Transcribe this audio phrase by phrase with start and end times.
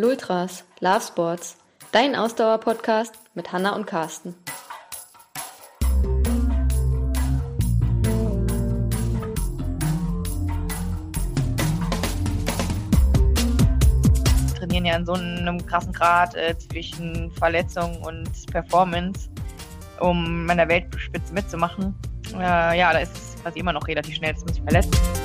[0.00, 1.56] Lultras, Love Sports,
[1.90, 4.36] dein Ausdauer-Podcast mit Hanna und Carsten.
[14.56, 19.28] trainieren ja in so einem krassen Grad äh, zwischen Verletzung und Performance,
[19.98, 21.96] um meiner Weltspitze mitzumachen.
[22.34, 25.17] Äh, ja, da ist es quasi immer noch relativ schnell, dass man sich verletzt.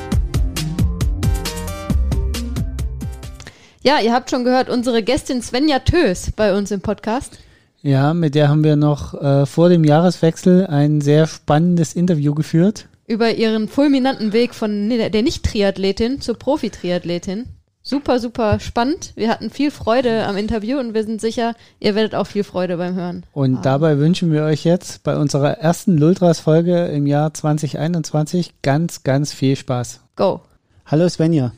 [3.86, 7.40] Ja, ihr habt schon gehört, unsere Gästin Svenja Tös bei uns im Podcast.
[7.82, 12.88] Ja, mit der haben wir noch äh, vor dem Jahreswechsel ein sehr spannendes Interview geführt.
[13.08, 17.48] Über ihren fulminanten Weg von der Nicht-Triathletin zur Profi-Triathletin.
[17.82, 19.12] Super, super spannend.
[19.18, 22.78] Wir hatten viel Freude am Interview und wir sind sicher, ihr werdet auch viel Freude
[22.78, 23.26] beim Hören.
[23.34, 23.62] Und ah.
[23.64, 29.58] dabei wünschen wir euch jetzt bei unserer ersten Lultras-Folge im Jahr 2021 ganz, ganz viel
[29.58, 30.00] Spaß.
[30.16, 30.40] Go.
[30.86, 31.52] Hallo Svenja.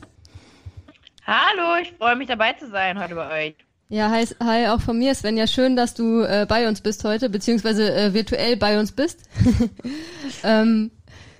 [1.26, 3.54] Hallo, ich freue mich dabei zu sein heute bei euch.
[3.88, 5.48] Ja, hi, hi auch von mir, Svenja.
[5.48, 9.28] Schön, dass du äh, bei uns bist heute, beziehungsweise äh, virtuell bei uns bist.
[10.44, 10.92] ähm,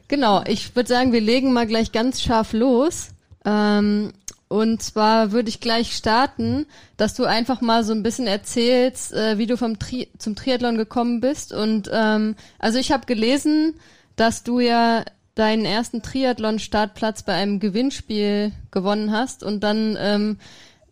[0.09, 3.11] genau, ich würde sagen, wir legen mal gleich ganz scharf los.
[3.45, 4.13] Ähm,
[4.49, 6.67] und zwar würde ich gleich starten,
[6.97, 10.79] dass du einfach mal so ein bisschen erzählst, äh, wie du vom Tri zum Triathlon
[10.79, 11.53] gekommen bist.
[11.53, 13.79] Und ähm, also ich habe gelesen,
[14.17, 15.05] dass du ja
[15.37, 20.39] deinen ersten Triathlon-Startplatz bei einem Gewinnspiel gewonnen hast und dann ähm,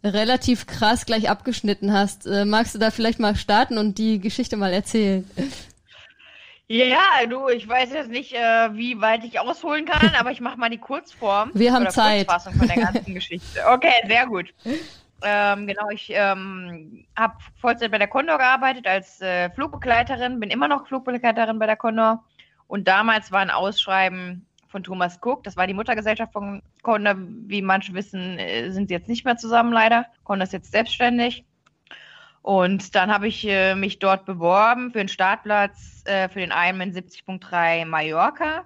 [0.04, 2.26] relativ krass gleich abgeschnitten hast.
[2.26, 5.28] Äh, magst du da vielleicht mal starten und die Geschichte mal erzählen?
[6.68, 10.58] Ja, du, ich weiß jetzt nicht, äh, wie weit ich ausholen kann, aber ich mache
[10.58, 11.50] mal die Kurzform.
[11.54, 12.26] Wir haben Zeit.
[12.26, 13.60] Kurzfassung von der ganzen Geschichte.
[13.66, 14.52] Okay, sehr gut.
[15.22, 20.68] Ähm, genau, ich ähm, habe Vollzeit bei der Condor gearbeitet als äh, Flugbegleiterin, bin immer
[20.68, 22.22] noch Flugbegleiterin bei der Condor.
[22.66, 27.14] Und damals war ein Ausschreiben von Thomas Cook, das war die Muttergesellschaft von Conda.
[27.16, 30.06] Wie manche wissen, äh, sind sie jetzt nicht mehr zusammen leider.
[30.24, 31.44] Conda ist jetzt selbstständig.
[32.42, 36.90] Und dann habe ich äh, mich dort beworben für den Startplatz äh, für den Ironman
[36.90, 38.64] 70.3 Mallorca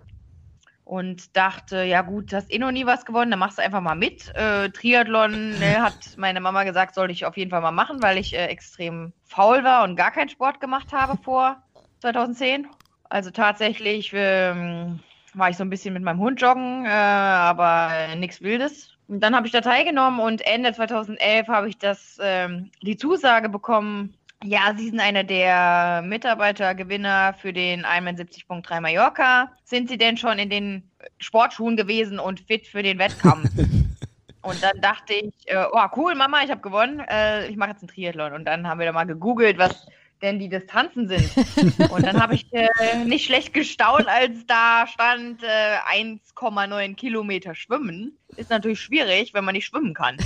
[0.89, 3.94] und dachte, ja gut, hast eh noch nie was gewonnen, dann machst du einfach mal
[3.94, 4.34] mit.
[4.34, 8.17] Äh, Triathlon ne, hat meine Mama gesagt, sollte ich auf jeden Fall mal machen, weil
[8.17, 11.62] ich äh, extrem faul war und gar keinen Sport gemacht habe vor
[12.00, 12.67] 2010.
[13.09, 15.01] Also tatsächlich ähm,
[15.35, 18.91] war ich so ein bisschen mit meinem Hund joggen, äh, aber nichts Wildes.
[19.09, 23.49] Und dann habe ich da teilgenommen und Ende 2011 habe ich das ähm, die Zusage
[23.49, 24.15] bekommen.
[24.45, 29.51] Ja, Sie sind einer der Mitarbeitergewinner für den Ironman 70.3 Mallorca.
[29.65, 33.51] Sind Sie denn schon in den Sportschuhen gewesen und fit für den Wettkampf?
[34.43, 37.01] und dann dachte ich, äh, oh cool, Mama, ich habe gewonnen.
[37.01, 38.35] Äh, ich mache jetzt einen Triathlon.
[38.35, 39.87] Und dann haben wir da mal gegoogelt, was
[40.23, 41.91] denn die Distanzen sind.
[41.91, 48.17] Und dann habe ich äh, nicht schlecht gestaunt, als da stand äh, 1,9 Kilometer schwimmen.
[48.37, 50.17] Ist natürlich schwierig, wenn man nicht schwimmen kann.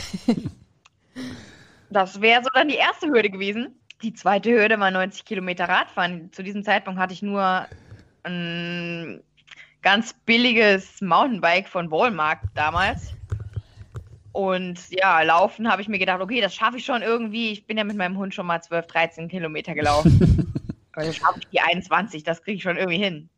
[1.91, 3.78] Das wäre so dann die erste Hürde gewesen.
[4.03, 6.32] Die zweite Hürde war 90 Kilometer Radfahren.
[6.32, 7.66] Zu diesem Zeitpunkt hatte ich nur
[8.22, 9.22] ein
[9.82, 13.14] ganz billiges Mountainbike von Walmart damals.
[14.32, 17.53] Und ja, laufen habe ich mir gedacht, okay, das schaffe ich schon irgendwie.
[17.53, 20.53] Ich bin ja mit meinem Hund schon mal 12, 13 Kilometer gelaufen.
[20.93, 23.28] also schaffe ich die 21, das kriege ich schon irgendwie hin.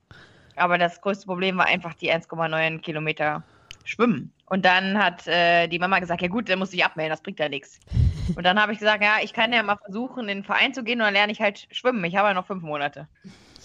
[0.57, 3.43] Aber das größte Problem war einfach die 1,9 Kilometer
[3.85, 4.33] schwimmen.
[4.47, 7.41] Und dann hat äh, die Mama gesagt, ja gut, dann muss ich abmelden, das bringt
[7.41, 7.81] ja nichts.
[8.37, 10.83] Und dann habe ich gesagt, ja, ich kann ja mal versuchen, in den Verein zu
[10.83, 12.03] gehen und dann lerne ich halt schwimmen.
[12.05, 13.07] Ich habe ja noch fünf Monate.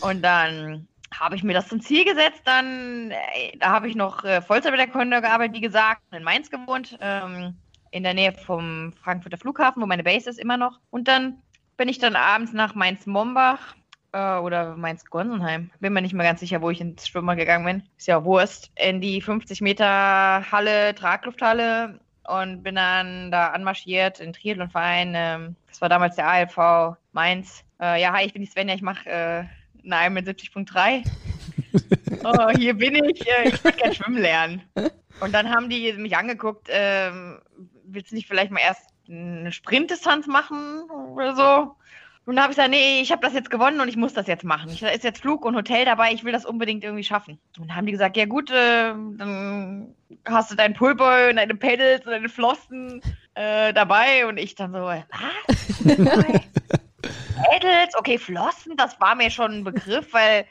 [0.01, 0.85] Und dann
[1.17, 2.41] habe ich mir das zum Ziel gesetzt.
[2.45, 6.23] Dann, äh, da habe ich noch äh, Vollzeit mit der Condor gearbeitet, wie gesagt, in
[6.23, 7.55] Mainz gewohnt, ähm,
[7.91, 10.79] in der Nähe vom Frankfurter Flughafen, wo meine Base ist immer noch.
[10.89, 11.41] Und dann
[11.77, 13.75] bin ich dann abends nach Mainz-Mombach
[14.11, 17.83] äh, oder Mainz-Gonsenheim, bin mir nicht mehr ganz sicher, wo ich ins Schwimmer gegangen bin.
[17.97, 18.71] Ist ja Wurst.
[18.75, 25.13] In die 50 Meter Halle, Traglufthalle und bin dann da anmarschiert in Triathlonverein.
[25.15, 27.63] Ähm, das war damals der ALV Mainz.
[27.81, 29.43] Äh, ja, hi, ich bin die Svenja, ich mache äh,
[29.84, 31.03] Nein, mit 70.3.
[32.23, 34.62] oh, hier bin ich, äh, ich würde gerne schwimmen lernen.
[35.19, 37.40] Und dann haben die mich angeguckt, ähm,
[37.84, 40.83] willst du nicht vielleicht mal erst eine Sprintdistanz machen
[41.13, 41.75] oder so?
[42.25, 44.27] Und dann habe ich gesagt, nee, ich habe das jetzt gewonnen und ich muss das
[44.27, 44.69] jetzt machen.
[44.69, 47.39] Ich, da ist jetzt Flug und Hotel dabei, ich will das unbedingt irgendwie schaffen.
[47.57, 49.95] Und dann haben die gesagt, ja gut, äh, dann
[50.25, 53.01] hast du deinen Pullboy und deine Pedals und deine Flossen
[53.33, 54.27] äh, dabei.
[54.27, 55.03] Und ich dann so, was?
[57.51, 60.46] Mädels, okay, Flossen, das war mir schon ein Begriff, weil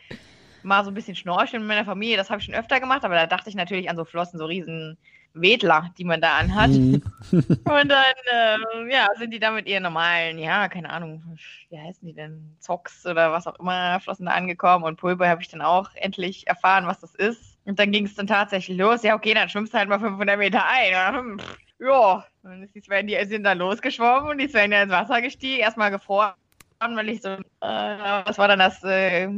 [0.63, 3.15] mal so ein bisschen schnorcheln mit meiner Familie, das habe ich schon öfter gemacht, aber
[3.15, 4.99] da dachte ich natürlich an so Flossen, so riesen
[5.35, 6.71] Wedler, die man da anhat.
[6.71, 7.03] Mhm.
[7.33, 11.39] Und dann, äh, ja, sind die da mit ihren normalen, ja, keine Ahnung,
[11.71, 15.43] wie heißen die denn, Zocks oder was auch immer, Flossen da angekommen und Pulver habe
[15.43, 17.59] ich dann auch endlich erfahren, was das ist.
[17.65, 20.39] Und dann ging es dann tatsächlich los, ja, okay, dann schwimmst du halt mal 500
[20.39, 21.41] Meter ein.
[21.79, 26.33] Ja, Und die Svenja sind dann losgeschwommen und die Svenja ins Wasser gestiegen, erstmal gefroren,
[26.81, 29.29] weil ich so, äh, was war dann das äh,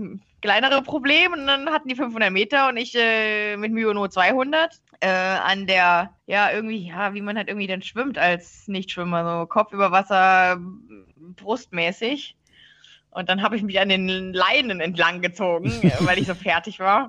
[0.40, 1.32] kleinere Problem?
[1.32, 5.66] Und dann hatten die 500 Meter und ich äh, mit Mühe nur 200 äh, an
[5.66, 9.90] der, ja, irgendwie, ja, wie man halt irgendwie dann schwimmt als Nichtschwimmer, so Kopf über
[9.90, 10.60] Wasser,
[11.16, 12.36] brustmäßig.
[13.10, 17.08] Und dann habe ich mich an den Leinen entlang gezogen, weil ich so fertig war.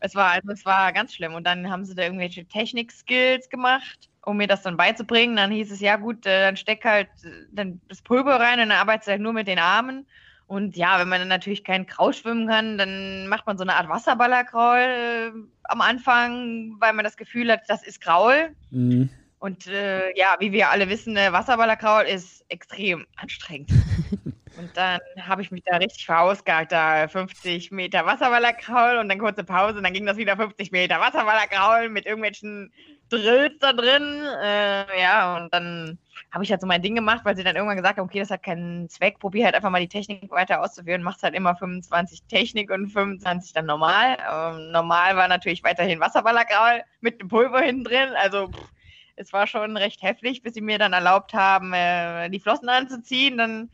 [0.00, 1.34] Es war, also es war ganz schlimm.
[1.34, 5.36] Und dann haben sie da irgendwelche Technik-Skills gemacht, um mir das dann beizubringen.
[5.36, 8.68] Dann hieß es, ja gut, äh, dann steck halt äh, dann das Pulver rein und
[8.68, 10.06] dann arbeitest du halt nur mit den Armen.
[10.46, 13.74] Und ja, wenn man dann natürlich kein Kraul schwimmen kann, dann macht man so eine
[13.74, 15.30] Art Wasserballerkraul äh,
[15.64, 18.54] am Anfang, weil man das Gefühl hat, das ist Kraul.
[18.70, 19.08] Mhm.
[19.38, 23.70] Und äh, ja, wie wir alle wissen, äh, Wasserballerkraul ist extrem anstrengend.
[24.58, 29.44] Und dann habe ich mich da richtig verausgabt, da 50 Meter Wasserballerkraul und dann kurze
[29.44, 32.70] Pause und dann ging das wieder 50 Meter Wasserballerkraul mit irgendwelchen
[33.12, 34.24] Drills da drin.
[34.42, 35.98] Äh, ja, und dann
[36.30, 38.30] habe ich halt so mein Ding gemacht, weil sie dann irgendwann gesagt haben, okay, das
[38.30, 42.24] hat keinen Zweck, probier halt einfach mal die Technik weiter auszuführen, machst halt immer 25
[42.24, 44.16] Technik und 25 dann normal.
[44.30, 48.72] Ähm, normal war natürlich weiterhin Wasserballerkraul mit dem Pulver hinten drin, also pff,
[49.16, 53.36] es war schon recht heftig, bis sie mir dann erlaubt haben, äh, die Flossen anzuziehen,
[53.38, 53.70] dann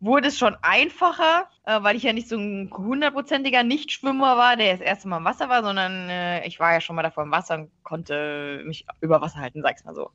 [0.00, 4.72] wurde es schon einfacher, äh, weil ich ja nicht so ein hundertprozentiger Nichtschwimmer war, der
[4.72, 7.32] das erste Mal im Wasser war, sondern äh, ich war ja schon mal davor im
[7.32, 10.10] Wasser und konnte mich über Wasser halten, sag's mal so.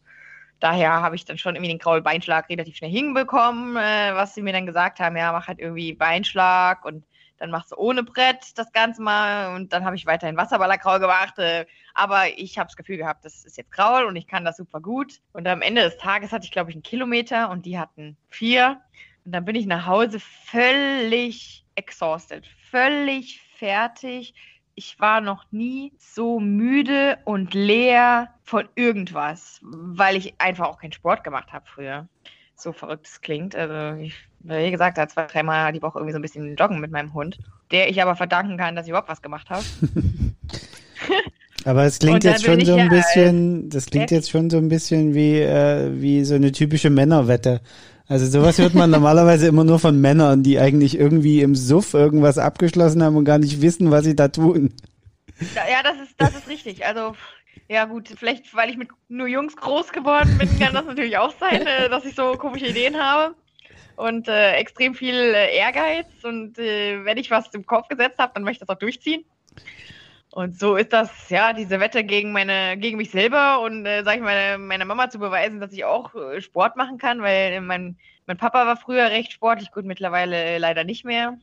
[0.60, 4.54] Daher habe ich dann schon irgendwie den Kraulbeinschlag relativ schnell hinbekommen, äh, was sie mir
[4.54, 7.04] dann gesagt haben, ja, mach halt irgendwie Beinschlag und
[7.38, 11.38] dann machst du ohne Brett das Ganze mal und dann habe ich weiterhin Wasserballerkraul gemacht.
[11.40, 14.56] Äh, aber ich habe das Gefühl gehabt, das ist jetzt Kraul und ich kann das
[14.56, 15.20] super gut.
[15.34, 18.82] Und am Ende des Tages hatte ich, glaube ich, einen Kilometer und die hatten vier.
[19.26, 24.34] Und dann bin ich nach Hause völlig exhausted, völlig fertig.
[24.76, 30.94] Ich war noch nie so müde und leer von irgendwas, weil ich einfach auch keinen
[30.94, 32.08] Sport gemacht habe früher.
[32.56, 33.56] So verrückt es klingt.
[33.56, 36.92] Also, ich, wie gesagt, da zwei, dreimal die Woche irgendwie so ein bisschen joggen mit
[36.92, 37.38] meinem Hund,
[37.72, 39.64] der ich aber verdanken kann, dass ich überhaupt was gemacht habe.
[41.66, 45.14] Aber es klingt jetzt schon so ein bisschen, das klingt jetzt schon so ein bisschen
[45.14, 47.62] wie, äh, wie so eine typische Männerwette.
[48.08, 52.38] Also sowas hört man normalerweise immer nur von Männern, die eigentlich irgendwie im Suff irgendwas
[52.38, 54.74] abgeschlossen haben und gar nicht wissen, was sie da tun.
[55.56, 56.86] Ja, das ist, das ist richtig.
[56.86, 57.16] Also,
[57.70, 61.34] ja gut, vielleicht weil ich mit nur Jungs groß geworden bin, kann das natürlich auch
[61.40, 63.36] sein, äh, dass ich so komische Ideen habe.
[63.96, 66.08] Und äh, extrem viel äh, Ehrgeiz.
[66.24, 69.24] Und äh, wenn ich was im Kopf gesetzt habe, dann möchte ich das auch durchziehen.
[70.34, 74.16] Und so ist das, ja, diese Wette gegen meine, gegen mich selber und äh, sag
[74.16, 77.98] ich mal, meiner Mama zu beweisen, dass ich auch äh, Sport machen kann, weil mein,
[78.26, 81.38] mein Papa war früher recht sportlich, gut, mittlerweile äh, leider nicht mehr.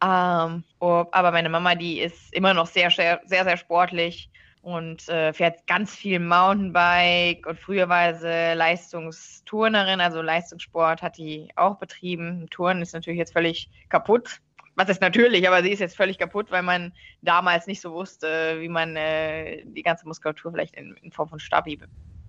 [0.00, 4.30] Ähm, aber meine Mama, die ist immer noch sehr, sehr, sehr, sehr sportlich
[4.62, 11.48] und äh, fährt ganz viel Mountainbike und früher war sie Leistungsturnerin, also Leistungssport hat die
[11.56, 12.46] auch betrieben.
[12.50, 14.40] Touren ist natürlich jetzt völlig kaputt
[14.76, 18.60] was ist natürlich, aber sie ist jetzt völlig kaputt, weil man damals nicht so wusste,
[18.60, 21.78] wie man äh, die ganze Muskulatur vielleicht in, in, Form von Stabi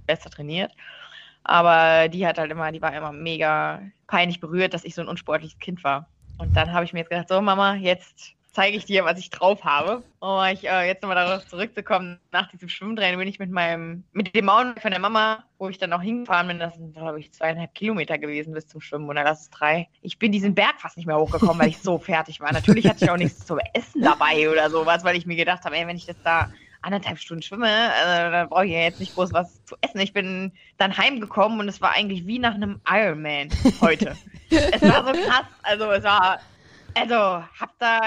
[0.05, 0.71] besser trainiert.
[1.43, 5.07] Aber die hat halt immer, die war immer mega peinlich berührt, dass ich so ein
[5.07, 6.09] unsportliches Kind war.
[6.37, 9.29] Und dann habe ich mir jetzt gedacht, so Mama, jetzt zeige ich dir, was ich
[9.29, 10.03] drauf habe.
[10.19, 14.35] Um ich, äh, jetzt nochmal darauf zurückzukommen, nach diesem Schwimmtraining bin ich mit meinem, mit
[14.35, 17.31] dem Mountainbike von der Mama, wo ich dann auch hingefahren bin, das sind, glaube ich,
[17.31, 19.87] zweieinhalb Kilometer gewesen bis zum Schwimmen oder das ist drei.
[20.01, 22.51] Ich bin diesen Berg fast nicht mehr hochgekommen, weil ich so fertig war.
[22.51, 25.77] Natürlich hatte ich auch nichts zu essen dabei oder sowas, weil ich mir gedacht habe,
[25.77, 29.13] ey, wenn ich das da anderthalb Stunden schwimme, äh, dann brauche ich ja jetzt nicht
[29.13, 29.99] groß was zu essen.
[29.99, 33.49] Ich bin dann heimgekommen und es war eigentlich wie nach einem Ironman
[33.81, 34.17] heute.
[34.49, 36.39] es war so krass, also es war
[36.95, 37.99] also, hab da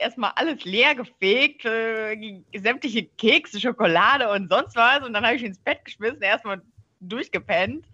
[0.00, 5.02] erstmal alles leer gefegt, äh, sämtliche Kekse, Schokolade und sonst was.
[5.02, 6.62] Und dann habe ich ins Bett geschmissen, erstmal
[7.00, 7.86] durchgepennt.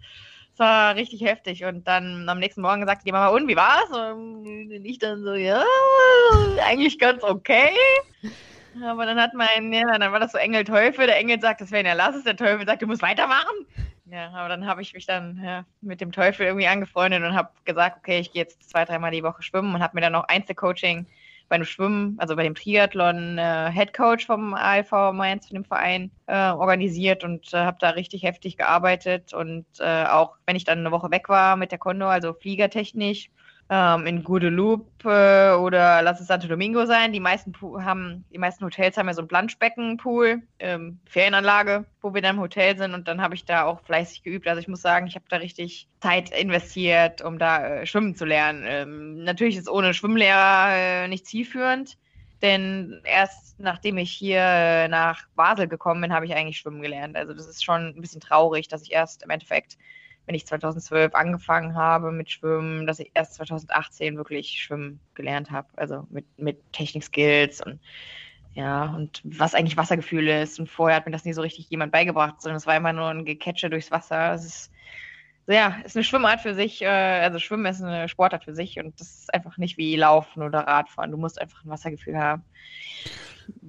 [0.51, 1.65] Das war richtig heftig.
[1.65, 3.91] Und dann am nächsten Morgen sagte die Mama, und wie war's?
[3.91, 5.63] Und ich dann so, ja,
[6.65, 7.69] eigentlich ganz okay.
[8.83, 11.07] Aber dann hat mein, ja, dann war das so Engel Teufel.
[11.07, 12.23] Der Engel sagt, das wäre ja lass es.
[12.23, 13.65] Der Teufel sagt, du musst weitermachen.
[14.09, 17.49] Ja, aber dann habe ich mich dann ja, mit dem Teufel irgendwie angefreundet und habe
[17.65, 20.23] gesagt, okay, ich gehe jetzt zwei, dreimal die Woche schwimmen und habe mir dann noch
[20.23, 21.05] Einzelcoaching
[21.49, 25.65] bei dem Schwimmen, also bei dem Triathlon äh, Head Coach vom ALV Mainz, von dem
[25.65, 30.63] Verein, äh, organisiert und äh, habe da richtig heftig gearbeitet und äh, auch wenn ich
[30.63, 33.29] dann eine Woche weg war mit der Condor, also fliegertechnisch,
[33.69, 37.11] ähm, in Guadeloupe äh, oder lass es Santo Domingo sein.
[37.11, 42.21] Die meisten haben, die meisten Hotels haben ja so ein Planschbeckenpool, ähm, Ferienanlage, wo wir
[42.21, 44.47] dann im Hotel sind und dann habe ich da auch fleißig geübt.
[44.47, 48.25] Also ich muss sagen, ich habe da richtig Zeit investiert, um da äh, schwimmen zu
[48.25, 48.63] lernen.
[48.65, 51.97] Ähm, natürlich ist ohne Schwimmlehrer äh, nicht zielführend.
[52.41, 57.15] Denn erst nachdem ich hier äh, nach Basel gekommen bin, habe ich eigentlich schwimmen gelernt.
[57.15, 59.77] Also das ist schon ein bisschen traurig, dass ich erst im Endeffekt,
[60.27, 65.69] wenn ich 2012 angefangen habe mit Schwimmen, dass ich erst 2018 wirklich schwimmen gelernt habe.
[65.77, 67.79] Also mit, mit Technik-Skills und
[68.53, 70.59] ja, und was eigentlich Wassergefühl ist.
[70.59, 73.07] Und vorher hat mir das nie so richtig jemand beigebracht, sondern es war immer nur
[73.07, 74.33] ein Gecatche durchs Wasser.
[74.33, 74.71] Es ist,
[75.45, 76.81] ja, ist eine Schwimmart für sich.
[76.81, 80.41] Äh, also Schwimmen ist eine Sportart für sich und das ist einfach nicht wie Laufen
[80.41, 81.11] oder Radfahren.
[81.11, 82.43] Du musst einfach ein Wassergefühl haben.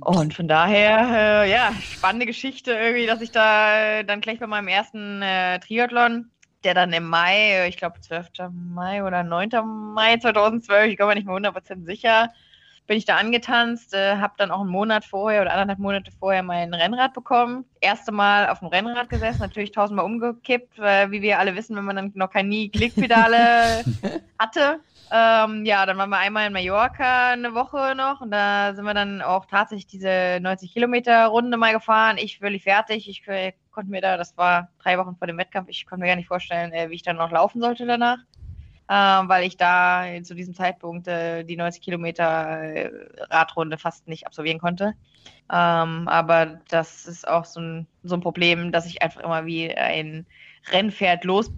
[0.00, 4.68] Und von daher, äh, ja, spannende Geschichte irgendwie, dass ich da dann gleich bei meinem
[4.68, 6.30] ersten äh, Triathlon,
[6.64, 8.28] der dann im Mai, ich glaube 12.
[8.50, 9.50] Mai oder 9.
[9.94, 12.30] Mai 2012, ich glaube nicht mehr 100% sicher,
[12.88, 16.42] bin ich da angetanzt, äh, habe dann auch einen Monat vorher oder anderthalb Monate vorher
[16.42, 17.66] mein Rennrad bekommen.
[17.80, 21.84] Erste Mal auf dem Rennrad gesessen, natürlich tausendmal umgekippt, weil wie wir alle wissen, wenn
[21.84, 23.84] man dann noch keine Klickpedale
[24.38, 24.80] hatte.
[25.10, 28.94] Ähm, ja, dann waren wir einmal in Mallorca eine Woche noch und da sind wir
[28.94, 32.16] dann auch tatsächlich diese 90 Kilometer Runde mal gefahren.
[32.18, 33.08] Ich völlig fertig.
[33.08, 33.22] Ich
[33.78, 36.26] konnte mir da, das war drei Wochen vor dem Wettkampf, ich konnte mir gar nicht
[36.26, 38.18] vorstellen, äh, wie ich dann noch laufen sollte danach
[38.88, 42.90] äh, weil ich da zu diesem Zeitpunkt äh, die 90 Kilometer äh,
[43.30, 44.94] Radrunde fast nicht absolvieren konnte.
[45.52, 49.73] Ähm, aber das ist auch so ein, so ein Problem, dass ich einfach immer wie
[49.75, 50.26] ein
[50.73, 51.50] Rennpferd los,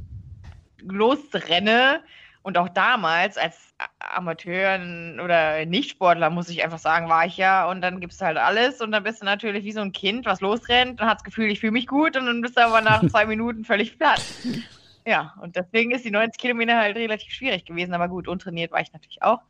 [0.82, 2.02] losrenne.
[2.42, 4.80] Und auch damals als Amateur
[5.22, 7.68] oder Nichtsportler, muss ich einfach sagen, war ich ja.
[7.68, 8.80] Und dann gibst du halt alles.
[8.80, 11.50] Und dann bist du natürlich wie so ein Kind, was losrennt und hat das Gefühl,
[11.50, 12.16] ich fühle mich gut.
[12.16, 14.22] Und dann bist du aber nach zwei Minuten völlig platt.
[15.06, 17.92] Ja, und deswegen ist die 90 Kilometer halt relativ schwierig gewesen.
[17.92, 19.40] Aber gut, untrainiert war ich natürlich auch.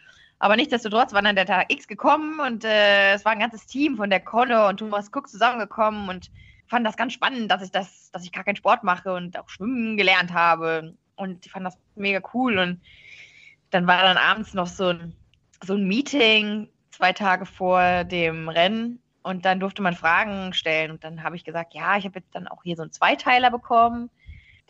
[0.40, 3.98] Aber nichtsdestotrotz war dann der Tag X gekommen und äh, es war ein ganzes Team
[3.98, 6.30] von der Conne und Thomas Cook zusammengekommen und
[6.66, 9.50] fand das ganz spannend, dass ich das, dass ich gar keinen Sport mache und auch
[9.50, 10.94] schwimmen gelernt habe.
[11.20, 12.58] Und ich fand das mega cool.
[12.58, 12.80] Und
[13.70, 15.14] dann war dann abends noch so ein,
[15.62, 20.90] so ein Meeting zwei Tage vor dem Rennen und dann durfte man Fragen stellen.
[20.90, 23.50] Und dann habe ich gesagt, ja, ich habe jetzt dann auch hier so einen Zweiteiler
[23.50, 24.10] bekommen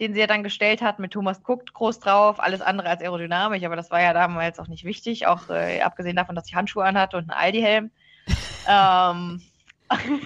[0.00, 3.62] den sie ja dann gestellt hat, mit Thomas Cook groß drauf, alles andere als aerodynamisch,
[3.62, 6.84] aber das war ja damals auch nicht wichtig, auch äh, abgesehen davon, dass ich Handschuhe
[6.84, 7.90] anhatte und einen Aldi-Helm.
[8.68, 9.42] ähm,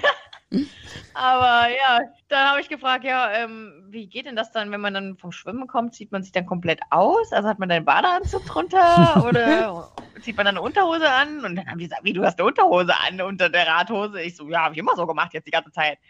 [1.15, 4.95] aber ja, dann habe ich gefragt, ja, ähm, wie geht denn das dann, wenn man
[4.95, 5.95] dann vom Schwimmen kommt?
[5.95, 7.33] Zieht man sich dann komplett aus?
[7.33, 11.45] Also hat man dann einen Badeanzug drunter oder zieht man dann eine Unterhose an?
[11.45, 14.21] Und dann haben die gesagt, wie, du hast eine Unterhose an unter der Radhose?
[14.21, 15.99] Ich so, ja, habe ich immer so gemacht jetzt die ganze Zeit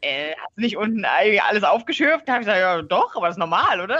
[0.00, 2.28] äh, hast du nicht unten alles aufgeschürft?
[2.28, 3.98] Da habe ich gesagt, ja doch, aber das ist normal, oder?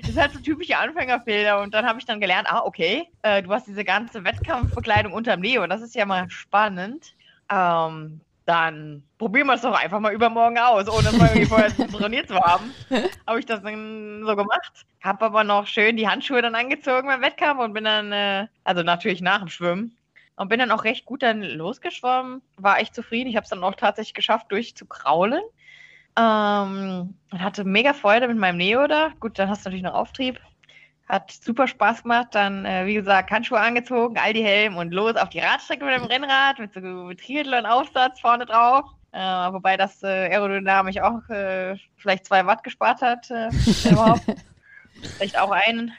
[0.00, 1.60] Das ist halt so typische Anfängerfehler.
[1.60, 5.40] Und dann habe ich dann gelernt, ah, okay, äh, du hast diese ganze Wettkampfbekleidung unterm
[5.40, 5.66] Neo.
[5.66, 7.14] Das ist ja mal spannend.
[7.50, 8.20] Ähm,
[8.50, 12.74] dann probieren wir es doch einfach mal übermorgen aus, ohne irgendwie vorher trainiert zu haben.
[13.24, 14.84] Habe ich das dann so gemacht.
[15.04, 18.82] Habe aber noch schön die Handschuhe dann angezogen beim Wettkampf und bin dann, äh, also
[18.82, 19.96] natürlich nach dem Schwimmen,
[20.34, 23.30] und bin dann auch recht gut dann losgeschwommen, war echt zufrieden.
[23.30, 25.42] Ich habe es dann auch tatsächlich geschafft, durchzukraulen.
[26.18, 29.12] Ähm, und hatte mega Freude mit meinem Neo da.
[29.20, 30.40] Gut, dann hast du natürlich noch Auftrieb.
[31.10, 32.28] Hat super Spaß gemacht.
[32.30, 35.94] Dann, äh, wie gesagt, Handschuhe angezogen, all die Helm und los auf die Radstrecke mit
[35.94, 36.80] dem Rennrad mit so
[37.12, 38.84] Triathlon-Aufsatz vorne drauf.
[39.10, 43.28] Äh, wobei das äh, aerodynamisch auch äh, vielleicht zwei Watt gespart hat.
[43.28, 43.48] Äh,
[43.90, 44.22] überhaupt.
[45.16, 45.92] vielleicht auch einen.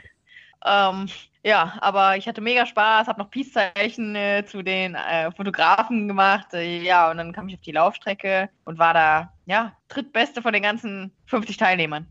[0.65, 1.09] Ähm,
[1.43, 6.53] ja, aber ich hatte mega Spaß, habe noch Peace-Zeichen äh, zu den äh, Fotografen gemacht.
[6.53, 10.63] Ja, und dann kam ich auf die Laufstrecke und war da, ja, drittbeste von den
[10.63, 12.07] ganzen 50 Teilnehmern.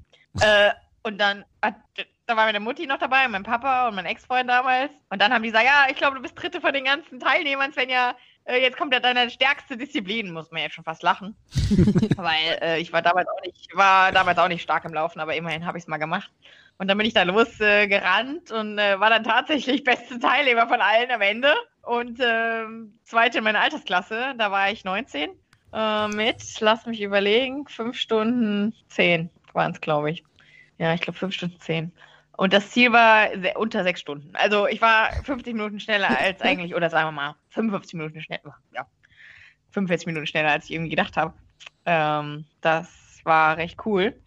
[1.03, 1.77] Und dann hat,
[2.31, 4.93] da war meine Mutti noch dabei, mein Papa und mein Ex-Freund damals.
[5.11, 7.73] Und dann haben die gesagt, ja, ich glaube, du bist dritte von den ganzen Teilnehmern,
[7.73, 8.15] Svenja.
[8.45, 11.37] Äh, jetzt kommt ja deine stärkste Disziplin, muss man jetzt schon fast lachen.
[12.17, 15.35] Weil äh, ich war damals auch nicht, war damals auch nicht stark im Laufen, aber
[15.35, 16.31] immerhin habe ich es mal gemacht.
[16.79, 20.81] Und dann bin ich da losgerannt äh, und äh, war dann tatsächlich beste Teilnehmer von
[20.81, 21.53] allen am Ende.
[21.83, 22.65] Und äh,
[23.03, 25.31] zweite in meiner Altersklasse, da war ich 19.
[25.73, 30.23] Äh, mit, lass mich überlegen, fünf Stunden zehn waren es, glaube ich.
[30.79, 31.93] Ja, ich glaube fünf Stunden zehn.
[32.41, 34.31] Und das Ziel war unter sechs Stunden.
[34.33, 38.57] Also ich war 50 Minuten schneller als eigentlich, oder sagen wir mal 55 Minuten schneller.
[38.75, 38.87] Ja,
[39.73, 41.35] 45 Minuten schneller, als ich irgendwie gedacht habe.
[41.85, 42.89] Ähm, das
[43.25, 44.19] war recht cool.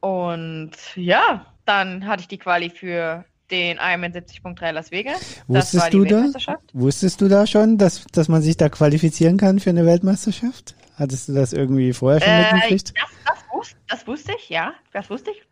[0.00, 5.42] Und ja, dann hatte ich die Quali für den Ironman 70.3 Las Vegas.
[5.46, 6.24] Wusstest du da?
[6.72, 10.74] Wusstest du da schon, dass, dass man sich da qualifizieren kann für eine Weltmeisterschaft?
[10.96, 12.94] Hattest du das irgendwie vorher schon äh, mitgekriegt?
[12.96, 14.72] Das, das, wusste, das wusste ich, ja.
[14.94, 15.42] Das wusste ich.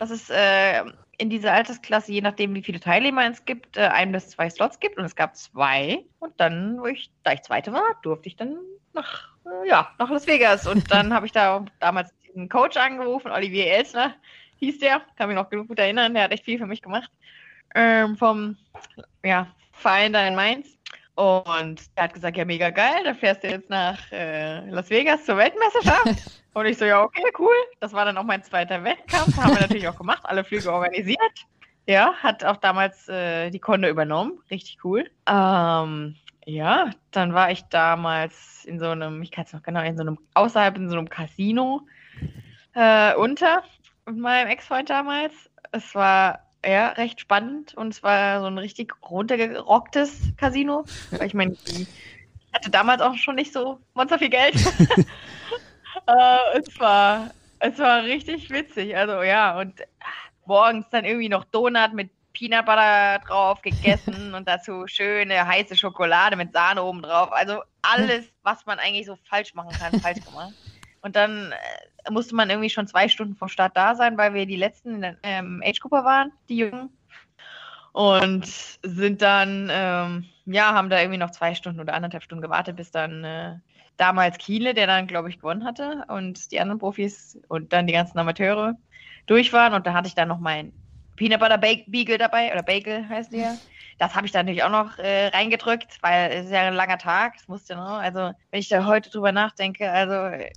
[0.00, 0.82] Dass es äh,
[1.18, 4.78] in dieser Altersklasse, je nachdem, wie viele Teilnehmer es gibt, äh, ein bis zwei Slots
[4.80, 4.98] gibt.
[4.98, 6.04] Und es gab zwei.
[6.20, 8.56] Und dann, wo ich, da ich Zweite war, durfte ich dann
[8.94, 10.66] nach, äh, ja, nach Las Vegas.
[10.66, 14.14] Und dann habe ich da damals diesen Coach angerufen, Olivier Elsner
[14.58, 17.10] hieß der, kann mich noch gut erinnern, der hat echt viel für mich gemacht.
[17.74, 18.56] Ähm, vom
[19.24, 20.77] ja, Verein da in Mainz.
[21.18, 25.24] Und er hat gesagt, ja, mega geil, da fährst du jetzt nach äh, Las Vegas
[25.24, 26.40] zur Weltmeisterschaft.
[26.54, 27.56] und ich so, ja, okay, cool.
[27.80, 29.36] Das war dann auch mein zweiter Wettkampf.
[29.36, 31.18] Haben wir natürlich auch gemacht, alle Flüge organisiert.
[31.88, 34.38] Ja, hat auch damals äh, die Konde übernommen.
[34.48, 35.10] Richtig cool.
[35.26, 36.14] Ähm,
[36.46, 40.02] ja, dann war ich damals in so einem, ich kann es noch genau, in so
[40.02, 41.80] einem, außerhalb in so einem Casino
[42.74, 43.64] äh, unter
[44.06, 45.32] mit meinem Ex-Freund damals.
[45.72, 50.84] Es war ja, recht spannend und es war so ein richtig runtergerocktes Casino.
[51.10, 51.86] Weil ich meine, ich
[52.52, 54.54] hatte damals auch schon nicht so monster viel Geld.
[56.06, 58.96] äh, es, war, es war richtig witzig.
[58.96, 59.74] Also ja, und
[60.46, 66.36] morgens dann irgendwie noch Donut mit Peanut Butter drauf gegessen und dazu schöne heiße Schokolade
[66.36, 67.32] mit Sahne oben drauf.
[67.32, 70.52] Also alles, was man eigentlich so falsch machen kann, falsch gemacht.
[71.02, 71.56] Und dann äh,
[72.10, 75.00] musste man irgendwie schon zwei Stunden vor Start da sein, weil wir die letzten in
[75.02, 76.90] der ähm, Age-Gruppe waren, die Jungen.
[77.92, 78.46] Und
[78.82, 82.90] sind dann, ähm, ja, haben da irgendwie noch zwei Stunden oder anderthalb Stunden gewartet, bis
[82.90, 83.56] dann äh,
[83.96, 87.92] damals Kiele, der dann, glaube ich, gewonnen hatte, und die anderen Profis und dann die
[87.92, 88.76] ganzen Amateure
[89.26, 89.74] durch waren.
[89.74, 90.72] Und da hatte ich dann noch mein
[91.16, 93.56] Peanut Butter Beagle dabei, oder Bagel heißt der.
[93.98, 96.98] Das habe ich da natürlich auch noch äh, reingedrückt, weil es ist ja ein langer
[96.98, 97.34] Tag.
[97.36, 97.82] Das musste, ne?
[97.82, 100.50] Also, wenn ich da heute drüber nachdenke, also, äh,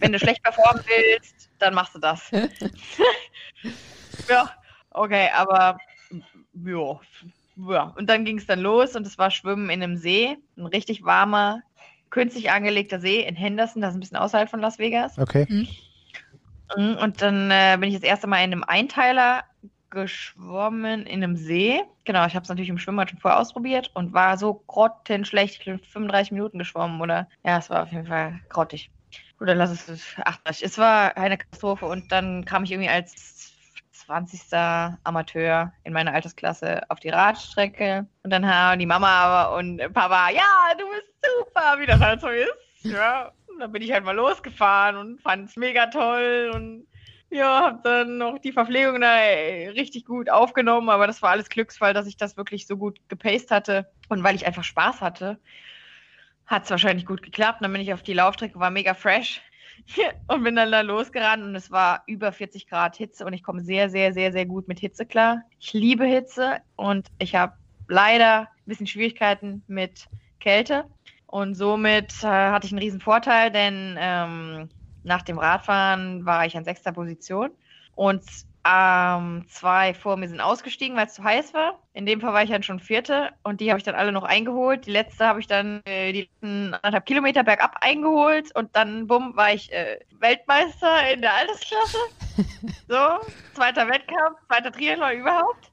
[0.00, 2.30] wenn du schlecht performen willst, dann machst du das.
[4.28, 4.50] ja,
[4.90, 5.78] okay, aber
[6.64, 7.00] ja.
[7.56, 7.82] ja.
[7.96, 11.04] Und dann ging es dann los und es war Schwimmen in einem See, ein richtig
[11.04, 11.62] warmer,
[12.10, 15.18] künstlich angelegter See in Henderson, das ist ein bisschen außerhalb von Las Vegas.
[15.18, 15.46] Okay.
[15.48, 15.68] Mhm.
[16.98, 19.44] Und dann äh, bin ich das erste Mal in einem Einteiler
[19.92, 21.80] geschwommen in einem See.
[22.04, 25.60] Genau, ich habe es natürlich im Schwimmbad schon vorher ausprobiert und war so grottenschlecht.
[25.60, 28.90] Ich bin 35 Minuten geschwommen oder ja, es war auf jeden Fall grottig.
[29.40, 30.64] Oder lass es 80.
[30.66, 33.52] Es war eine Katastrophe und dann kam ich irgendwie als
[33.92, 34.40] 20.
[35.04, 40.74] Amateur in meiner Altersklasse auf die Radstrecke und dann haben die Mama und Papa, ja,
[40.78, 42.84] du bist super, wie das halt so ist.
[42.84, 46.86] Ja, und dann bin ich halt mal losgefahren und fand es mega toll und
[47.32, 51.48] ja, habe dann noch die Verpflegung da äh, richtig gut aufgenommen, aber das war alles
[51.48, 53.90] Glücksfall, dass ich das wirklich so gut gepaced hatte.
[54.08, 55.40] Und weil ich einfach Spaß hatte,
[56.46, 57.62] hat es wahrscheinlich gut geklappt.
[57.62, 59.40] Dann bin ich auf die Laufstrecke, war mega fresh
[60.26, 63.62] und bin dann da losgerannt und es war über 40 Grad Hitze und ich komme
[63.62, 65.42] sehr, sehr, sehr, sehr gut mit Hitze klar.
[65.58, 67.54] Ich liebe Hitze und ich habe
[67.88, 70.06] leider ein bisschen Schwierigkeiten mit
[70.38, 70.84] Kälte
[71.26, 74.68] und somit äh, hatte ich einen riesen Vorteil, denn ähm,
[75.04, 77.50] nach dem Radfahren war ich an sechster Position
[77.94, 78.22] und
[78.64, 81.80] ähm, zwei vor mir sind ausgestiegen, weil es zu heiß war.
[81.94, 84.22] In dem Fall war ich dann schon vierte und die habe ich dann alle noch
[84.22, 84.86] eingeholt.
[84.86, 89.36] Die letzte habe ich dann äh, die letzten anderthalb Kilometer bergab eingeholt und dann, bumm,
[89.36, 91.98] war ich äh, Weltmeister in der Altersklasse.
[92.88, 95.71] so, zweiter Wettkampf, zweiter Triathlon überhaupt.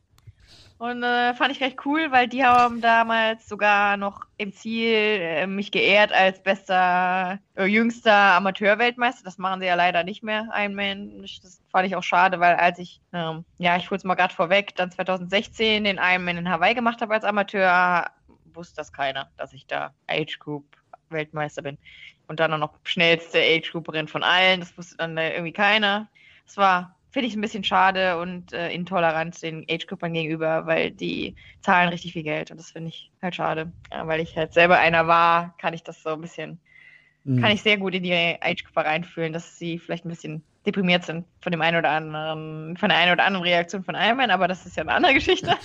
[0.79, 5.45] Und äh, fand ich recht cool, weil die haben damals sogar noch im Ziel äh,
[5.45, 9.25] mich geehrt als bester, äh, jüngster Amateurweltmeister.
[9.25, 11.21] Das machen sie ja leider nicht mehr, Ironman.
[11.21, 14.73] Das fand ich auch schade, weil als ich, ähm, ja, ich hol's mal gerade vorweg,
[14.77, 18.09] dann 2016 den Ironman in Hawaii gemacht habe als Amateur,
[18.53, 20.63] wusste das keiner, dass ich da Age Group
[21.09, 21.77] Weltmeister bin.
[22.27, 24.61] Und dann auch noch schnellste Age Grouperin von allen.
[24.61, 26.07] Das wusste dann irgendwie keiner.
[26.47, 31.35] Es war finde ich ein bisschen schade und äh, intolerant den Age-Groupern gegenüber, weil die
[31.61, 33.71] zahlen richtig viel Geld und das finde ich halt schade.
[33.91, 36.59] Ja, weil ich halt selber einer war, kann ich das so ein bisschen,
[37.23, 37.41] mhm.
[37.41, 41.25] kann ich sehr gut in die Age-Grupper reinfühlen, dass sie vielleicht ein bisschen deprimiert sind
[41.41, 44.65] von dem einen oder anderen, von der einen oder anderen Reaktion von Ironman, aber das
[44.65, 45.55] ist ja eine andere Geschichte.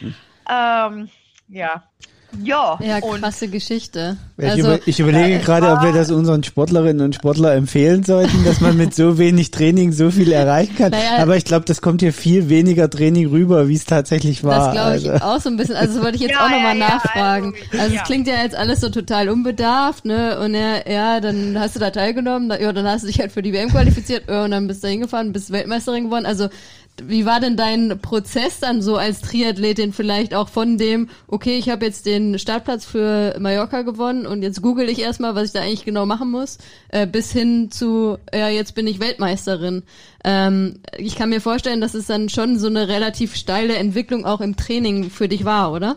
[0.48, 1.08] Ähm,
[1.48, 1.82] ja,
[2.42, 4.16] ja, ja krasse Geschichte.
[4.38, 8.44] Ich, also, über, ich überlege gerade, ob wir das unseren Sportlerinnen und Sportlern empfehlen sollten,
[8.44, 10.90] dass man mit so wenig Training so viel erreichen kann.
[10.90, 14.66] Naja, Aber ich glaube, das kommt hier viel weniger Training rüber, wie es tatsächlich war.
[14.66, 15.24] Das glaube ich also.
[15.24, 15.76] auch so ein bisschen.
[15.76, 17.54] Also das wollte ich jetzt ja, auch nochmal ja, nachfragen.
[17.72, 20.38] Also, also es klingt ja jetzt alles so total unbedarft, ne?
[20.40, 23.42] Und ja, ja, dann hast du da teilgenommen, ja, dann hast du dich halt für
[23.42, 26.26] die WM qualifiziert, und dann bist du hingefahren, bist Weltmeisterin geworden.
[26.26, 26.48] Also
[27.02, 31.68] wie war denn dein Prozess dann so als Triathletin vielleicht auch von dem, okay, ich
[31.68, 35.60] habe jetzt den Startplatz für Mallorca gewonnen und jetzt google ich erstmal, was ich da
[35.60, 39.84] eigentlich genau machen muss, äh, bis hin zu, ja, jetzt bin ich Weltmeisterin.
[40.24, 44.40] Ähm, ich kann mir vorstellen, dass es dann schon so eine relativ steile Entwicklung auch
[44.40, 45.96] im Training für dich war, oder?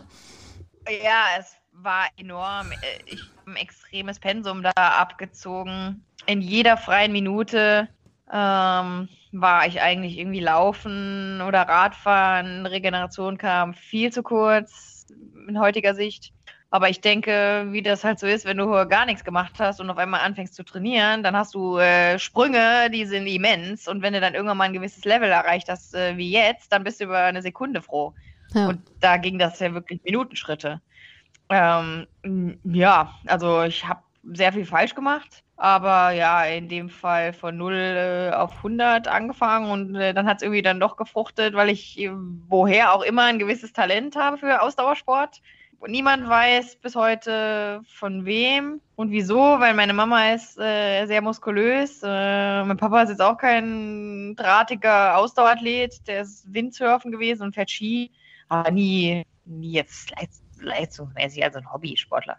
[0.86, 2.72] Ja, es war enorm.
[3.06, 6.04] Ich habe ein extremes Pensum da abgezogen.
[6.26, 7.88] In jeder freien Minute
[8.32, 12.66] ähm, war ich eigentlich irgendwie laufen oder Radfahren.
[12.66, 15.06] Regeneration kam viel zu kurz
[15.48, 16.32] in heutiger Sicht.
[16.72, 19.90] Aber ich denke, wie das halt so ist, wenn du gar nichts gemacht hast und
[19.90, 23.88] auf einmal anfängst zu trainieren, dann hast du äh, Sprünge, die sind immens.
[23.88, 26.84] Und wenn du dann irgendwann mal ein gewisses Level erreicht hast, äh, wie jetzt, dann
[26.84, 28.14] bist du über eine Sekunde froh.
[28.54, 28.68] Ja.
[28.68, 30.80] Und da ging das ja wirklich Minutenschritte.
[31.48, 32.06] Ähm,
[32.62, 35.42] ja, also ich habe sehr viel falsch gemacht.
[35.56, 40.38] Aber ja, in dem Fall von 0 äh, auf 100 angefangen und äh, dann hat
[40.38, 42.10] es irgendwie dann doch gefruchtet, weil ich äh,
[42.48, 45.42] woher auch immer ein gewisses Talent habe für Ausdauersport.
[45.86, 52.02] Niemand weiß bis heute von wem und wieso, weil meine Mama ist äh, sehr muskulös.
[52.02, 57.70] Äh, mein Papa ist jetzt auch kein drahtiger Ausdauerathlet, der ist Windsurfen gewesen und fährt
[57.70, 58.10] Ski,
[58.48, 60.12] aber nie, nie jetzt
[60.60, 62.38] leistungsmäßig, also ein Hobbysportler.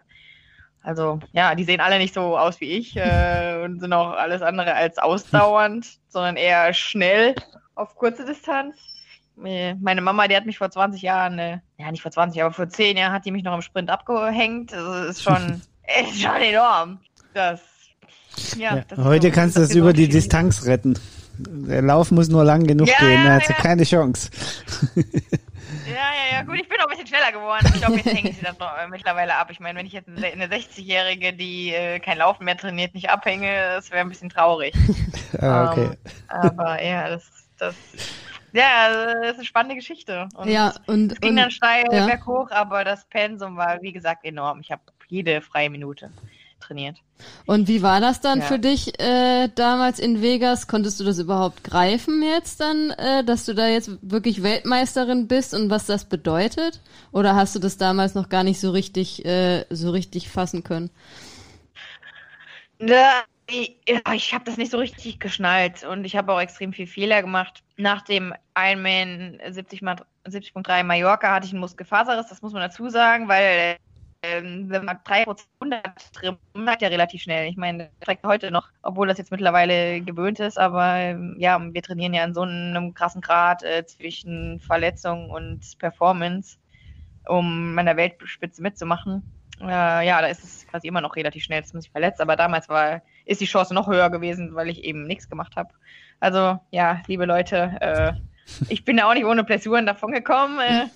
[0.82, 4.42] Also ja, die sehen alle nicht so aus wie ich äh, und sind auch alles
[4.42, 7.34] andere als ausdauernd, sondern eher schnell
[7.74, 8.76] auf kurze Distanz.
[9.44, 12.52] Äh, meine Mama, die hat mich vor 20 Jahren, äh, ja nicht vor 20, aber
[12.52, 14.72] vor 10 Jahren hat die mich noch im Sprint abgehängt.
[14.72, 15.62] Das also, ist schon,
[16.10, 16.98] ist schon enorm.
[17.34, 17.60] Das,
[18.56, 20.98] ja, ja, das heute so, kannst du das über die Distanz retten.
[21.38, 24.30] Der Lauf muss nur lang genug ja, gehen, da hat sie keine Chance.
[25.86, 27.66] Ja, ja, ja, gut, ich bin auch ein bisschen schneller geworden.
[27.74, 29.50] Ich glaube, jetzt hänge ich sie dann noch, äh, mittlerweile ab.
[29.50, 33.74] Ich meine, wenn ich jetzt eine 60-Jährige, die äh, kein Laufen mehr trainiert, nicht abhänge,
[33.76, 34.74] das wäre ein bisschen traurig.
[35.40, 35.86] ah, okay.
[35.86, 37.74] Um, ähm, aber ja, das, das,
[38.52, 40.28] ja, das ist eine spannende Geschichte.
[40.34, 41.12] Und ja, und.
[41.12, 42.06] Es ging und, dann steil ja.
[42.06, 44.60] berghoch, aber das Pensum war, wie gesagt, enorm.
[44.60, 46.10] Ich habe jede freie Minute
[46.62, 46.96] trainiert.
[47.46, 48.46] Und wie war das dann ja.
[48.46, 50.66] für dich äh, damals in Vegas?
[50.66, 55.54] Konntest du das überhaupt greifen jetzt dann, äh, dass du da jetzt wirklich Weltmeisterin bist
[55.54, 56.80] und was das bedeutet?
[57.12, 60.90] Oder hast du das damals noch gar nicht so richtig, äh, so richtig fassen können?
[62.78, 66.86] Ja, ich, ich habe das nicht so richtig geschnallt und ich habe auch extrem viel
[66.86, 67.62] Fehler gemacht.
[67.76, 73.28] Nach dem Ironman 70.3 70 Mallorca hatte ich einen Muskelfaserriss, das muss man dazu sagen,
[73.28, 73.76] weil
[74.22, 77.48] ähm, wenn man 3% 100 merkt ja relativ schnell.
[77.48, 81.60] Ich meine, das trägt heute noch, obwohl das jetzt mittlerweile gewöhnt ist, aber ähm, ja,
[81.60, 86.58] wir trainieren ja in so einem krassen Grad äh, zwischen Verletzung und Performance,
[87.26, 89.22] um an der Weltspitze mitzumachen.
[89.60, 92.36] Äh, ja, da ist es quasi immer noch relativ schnell, dass man sich verletzt, aber
[92.36, 95.70] damals war, ist die Chance noch höher gewesen, weil ich eben nichts gemacht habe.
[96.20, 98.12] Also, ja, liebe Leute, äh,
[98.68, 100.60] ich bin da auch nicht ohne Blessuren davon gekommen.
[100.60, 100.86] Äh,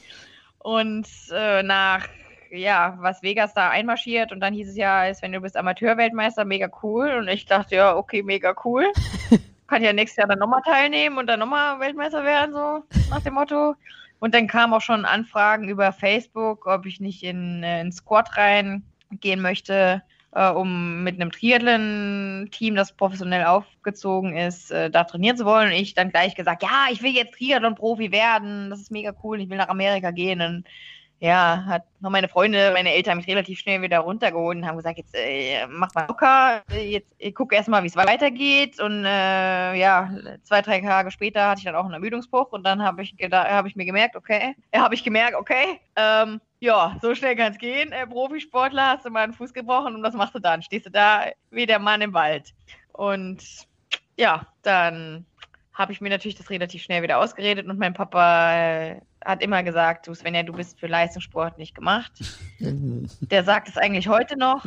[0.59, 2.09] und äh, nach
[2.51, 6.69] ja, was Vegas da einmarschiert und dann hieß es ja, wenn du bist Amateurweltmeister, mega
[6.83, 7.11] cool.
[7.11, 8.85] Und ich dachte, ja, okay, mega cool.
[9.67, 13.35] Kann ja nächstes Jahr dann nochmal teilnehmen und dann nochmal Weltmeister werden, so nach dem
[13.35, 13.75] Motto.
[14.19, 18.37] Und dann kamen auch schon Anfragen über Facebook, ob ich nicht in, äh, in Squad
[18.37, 25.45] reingehen möchte, äh, um mit einem Triathlon-Team, das professionell aufgezogen ist, äh, da trainieren zu
[25.45, 25.69] wollen.
[25.69, 29.41] Und ich dann gleich gesagt, ja, ich will jetzt Triathlon-Profi werden, das ist mega cool,
[29.41, 30.41] ich will nach Amerika gehen.
[30.41, 30.65] Und
[31.19, 34.99] ja, hat noch meine Freunde, meine Eltern mich relativ schnell wieder runtergeholt und haben gesagt,
[34.99, 38.79] jetzt äh, mach mal locker, jetzt guck erstmal, wie es weitergeht.
[38.81, 40.11] Und äh, ja,
[40.43, 43.69] zwei, drei Tage später hatte ich dann auch einen Ermüdungsbruch und dann habe ich habe
[43.69, 47.59] ich mir gemerkt, okay, äh, habe ich gemerkt, okay, ähm, ja, so schnell kann es
[47.59, 47.93] gehen.
[47.93, 50.63] Äh, Profisportler, hast du mal einen Fuß gebrochen und was machst du dann?
[50.63, 52.53] Stehst du da wie der Mann im Wald.
[52.93, 53.43] Und
[54.19, 55.25] ja, dann
[55.73, 59.62] habe ich mir natürlich das relativ schnell wieder ausgeredet und mein Papa äh, hat immer
[59.62, 62.12] gesagt, du Svenja, du bist für Leistungssport nicht gemacht.
[62.61, 64.65] Der sagt es eigentlich heute noch.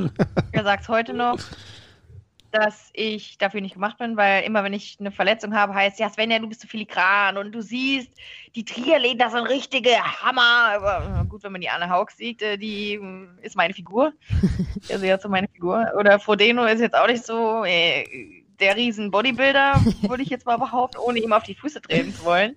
[0.52, 1.39] Er sagt es heute noch,
[2.52, 6.10] dass ich dafür nicht gemacht bin, weil immer wenn ich eine Verletzung habe, heißt ja,
[6.10, 8.12] Svenja, du bist so filigran und du siehst,
[8.56, 10.74] die Triathleten, das sind richtige Hammer.
[10.76, 14.13] Aber gut, wenn man die Anne Haug sieht, äh, die äh, ist meine Figur.
[14.91, 15.91] Also jetzt so meine Figur.
[15.98, 18.04] Oder Frodeno ist jetzt auch nicht so äh,
[18.60, 22.26] der riesen Bodybuilder, würde ich jetzt mal behaupten, ohne ihm auf die Füße treten zu
[22.26, 22.56] wollen.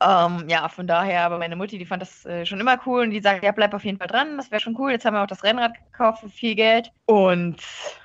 [0.00, 3.10] Ähm, ja, von daher, aber meine Mutti, die fand das äh, schon immer cool und
[3.10, 4.92] die sagt, ja, bleib auf jeden Fall dran, das wäre schon cool.
[4.92, 6.92] Jetzt haben wir auch das Rennrad gekauft für viel Geld.
[7.06, 7.56] Und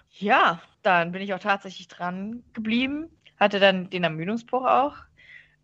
[0.09, 3.09] ja, dann bin ich auch tatsächlich dran geblieben.
[3.39, 4.95] Hatte dann den Ermüdungsbruch auch.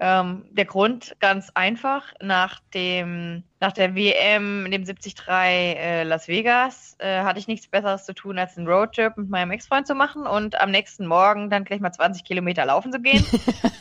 [0.01, 6.95] Ähm, der Grund ganz einfach, nach dem, nach der WM, dem 73 äh, Las Vegas,
[6.99, 10.25] äh, hatte ich nichts Besseres zu tun, als einen Roadtrip mit meinem Ex-Freund zu machen
[10.25, 13.25] und am nächsten Morgen dann gleich mal 20 Kilometer laufen zu gehen.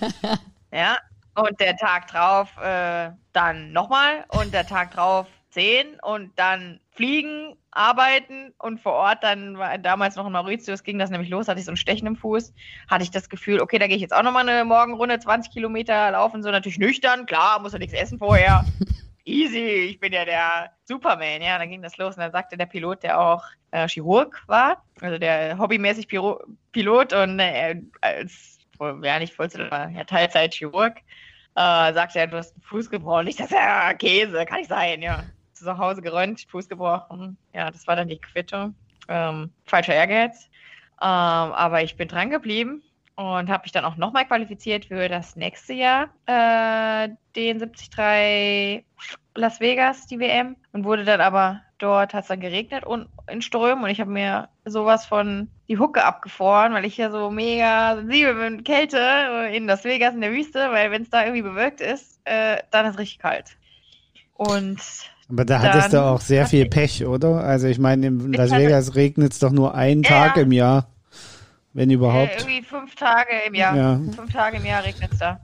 [0.72, 0.98] ja,
[1.38, 4.24] und der Tag drauf äh, dann nochmal.
[4.28, 5.98] Und der Tag drauf zehn.
[6.02, 11.30] Und dann fliegen, arbeiten und vor Ort dann, damals noch in Mauritius ging das nämlich
[11.30, 12.52] los, hatte ich so ein Stechen im Fuß,
[12.88, 16.10] hatte ich das Gefühl, okay, da gehe ich jetzt auch nochmal eine Morgenrunde, 20 Kilometer
[16.10, 18.64] laufen, so natürlich nüchtern, klar, muss ja nichts essen vorher.
[19.24, 22.16] Easy, ich bin ja der Superman, ja, dann ging das los.
[22.16, 27.12] Und dann sagte der Pilot, der auch äh, Chirurg war, also der hobbymäßig Piro Pilot
[27.12, 30.96] und äh, als, ja nicht Vollzeit, aber ja, Teilzeit-Chirurg,
[31.58, 33.26] äh, sagte er, du hast einen Fuß gebrochen.
[33.26, 35.24] Ich dachte, ja, Käse, kann nicht sein, ja.
[35.54, 37.36] Zu Hause gerönt, Fuß gebrochen.
[37.52, 38.76] Ja, das war dann die Quittung.
[39.08, 40.48] Ähm, falscher Ehrgeiz.
[41.00, 42.82] Ähm, aber ich bin dran geblieben
[43.16, 48.84] und habe mich dann auch nochmal qualifiziert für das nächste Jahr, äh, den 73
[49.34, 53.42] Las Vegas, die WM, und wurde dann aber dort hat es dann geregnet und in
[53.42, 57.96] Strömen und ich habe mir sowas von die Hucke abgefroren, weil ich ja so mega
[57.96, 58.98] sensibel bin Kälte
[59.52, 62.86] in Las Vegas in der Wüste, weil wenn es da irgendwie bewölkt ist, äh, dann
[62.86, 63.56] ist es richtig kalt.
[64.34, 64.80] Und
[65.30, 67.44] aber da hattest du auch sehr viel Pech, oder?
[67.44, 70.88] Also ich meine, in Las Vegas regnet es doch nur einen ja, Tag im Jahr,
[71.74, 72.30] wenn überhaupt.
[72.30, 73.76] Äh, irgendwie fünf Tage im Jahr.
[73.76, 74.00] Ja.
[74.14, 75.40] Fünf Tage im Jahr regnet es da.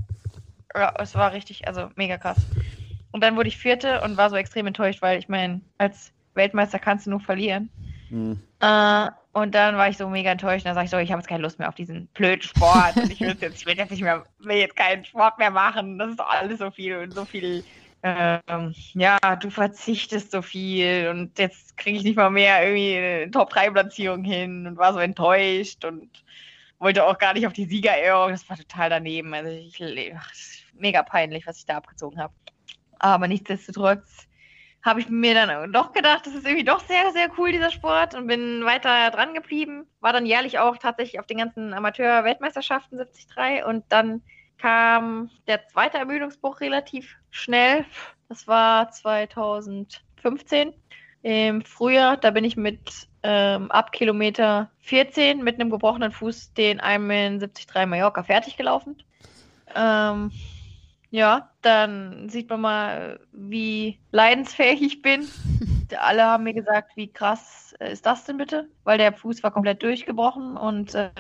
[0.75, 2.39] Ja, es war richtig, also mega krass.
[3.13, 6.79] Und dann wurde ich Vierte und war so extrem enttäuscht, weil ich meine, als Weltmeister
[6.79, 7.71] kannst du nur verlieren.
[8.11, 8.41] Mhm.
[8.61, 10.65] Äh, und dann war ich so mega enttäuscht.
[10.65, 12.97] Und dann sag ich so, ich habe jetzt keine Lust mehr auf diesen blöden Sport.
[12.97, 15.99] und ich will jetzt, ich will jetzt nicht mehr, will jetzt keinen Sport mehr machen.
[15.99, 17.65] Das ist doch alles so viel und so viel.
[18.03, 23.31] Ähm, ja, du verzichtest so viel und jetzt kriege ich nicht mal mehr irgendwie eine
[23.31, 26.11] Top-3-Platzierung hin und war so enttäuscht und
[26.79, 28.31] wollte auch gar nicht auf die Siegerehrung.
[28.31, 29.33] Das war total daneben.
[29.33, 29.83] Also ich,
[30.15, 30.31] ach,
[30.75, 32.35] mega peinlich, was ich da abgezogen habe.
[32.99, 34.29] Aber nichtsdestotrotz
[34.85, 38.15] habe ich mir dann doch gedacht, das ist irgendwie doch sehr, sehr cool, dieser Sport
[38.15, 39.87] und bin weiter dran geblieben.
[40.01, 44.23] War dann jährlich auch tatsächlich auf den ganzen Amateur-Weltmeisterschaften 73 und dann
[44.59, 47.87] kam der zweite Ermüdungsbruch relativ schnell.
[48.29, 50.75] Das war 2015
[51.23, 52.19] im Frühjahr.
[52.19, 57.67] Da bin ich mit ähm, ab Kilometer 14 mit einem gebrochenen Fuß den Ironman 73
[57.87, 59.03] Mallorca fertig gelaufen.
[59.75, 60.31] Ähm,
[61.15, 65.29] ja, dann sieht man mal, wie leidensfähig ich bin.
[65.97, 68.69] Alle haben mir gesagt, wie krass ist das denn bitte?
[68.83, 71.11] Weil der Fuß war komplett durchgebrochen und äh,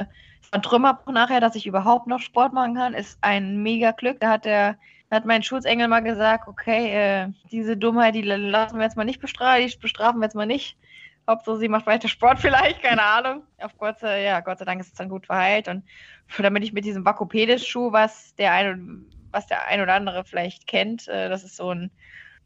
[0.42, 3.92] es war ein Trümmerbruch nachher, dass ich überhaupt noch Sport machen kann, ist ein mega
[3.92, 4.18] Glück.
[4.18, 4.78] Da hat der
[5.12, 9.20] hat mein Schutzengel mal gesagt, okay, äh, diese Dummheit, die lassen wir jetzt mal nicht
[9.20, 10.76] bestrafen, die bestrafen wir jetzt mal nicht.
[11.28, 13.44] Hauptsache, sie macht weiter Sport vielleicht, keine Ahnung.
[13.62, 15.68] Auf Gott sei, ja, Gott sei Dank ist es dann gut verheilt.
[15.68, 15.84] Und
[16.36, 19.04] damit ich mit diesem Vakupedes-Schuh, was der eine
[19.34, 21.08] was der ein oder andere vielleicht kennt.
[21.08, 21.90] Äh, das ist so ein,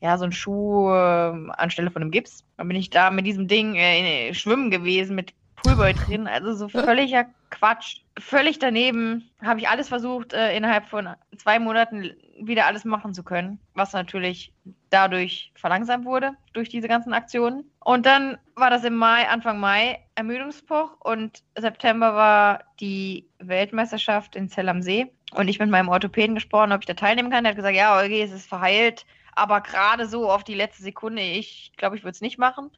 [0.00, 2.44] ja, so ein Schuh äh, anstelle von einem Gips.
[2.56, 6.28] Dann bin ich da mit diesem Ding äh, schwimmen gewesen mit Poolboy drin.
[6.28, 8.00] Also so völliger Quatsch.
[8.18, 13.22] Völlig daneben habe ich alles versucht, äh, innerhalb von zwei Monaten wieder alles machen zu
[13.22, 14.52] können, was natürlich
[14.90, 17.70] dadurch verlangsamt wurde durch diese ganzen Aktionen.
[17.80, 24.48] Und dann war das im Mai, Anfang Mai, Ermüdungsbruch und September war die Weltmeisterschaft in
[24.48, 25.10] Zell am See.
[25.34, 27.44] Und ich mit meinem Orthopäden gesprochen, ob ich da teilnehmen kann.
[27.44, 31.22] Der hat gesagt, ja, okay, es ist verheilt, aber gerade so auf die letzte Sekunde,
[31.22, 32.70] ich glaube, ich würde es nicht machen.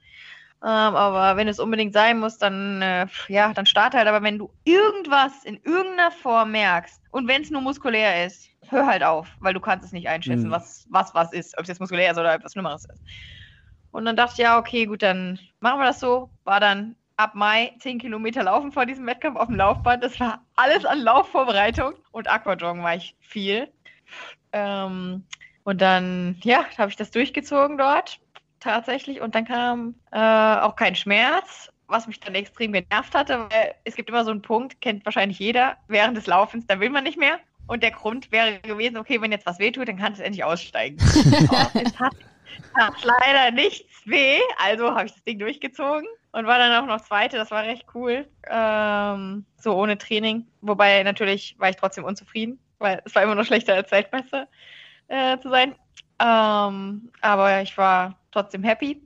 [0.62, 4.09] Ähm, aber wenn es unbedingt sein muss, dann äh, ja, dann starte halt.
[4.09, 8.87] Aber wenn du irgendwas in irgendeiner Form merkst und wenn es nur muskulär ist, hör
[8.87, 10.53] halt auf, weil du kannst es nicht einschätzen, mhm.
[10.53, 13.03] was was was ist, ob es jetzt muskulär ist oder etwas Schlimmeres ist.
[13.90, 16.31] Und dann dachte ich, ja, okay, gut, dann machen wir das so.
[16.44, 20.05] War dann ab Mai 10 Kilometer laufen vor diesem Wettkampf auf dem Laufband.
[20.05, 23.68] Das war alles an Laufvorbereitung und Aquajoggen war ich viel.
[24.53, 25.25] Ähm,
[25.64, 28.20] und dann, ja, habe ich das durchgezogen dort
[28.61, 33.75] tatsächlich und dann kam äh, auch kein Schmerz, was mich dann extrem genervt hatte, weil
[33.85, 37.05] es gibt immer so einen Punkt, kennt wahrscheinlich jeder, während des Laufens, da will man
[37.05, 37.38] nicht mehr.
[37.66, 40.96] Und der Grund wäre gewesen, okay, wenn jetzt was wehtut, dann kann es endlich aussteigen.
[41.01, 42.14] es hat,
[42.75, 47.01] hat leider nichts weh, also habe ich das Ding durchgezogen und war dann auch noch
[47.03, 47.37] Zweite.
[47.37, 48.27] Das war recht cool.
[48.49, 50.46] Ähm, so ohne Training.
[50.62, 54.49] Wobei natürlich war ich trotzdem unzufrieden, weil es war immer noch schlechter als Weltmeister
[55.09, 55.75] äh, zu sein.
[56.18, 59.01] Ähm, aber ich war trotzdem happy.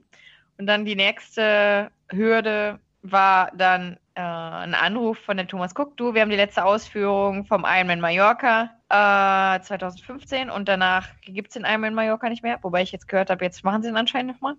[0.57, 5.97] Und dann die nächste Hürde war dann äh, ein Anruf von der Thomas Cook.
[5.97, 11.53] Du, wir haben die letzte Ausführung vom Ironman Mallorca äh, 2015 und danach gibt es
[11.53, 12.57] den Ironman Mallorca nicht mehr.
[12.61, 14.55] Wobei ich jetzt gehört habe, jetzt machen sie ihn anscheinend nochmal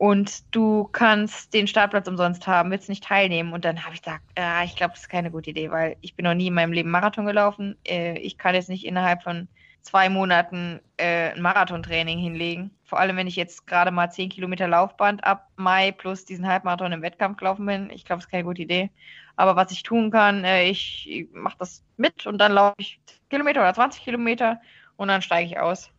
[0.00, 3.52] und du kannst den Startplatz umsonst haben, willst nicht teilnehmen.
[3.52, 6.14] Und dann habe ich gesagt, äh, ich glaube, das ist keine gute Idee, weil ich
[6.14, 7.76] bin noch nie in meinem Leben Marathon gelaufen.
[7.86, 9.46] Äh, ich kann jetzt nicht innerhalb von
[9.82, 12.70] zwei Monaten äh, ein Marathontraining hinlegen.
[12.84, 16.92] Vor allem, wenn ich jetzt gerade mal zehn Kilometer Laufband ab Mai plus diesen Halbmarathon
[16.92, 17.90] im Wettkampf gelaufen bin.
[17.90, 18.90] Ich glaube, das ist keine gute Idee.
[19.36, 23.00] Aber was ich tun kann, äh, ich, ich mache das mit und dann laufe ich
[23.30, 24.60] Kilometer oder 20 Kilometer
[24.96, 25.90] und dann steige ich aus.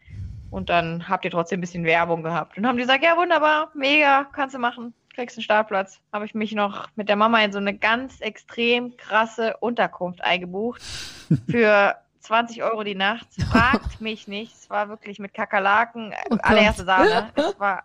[0.51, 2.57] Und dann habt ihr trotzdem ein bisschen Werbung gehabt.
[2.57, 6.01] Und haben die gesagt, ja, wunderbar, mega, kannst du machen, kriegst einen Startplatz.
[6.11, 10.81] Habe ich mich noch mit der Mama in so eine ganz extrem krasse Unterkunft eingebucht.
[11.49, 13.27] Für 20 Euro die Nacht.
[13.51, 14.53] Fragt mich nicht.
[14.55, 17.31] Es war wirklich mit Kakerlaken, oh allererste Sahne.
[17.35, 17.83] Es war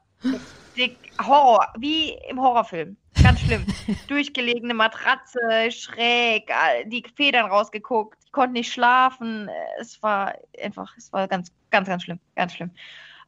[0.76, 2.96] dick, Horror, wie im Horrorfilm.
[3.22, 3.66] Ganz schlimm.
[4.08, 6.50] Durchgelegene Matratze, schräg,
[6.86, 8.18] die Federn rausgeguckt.
[8.24, 9.48] Ich konnte nicht schlafen.
[9.78, 12.70] Es war einfach, es war ganz Ganz, ganz schlimm, ganz schlimm.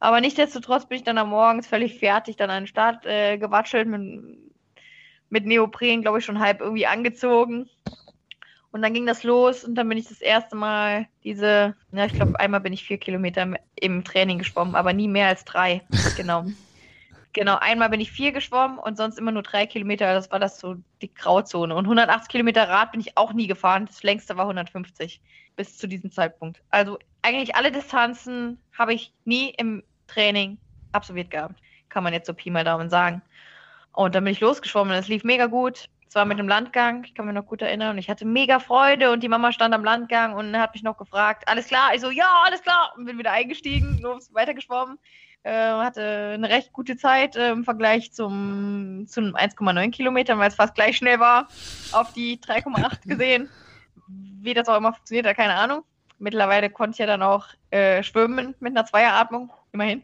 [0.01, 3.89] Aber nichtsdestotrotz bin ich dann am Morgens völlig fertig, dann an den Start äh, gewatschelt,
[3.89, 4.39] mit,
[5.29, 7.69] mit Neopren, glaube ich, schon halb irgendwie angezogen.
[8.71, 12.13] Und dann ging das los und dann bin ich das erste Mal diese, ja, ich
[12.13, 15.83] glaube, einmal bin ich vier Kilometer im Training geschwommen, aber nie mehr als drei.
[16.17, 16.45] Genau.
[17.35, 20.13] Genau, einmal bin ich vier geschwommen und sonst immer nur drei Kilometer.
[20.13, 21.75] Das war das so die Grauzone.
[21.75, 23.87] Und 180 Kilometer Rad bin ich auch nie gefahren.
[23.87, 25.21] Das längste war 150
[25.55, 26.63] bis zu diesem Zeitpunkt.
[26.71, 30.59] Also eigentlich alle Distanzen habe ich nie im Training
[30.93, 31.61] absolviert gehabt.
[31.91, 33.23] Kann man jetzt so Pi mal Daumen sagen.
[33.93, 34.95] Und dann bin ich losgeschwommen.
[34.95, 35.89] Es lief mega gut.
[36.09, 37.99] Es war mit dem Landgang, ich kann mich noch gut erinnern.
[37.99, 41.47] Ich hatte mega Freude und die Mama stand am Landgang und hat mich noch gefragt,
[41.47, 41.95] alles klar?
[41.95, 42.95] Ich so, ja, alles klar.
[42.97, 44.99] Und bin wieder eingestiegen, los, weitergeschwommen.
[45.43, 50.55] Äh, hatte eine recht gute Zeit äh, im Vergleich zum, zum 1,9 Kilometern, weil es
[50.55, 51.49] fast gleich schnell war,
[51.93, 53.51] auf die 3,8 gesehen.
[54.07, 55.85] Wie das auch immer funktioniert, da keine Ahnung.
[56.19, 60.03] Mittlerweile konnte ich ja dann auch äh, schwimmen mit einer Zweieratmung, immerhin.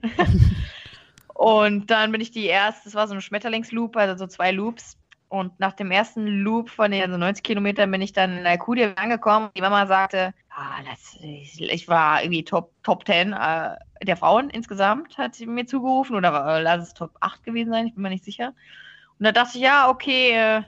[1.34, 4.98] und dann bin ich die erste, das war so ein Schmetterlingsloop, also so zwei Loops,
[5.34, 8.92] und nach dem ersten Loop von den also 90 Kilometern bin ich dann in Alcudia
[8.94, 9.50] angekommen.
[9.56, 13.70] Die Mama sagte, ah, das, ich, ich, war irgendwie Top, Top 10 äh,
[14.04, 16.14] der Frauen insgesamt, hat sie mir zugerufen.
[16.14, 18.54] Oder lass es Top 8 gewesen sein, ich bin mir nicht sicher.
[19.18, 20.62] Und da dachte ich, ja, okay, äh,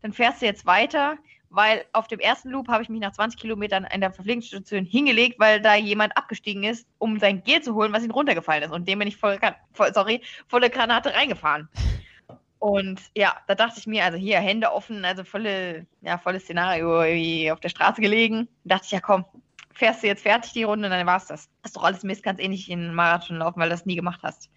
[0.00, 1.18] dann fährst du jetzt weiter.
[1.50, 5.38] Weil auf dem ersten Loop habe ich mich nach 20 Kilometern in der Verpflegungsstation hingelegt,
[5.38, 8.72] weil da jemand abgestiegen ist, um sein Gel zu holen, was ihm runtergefallen ist.
[8.72, 9.38] Und dem bin ich voll,
[9.72, 11.68] voll sorry, volle Granate reingefahren.
[12.58, 17.02] Und ja, da dachte ich mir, also hier Hände offen, also volle, ja, volles Szenario
[17.02, 18.48] irgendwie auf der Straße gelegen.
[18.64, 19.24] Da dachte ich, ja komm,
[19.74, 21.50] fährst du jetzt fertig die Runde, dann war es das.
[21.62, 24.20] Das ist doch alles Mist, ganz ähnlich in Marathon laufen, weil du das nie gemacht
[24.22, 24.50] hast.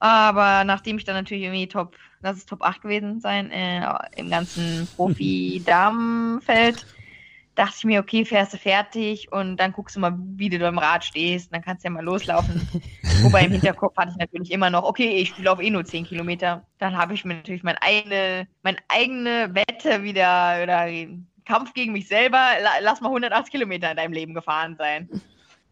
[0.00, 4.30] Aber nachdem ich dann natürlich irgendwie Top, das ist Top 8 gewesen sein, äh, im
[4.30, 6.86] ganzen Profi-Damenfeld,
[7.54, 10.68] dachte ich mir, okay, fährst du fertig und dann guckst du mal, wie du da
[10.68, 12.66] im Rad stehst, dann kannst du ja mal loslaufen.
[13.22, 16.64] Wobei im Hinterkopf hatte ich natürlich immer noch, okay, ich laufe eh nur 10 Kilometer.
[16.78, 20.86] Dann habe ich mir natürlich meine eigene, meine eigene Wette wieder oder
[21.44, 25.08] Kampf gegen mich selber, lass mal 180 Kilometer in deinem Leben gefahren sein.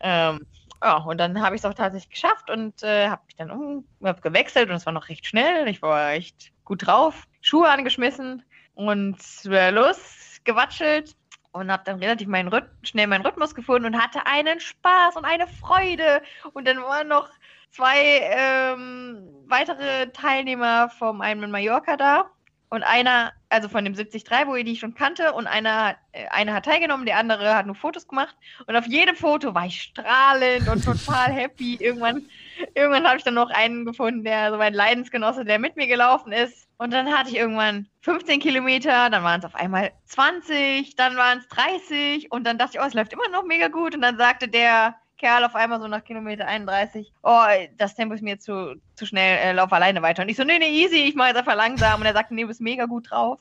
[0.00, 0.40] Ähm,
[0.82, 3.84] ja, und dann habe ich es auch tatsächlich geschafft und äh, habe mich dann um,
[4.02, 5.68] hab gewechselt und es war noch recht schnell.
[5.68, 8.42] Ich war echt gut drauf, Schuhe angeschmissen
[8.74, 11.14] und äh, los, gewatschelt
[11.52, 15.24] und habe dann relativ meinen Rhyth schnell meinen Rhythmus gefunden und hatte einen Spaß und
[15.24, 16.22] eine Freude.
[16.52, 17.28] Und dann waren noch
[17.70, 22.30] zwei ähm, weitere Teilnehmer vom Ironman Mallorca da
[22.70, 26.54] und einer, also von dem 73, wo ihr die schon kannte, und einer, äh, einer
[26.54, 28.36] hat teilgenommen, der andere hat nur Fotos gemacht.
[28.66, 31.76] Und auf jedem Foto war ich strahlend und total happy.
[31.80, 32.26] Irgendwann,
[32.74, 36.32] irgendwann habe ich dann noch einen gefunden, der so mein Leidensgenosse, der mit mir gelaufen
[36.32, 36.68] ist.
[36.78, 41.38] Und dann hatte ich irgendwann 15 Kilometer, dann waren es auf einmal 20, dann waren
[41.38, 43.94] es 30 und dann dachte ich, oh, es läuft immer noch mega gut.
[43.94, 47.44] Und dann sagte der Kerl auf einmal so nach Kilometer 31, oh,
[47.76, 50.22] das Tempo ist mir zu, zu schnell, äh, lauf alleine weiter.
[50.22, 52.00] Und ich so, nee, nee, easy, ich mache jetzt einfach langsam.
[52.00, 53.38] Und er sagte, nee, du bist mega gut drauf,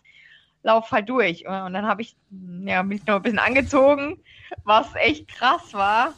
[0.63, 1.47] lauf halt durch.
[1.47, 2.17] Und dann habe ich,
[2.65, 4.21] ja, mich noch ein bisschen angezogen,
[4.65, 6.13] was echt krass war.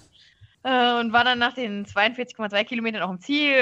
[0.64, 3.56] Äh, und war dann nach den 42,2 Kilometern auch im Ziel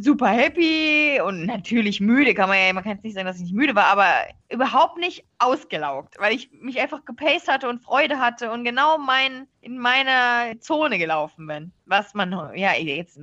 [0.00, 3.42] super happy und natürlich müde, kann man ja, man kann jetzt nicht sagen, dass ich
[3.42, 4.06] nicht müde war, aber
[4.48, 9.48] überhaupt nicht ausgelaugt, weil ich mich einfach gepaced hatte und Freude hatte und genau mein,
[9.60, 11.72] in meiner Zone gelaufen bin.
[11.86, 13.18] Was man, ja, jetzt,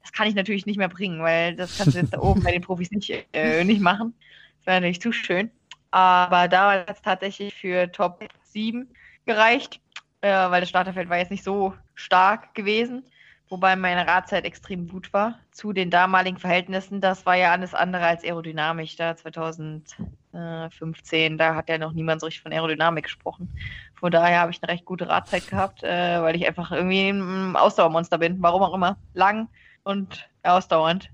[0.00, 2.52] das kann ich natürlich nicht mehr bringen, weil das kannst du jetzt da oben bei
[2.52, 4.14] den Profis nicht, äh, nicht machen.
[4.60, 5.50] Das wäre natürlich zu schön.
[5.90, 8.88] Aber da war es tatsächlich für Top 7
[9.26, 9.80] gereicht
[10.26, 13.02] äh, weil das Starterfeld war jetzt nicht so stark gewesen,
[13.48, 15.40] wobei meine Radzeit extrem gut war.
[15.50, 18.94] Zu den damaligen Verhältnissen, das war ja alles andere als aerodynamisch.
[18.94, 23.52] Da 2015, da hat ja noch niemand so richtig von Aerodynamik gesprochen.
[23.94, 27.56] Von daher habe ich eine recht gute Radzeit gehabt, äh, weil ich einfach irgendwie ein
[27.56, 28.98] Ausdauermonster bin, warum auch immer.
[29.14, 29.48] Lang
[29.82, 31.10] und ausdauernd.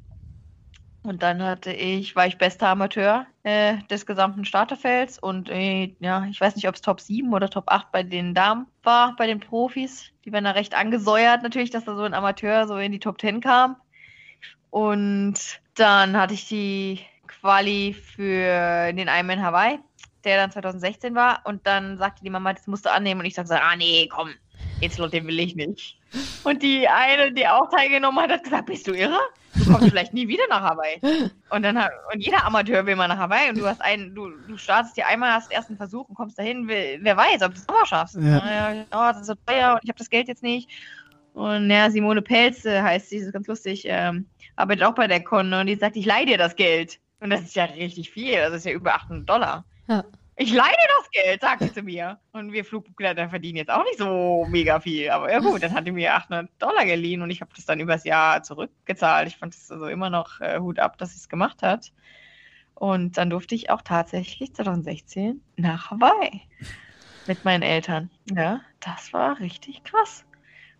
[1.04, 6.26] Und dann hatte ich, war ich bester Amateur äh, des gesamten Starterfelds und äh, ja,
[6.30, 9.26] ich weiß nicht, ob es Top 7 oder Top 8 bei den Damen war, bei
[9.26, 10.12] den Profis.
[10.24, 13.20] Die werden da recht angesäuert natürlich, dass da so ein Amateur so in die Top
[13.20, 13.76] 10 kam.
[14.70, 19.80] Und dann hatte ich die Quali für den Ironman Hawaii,
[20.22, 21.40] der dann 2016 war.
[21.44, 23.22] Und dann sagte die Mama, das musst du annehmen.
[23.22, 24.30] Und ich sagte ah nee, komm,
[24.80, 25.98] jetzt den will ich nicht.
[26.44, 29.18] Und die eine, die auch teilgenommen hat, hat gesagt, bist du irre?
[29.54, 31.00] Du kommst vielleicht nie wieder nach Hawaii.
[31.50, 34.56] Und dann und jeder Amateur will mal nach Hawaii und du hast einen, du, du
[34.56, 37.60] startest dir einmal, hast erst einen Versuch und kommst dahin, will, wer weiß, ob du
[37.60, 38.16] es nochmal schaffst.
[38.16, 38.72] Ja.
[38.72, 38.84] ja.
[38.90, 40.70] Oh, das ist so teuer und ich habe das Geld jetzt nicht.
[41.34, 44.26] Und ja, Simone Pelz heißt sie, das ist ganz lustig, ähm,
[44.56, 46.98] arbeitet auch bei der Con und die sagt, ich leih dir das Geld.
[47.20, 49.64] Und das ist ja richtig viel, das ist ja über 800 Dollar.
[49.88, 50.04] Ja
[50.36, 52.18] ich leide das Geld, sagt sie mir.
[52.32, 55.10] Und wir Flugbegleiter verdienen jetzt auch nicht so mega viel.
[55.10, 57.80] Aber ja gut, dann hat die mir 800 Dollar geliehen und ich habe das dann
[57.80, 59.28] übers Jahr zurückgezahlt.
[59.28, 61.92] Ich fand es also immer noch äh, Hut ab, dass sie es gemacht hat.
[62.74, 66.42] Und dann durfte ich auch tatsächlich 2016 nach Hawaii
[67.26, 68.10] mit meinen Eltern.
[68.34, 70.24] Ja, das war richtig krass.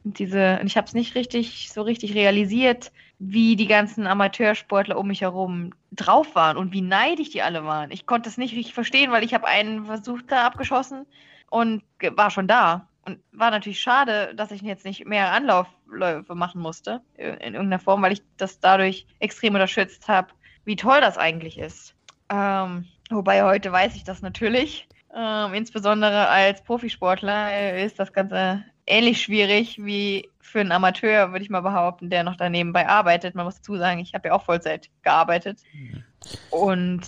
[0.05, 5.07] Diese, und ich habe es nicht richtig, so richtig realisiert, wie die ganzen Amateursportler um
[5.07, 7.93] mich herum drauf waren und wie neidisch die alle waren.
[7.93, 11.07] Ich konnte es nicht richtig verstehen, weil ich habe einen Versuch da abgeschossen
[11.51, 11.85] und
[12.17, 12.89] war schon da.
[13.05, 18.01] Und war natürlich schade, dass ich jetzt nicht mehr Anlaufläufe machen musste, in irgendeiner Form,
[18.03, 20.29] weil ich das dadurch extrem unterstützt habe,
[20.65, 21.97] wie toll das eigentlich ist.
[22.29, 24.89] Ähm, wobei heute weiß ich das natürlich.
[25.15, 31.45] Ähm, insbesondere als Profisportler äh, ist das Ganze ähnlich schwierig wie für einen Amateur, würde
[31.45, 33.35] ich mal behaupten, der noch daneben bei arbeitet.
[33.35, 35.61] Man muss dazu sagen, ich habe ja auch Vollzeit gearbeitet.
[35.73, 36.03] Mhm.
[36.51, 37.03] Und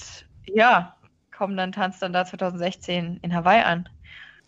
[0.47, 0.97] ja,
[1.37, 3.89] komm, dann tanzt dann da 2016 in Hawaii an.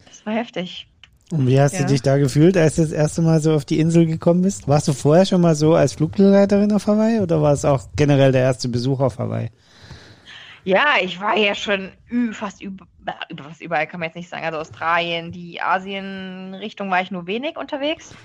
[0.07, 0.89] Das war heftig.
[1.33, 1.81] Und wie hast ja.
[1.81, 4.69] du dich da gefühlt, als du das erste Mal so auf die Insel gekommen bist?
[4.69, 8.31] Warst du vorher schon mal so als Flugbegleiterin auf Hawaii oder war es auch generell
[8.31, 9.51] der erste Besuch auf Hawaii?
[10.67, 11.93] Ja, ich war ja schon
[12.33, 12.89] fast über,
[13.41, 14.45] fast überall, kann man jetzt nicht sagen.
[14.45, 18.17] Also Australien, die Asien-Richtung war ich nur wenig unterwegs.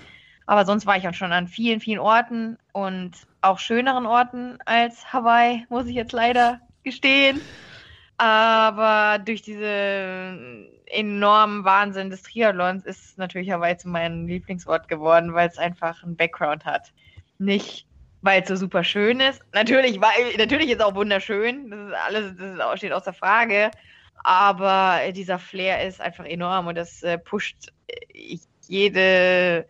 [0.48, 3.12] Aber sonst war ich auch schon an vielen, vielen Orten und
[3.42, 7.40] auch schöneren Orten als Hawaii, muss ich jetzt leider gestehen.
[8.18, 15.48] Aber durch diese enormen Wahnsinn des Triathlons ist natürlich Hawaii zu meinem Lieblingsort geworden, weil
[15.48, 16.92] es einfach einen Background hat.
[17.38, 17.86] Nicht,
[18.22, 19.42] weil es so super schön ist.
[19.54, 21.70] Natürlich, weil, natürlich ist es auch wunderschön.
[21.70, 23.72] Das ist alles, das ist, steht außer Frage.
[24.24, 29.68] Aber dieser Flair ist einfach enorm und das äh, pusht äh, jede,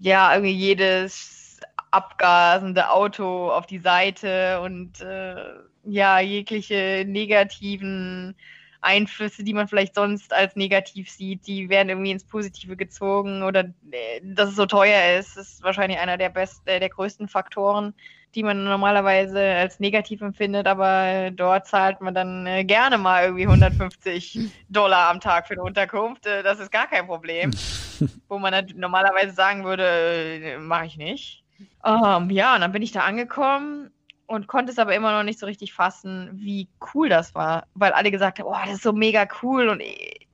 [0.00, 1.60] ja, irgendwie jedes
[1.90, 5.36] abgasende Auto auf die Seite und äh,
[5.84, 8.36] ja, jegliche negativen
[8.84, 13.64] Einflüsse, die man vielleicht sonst als negativ sieht, die werden irgendwie ins Positive gezogen oder
[13.90, 17.94] äh, dass es so teuer ist, ist wahrscheinlich einer der besten, äh, der größten Faktoren,
[18.34, 23.46] die man normalerweise als negativ empfindet, aber dort zahlt man dann äh, gerne mal irgendwie
[23.46, 26.26] 150 Dollar am Tag für eine Unterkunft.
[26.26, 27.50] das ist gar kein Problem,
[28.28, 31.42] wo man normalerweise sagen würde, mache ich nicht.
[31.82, 33.93] Um, ähm, ja, und dann bin ich da angekommen
[34.26, 37.92] und konnte es aber immer noch nicht so richtig fassen, wie cool das war, weil
[37.92, 39.82] alle gesagt haben, oh, das ist so mega cool und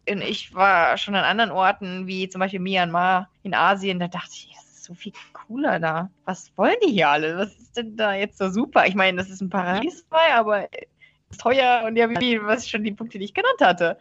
[0.09, 4.30] und ich war schon an anderen Orten, wie zum Beispiel Myanmar in Asien, da dachte
[4.32, 6.11] ich, das ist so viel cooler da.
[6.24, 7.36] Was wollen die hier alle?
[7.38, 8.86] Was ist denn da jetzt so super?
[8.86, 10.68] Ich meine, das ist ein Paradies dabei, aber
[11.30, 13.99] ist teuer und ja, wie, was schon die Punkte, die ich genannt hatte.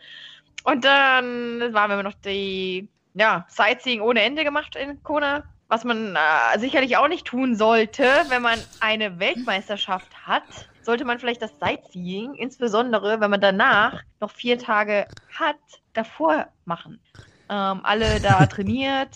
[0.63, 6.15] Und dann waren wir noch die, ja, Sightseeing ohne Ende gemacht in Kona was man
[6.17, 11.57] äh, sicherlich auch nicht tun sollte, wenn man eine Weltmeisterschaft hat, sollte man vielleicht das
[11.59, 15.57] Sightseeing, insbesondere wenn man danach noch vier Tage hat,
[15.93, 17.03] davor machen.
[17.49, 19.15] Ähm, alle da trainiert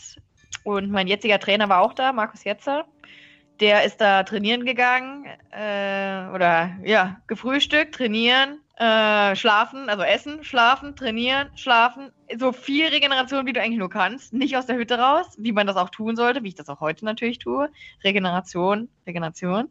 [0.64, 2.86] und mein jetziger Trainer war auch da, Markus Jetzer.
[3.62, 10.95] Der ist da trainieren gegangen äh, oder ja, gefrühstückt, trainieren, äh, schlafen, also essen, schlafen,
[10.95, 12.11] trainieren, schlafen.
[12.38, 14.34] So viel Regeneration, wie du eigentlich nur kannst.
[14.34, 16.80] Nicht aus der Hütte raus, wie man das auch tun sollte, wie ich das auch
[16.80, 17.69] heute natürlich tue.
[18.03, 19.69] Regeneration, Regeneration,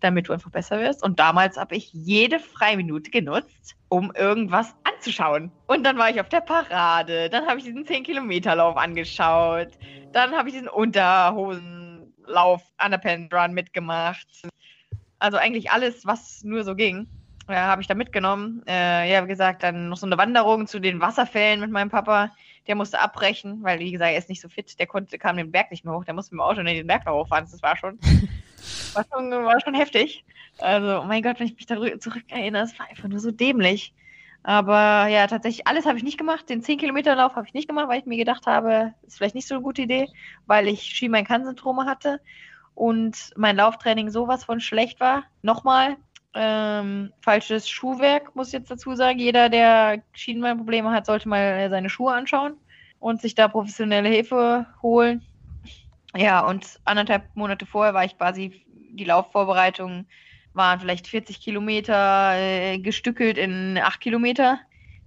[0.00, 1.02] damit du einfach besser wirst.
[1.02, 5.50] Und damals habe ich jede Freiminute genutzt, um irgendwas anzuschauen.
[5.66, 9.68] Und dann war ich auf der Parade, dann habe ich diesen 10-Kilometer-Lauf angeschaut,
[10.12, 14.28] dann habe ich diesen Unterhosenlauf an der Pen Run mitgemacht.
[15.18, 17.08] Also eigentlich alles, was nur so ging
[17.48, 18.62] äh, habe ich da mitgenommen.
[18.66, 22.30] Äh, ja, wie gesagt, dann noch so eine Wanderung zu den Wasserfällen mit meinem Papa.
[22.66, 24.78] Der musste abbrechen, weil, wie gesagt, er ist nicht so fit.
[24.78, 26.04] Der konnte, kam den Berg nicht mehr hoch.
[26.04, 27.46] Der musste mit dem Auto in den Berg hochfahren.
[27.50, 27.98] Das war schon,
[28.94, 30.24] war schon, war schon heftig.
[30.58, 33.30] Also, oh mein Gott, wenn ich mich da zurück erinnere, es war einfach nur so
[33.30, 33.92] dämlich.
[34.44, 36.48] Aber ja, tatsächlich, alles habe ich nicht gemacht.
[36.48, 39.54] Den 10-Kilometer-Lauf habe ich nicht gemacht, weil ich mir gedacht habe, ist vielleicht nicht so
[39.54, 40.08] eine gute Idee,
[40.46, 42.20] weil ich Schienbein-Kann-Syndrome hatte
[42.74, 45.24] und mein Lauftraining sowas von schlecht war.
[45.42, 45.96] Nochmal,
[46.34, 49.18] ähm, falsches Schuhwerk, muss ich jetzt dazu sagen.
[49.18, 52.56] Jeder, der Schienenbeinprobleme hat, sollte mal seine Schuhe anschauen
[52.98, 55.22] und sich da professionelle Hilfe holen.
[56.16, 60.06] Ja, und anderthalb Monate vorher war ich quasi, die Laufvorbereitungen
[60.54, 64.58] waren vielleicht 40 Kilometer äh, gestückelt in 8 Kilometer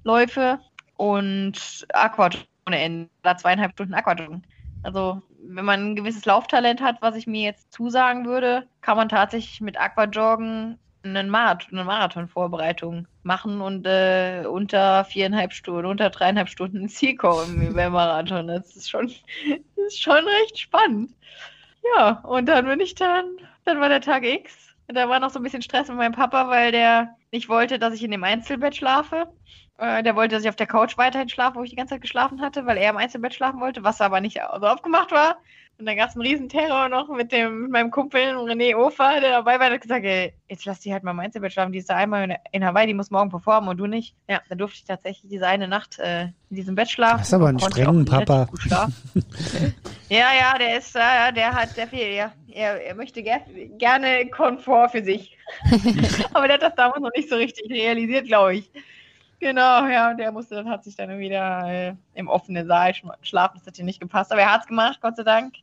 [0.04, 0.60] Läufe
[0.98, 4.46] und Aquajoggen ohne Ende, da zweieinhalb Stunden Aquajoggen.
[4.84, 9.10] Also wenn man ein gewisses Lauftalent hat, was ich mir jetzt zusagen würde, kann man
[9.10, 16.50] tatsächlich mit Aquajoggen einen Marathon, eine Marathonvorbereitung machen und äh, unter viereinhalb Stunden, unter dreieinhalb
[16.50, 18.48] Stunden ins Ziel kommen beim Marathon.
[18.48, 21.12] Das ist schon, das ist schon recht spannend.
[21.96, 23.26] Ja, und dann bin ich dann,
[23.64, 24.76] dann war der Tag X.
[24.88, 27.94] Da war noch so ein bisschen Stress mit meinem Papa, weil der nicht wollte, dass
[27.94, 29.28] ich in dem Einzelbett schlafe.
[29.78, 32.02] Äh, der wollte, dass ich auf der Couch weiterhin schlafe, wo ich die ganze Zeit
[32.02, 35.38] geschlafen hatte, weil er im Einzelbett schlafen wollte, was aber nicht so aufgemacht war.
[35.78, 39.20] Und dann gab es einen riesen Terror noch mit dem mit meinem Kumpel René Ofer,
[39.20, 41.74] der dabei war, der hat gesagt, ey, jetzt lass die halt mal im Einzelbett schlafen,
[41.74, 44.16] die ist da einmal in, Hawaii, die muss morgen performen und du nicht.
[44.30, 47.18] Ja, da durfte ich tatsächlich diese eine Nacht äh, in diesem Bett schlafen.
[47.18, 48.48] Das ist aber ein strengen Papa.
[50.10, 52.32] ja, ja, der ist, äh, der hat sehr viel, ja.
[52.48, 53.42] Er, er möchte ger
[53.78, 55.38] gerne Komfort für sich.
[56.34, 58.72] aber der hat das damals noch nicht so richtig realisiert, glaube ich.
[59.42, 63.68] Genau, ja, der musste, dann hat sich dann wieder äh, im offenen Saal schlafen, das
[63.68, 65.56] hat ihm nicht gepasst, aber er hat es gemacht, Gott sei Dank.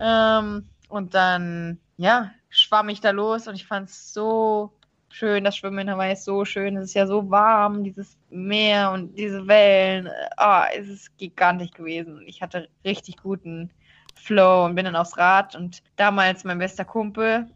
[0.00, 4.72] Ähm, und dann, ja, schwamm ich da los und ich fand es so
[5.08, 5.44] schön.
[5.44, 6.76] Das Schwimmen in Hawaii ist so schön.
[6.76, 10.08] Es ist ja so warm, dieses Meer und diese Wellen.
[10.36, 12.22] Ah, oh, es ist gigantisch gewesen.
[12.26, 13.70] Ich hatte richtig guten
[14.14, 15.54] Flow und bin dann aufs Rad.
[15.56, 17.46] Und damals mein bester Kumpel,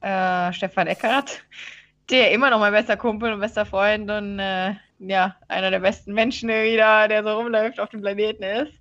[0.00, 1.42] äh, Stefan Eckert,
[2.10, 6.12] der immer noch mein bester Kumpel und bester Freund und äh, ja, einer der besten
[6.12, 8.72] Menschen wieder, der so rumläuft auf dem Planeten ist,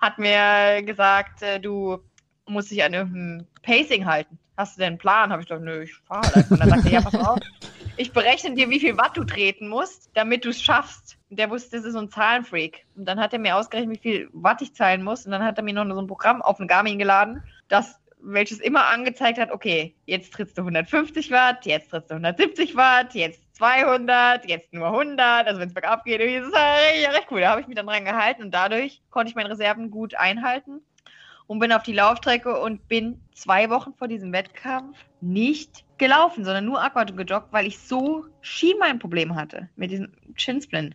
[0.00, 1.98] hat mir gesagt, äh, du
[2.48, 4.38] muss sich an irgendein Pacing halten.
[4.56, 5.30] Hast du denn einen Plan?
[5.30, 7.38] Habe ich gesagt, nö, ich fahre halt Und dann sagte er, ja, pass auf,
[7.96, 11.16] ich berechne dir, wie viel Watt du treten musst, damit du es schaffst.
[11.30, 12.84] Und der wusste, das ist so ein Zahlenfreak.
[12.96, 15.26] Und dann hat er mir ausgerechnet, wie viel Watt ich zahlen muss.
[15.26, 18.58] Und dann hat er mir noch so ein Programm auf den Garmin geladen, das welches
[18.58, 23.40] immer angezeigt hat, okay, jetzt trittst du 150 Watt, jetzt trittst du 170 Watt, jetzt
[23.56, 27.40] 200, jetzt nur 100, also wenn es bergab geht, ist es halt recht cool.
[27.40, 30.80] Da habe ich mich dann dran gehalten und dadurch konnte ich meine Reserven gut einhalten
[31.48, 36.66] und bin auf die Laufstrecke und bin zwei Wochen vor diesem Wettkampf nicht gelaufen, sondern
[36.66, 40.94] nur Aqua gejoggt, weil ich so Schienbeinproblem hatte mit diesem Chinsplint.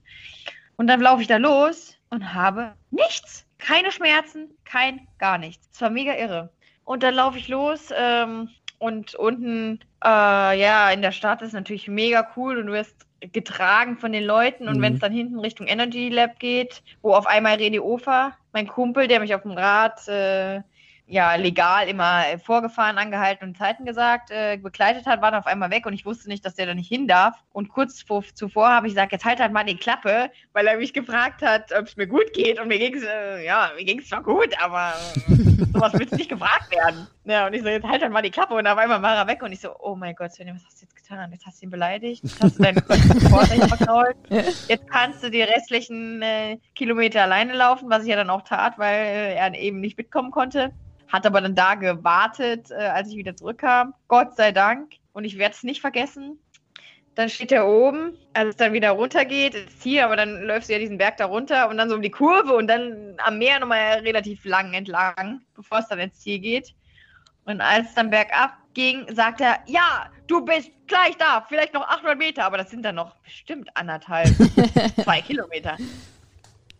[0.77, 3.45] Und dann laufe ich da los und habe nichts.
[3.57, 5.67] Keine Schmerzen, kein gar nichts.
[5.73, 6.51] Es war mega irre.
[6.85, 11.87] Und dann laufe ich los ähm, und unten, äh, ja, in der Stadt ist natürlich
[11.87, 14.67] mega cool und du wirst getragen von den Leuten.
[14.67, 14.81] Und mhm.
[14.81, 19.07] wenn es dann hinten Richtung Energy Lab geht, wo auf einmal Redi Ofer, mein Kumpel,
[19.07, 20.61] der mich auf dem Rad äh,
[21.07, 25.69] ja legal immer vorgefahren, angehalten und Zeiten gesagt, äh, begleitet hat, war dann auf einmal
[25.69, 27.35] weg und ich wusste nicht, dass der da nicht hin darf.
[27.51, 30.77] Und kurz vor, zuvor habe ich gesagt, jetzt halt halt mal die Klappe, weil er
[30.77, 32.59] mich gefragt hat, ob es mir gut geht.
[32.59, 34.93] Und mir ging es, äh, ja, mir ging es zwar gut, aber
[35.27, 37.07] äh, sowas willst nicht gefragt werden.
[37.25, 39.27] Ja, und ich so, jetzt halt halt mal die Klappe und auf einmal war er
[39.27, 41.31] weg und ich so, oh mein Gott, Svenja, was hast du jetzt getan?
[41.31, 42.77] Jetzt hast du ihn beleidigt, jetzt hast du deinen
[43.25, 44.17] Sportler verkrault.
[44.67, 48.77] Jetzt kannst du die restlichen äh, Kilometer alleine laufen, was ich ja dann auch tat,
[48.77, 50.73] weil äh, er eben nicht mitkommen konnte
[51.13, 53.93] hat aber dann da gewartet, äh, als ich wieder zurückkam.
[54.07, 54.95] Gott sei Dank.
[55.13, 56.39] Und ich werde es nicht vergessen.
[57.13, 60.73] Dann steht er oben, als es dann wieder runtergeht, ins Ziel, aber dann läufst du
[60.73, 63.59] ja diesen Berg da runter und dann so um die Kurve und dann am Meer
[63.59, 66.73] nochmal relativ lang entlang, bevor es dann ins Ziel geht.
[67.45, 71.87] Und als es dann bergab ging, sagt er, ja, du bist gleich da, vielleicht noch
[71.87, 74.29] 800 Meter, aber das sind dann noch bestimmt anderthalb,
[75.03, 75.77] zwei Kilometer.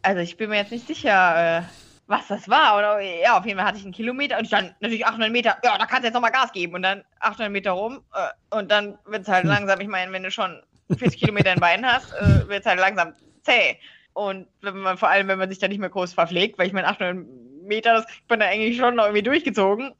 [0.02, 1.64] Also ich bin mir jetzt nicht sicher, äh,
[2.08, 2.78] was das war.
[2.78, 5.58] Oder, ja, auf jeden Fall hatte ich einen Kilometer und dann natürlich 800 Meter.
[5.64, 6.76] Ja, da kannst du jetzt nochmal Gas geben.
[6.76, 9.50] Und dann 800 Meter rum äh, und dann wird es halt hm.
[9.50, 9.80] langsam.
[9.80, 13.14] Ich meine, wenn du schon 40 Kilometer in Beinen hast, äh, wird es halt langsam
[13.44, 13.78] zäh.
[14.14, 16.74] Und wenn man, vor allem, wenn man sich da nicht mehr groß verpflegt, weil ich
[16.74, 17.26] meine, 800
[17.64, 19.94] Meter, das kriegt man da eigentlich schon noch irgendwie durchgezogen.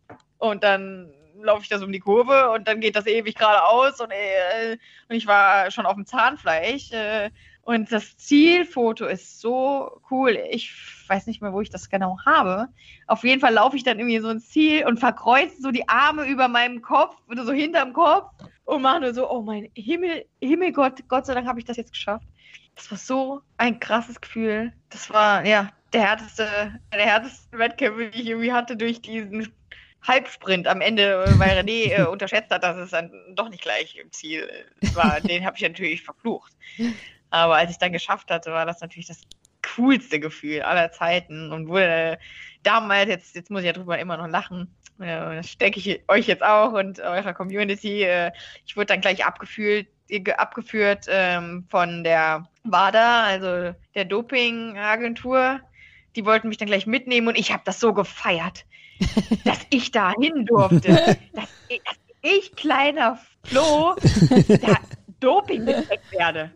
[0.44, 1.10] Und dann
[1.42, 4.78] laufe ich das um die Kurve und dann geht das ewig geradeaus und, äh,
[5.08, 6.92] und ich war schon auf dem Zahnfleisch.
[6.92, 7.30] Äh,
[7.62, 10.38] und das Zielfoto ist so cool.
[10.52, 10.76] Ich
[11.08, 12.68] weiß nicht mehr, wo ich das genau habe.
[13.08, 16.26] Auf jeden Fall laufe ich dann irgendwie so ins Ziel und verkreuze so die Arme
[16.26, 18.30] über meinem Kopf oder so hinterm Kopf
[18.66, 21.94] und mache nur so, oh mein Himmel, Himmelgott, Gott sei Dank habe ich das jetzt
[21.94, 22.28] geschafft.
[22.76, 24.74] Das war so ein krasses Gefühl.
[24.90, 26.48] Das war, ja, der härteste,
[26.94, 29.54] der härteste Wettkampf, den ich irgendwie hatte durch diesen
[30.04, 34.12] Halbsprint am Ende, weil René äh, unterschätzt hat, dass es dann doch nicht gleich im
[34.12, 34.48] Ziel
[34.94, 35.22] war.
[35.22, 36.54] Den habe ich natürlich verflucht.
[37.30, 39.22] Aber als ich dann geschafft hatte, war das natürlich das
[39.76, 42.20] coolste Gefühl aller Zeiten und wurde
[42.64, 46.28] damals, jetzt, jetzt muss ich ja drüber immer noch lachen, äh, das stecke ich euch
[46.28, 48.04] jetzt auch und eurer Community.
[48.04, 48.32] Äh,
[48.66, 49.88] ich wurde dann gleich abgeführt,
[50.38, 55.60] abgeführt ähm, von der WADA, also der Dopingagentur.
[56.16, 58.66] Die wollten mich dann gleich mitnehmen und ich habe das so gefeiert,
[59.46, 61.18] dass ich da hin durfte.
[61.34, 63.96] dass, ich, dass ich, kleiner Flo,
[64.48, 64.78] da,
[65.20, 66.52] Doping entdeckt werde.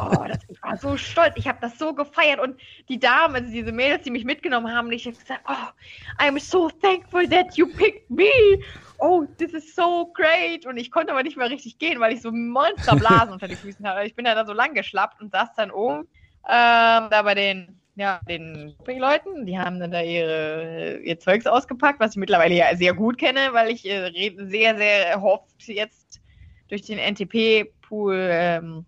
[0.00, 1.34] Oh, das, ich war so stolz.
[1.36, 2.38] Ich habe das so gefeiert.
[2.38, 6.38] Und die Damen, also diese Mädels, die mich mitgenommen haben, ich habe gesagt, oh, I'm
[6.38, 8.60] so thankful that you picked me.
[8.98, 10.66] Oh, this is so great.
[10.66, 13.86] Und ich konnte aber nicht mehr richtig gehen, weil ich so Monsterblasen unter die Füßen
[13.86, 14.06] hatte.
[14.06, 16.06] Ich bin ja da so lang geschlappt und saß dann oben
[16.48, 22.00] ähm, da bei den ja, den Leuten, die haben dann da ihre, ihr Zeugs ausgepackt,
[22.00, 26.20] was ich mittlerweile ja sehr gut kenne, weil ich äh, sehr, sehr hoffe, jetzt
[26.68, 28.84] durch den NTP-Pool ähm,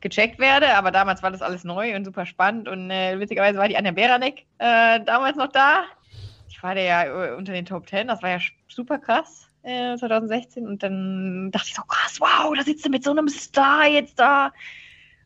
[0.00, 0.74] gecheckt werde.
[0.74, 2.68] Aber damals war das alles neu und super spannend.
[2.68, 5.84] Und äh, witzigerweise war die Anja Beranek äh, damals noch da.
[6.48, 9.48] ich war ja äh, unter den Top 10, das war ja super krass.
[9.64, 13.28] 2016 äh, und dann dachte ich so, krass, wow, da sitzt du mit so einem
[13.28, 14.52] Star jetzt da.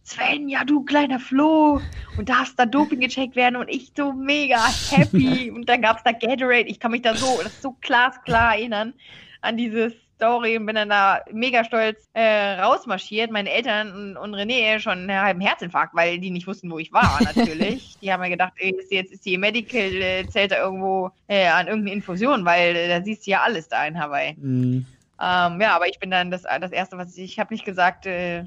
[0.09, 1.81] Sven, ja, du kleiner Flo.
[2.17, 4.59] Und darfst da Doping gecheckt werden und ich so mega
[4.91, 5.51] happy.
[5.55, 6.69] und dann gab es da Gatorade.
[6.69, 8.95] Ich kann mich da so, das ist so glasklar erinnern
[9.43, 13.31] an dieses Story und bin dann da mega stolz äh, rausmarschiert.
[13.31, 16.91] Meine Eltern und, und René schon einen halben Herzinfarkt, weil die nicht wussten, wo ich
[16.93, 17.99] war, natürlich.
[18.01, 21.69] die haben mir gedacht, ey, jetzt ist die Medical äh, zählt da irgendwo äh, an
[21.69, 24.35] irgendeine Infusion, weil äh, da siehst du ja alles da in Hawaii.
[24.39, 24.87] Mhm.
[25.21, 28.07] Ähm, ja, aber ich bin dann das, das Erste, was ich, ich habe nicht gesagt,
[28.07, 28.45] äh,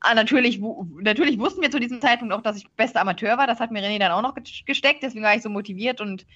[0.00, 0.60] Ah, natürlich,
[1.00, 3.46] natürlich wussten wir zu diesem Zeitpunkt auch, dass ich bester Amateur war.
[3.46, 5.02] Das hat mir René dann auch noch gesteckt.
[5.02, 6.26] Deswegen war ich so motiviert und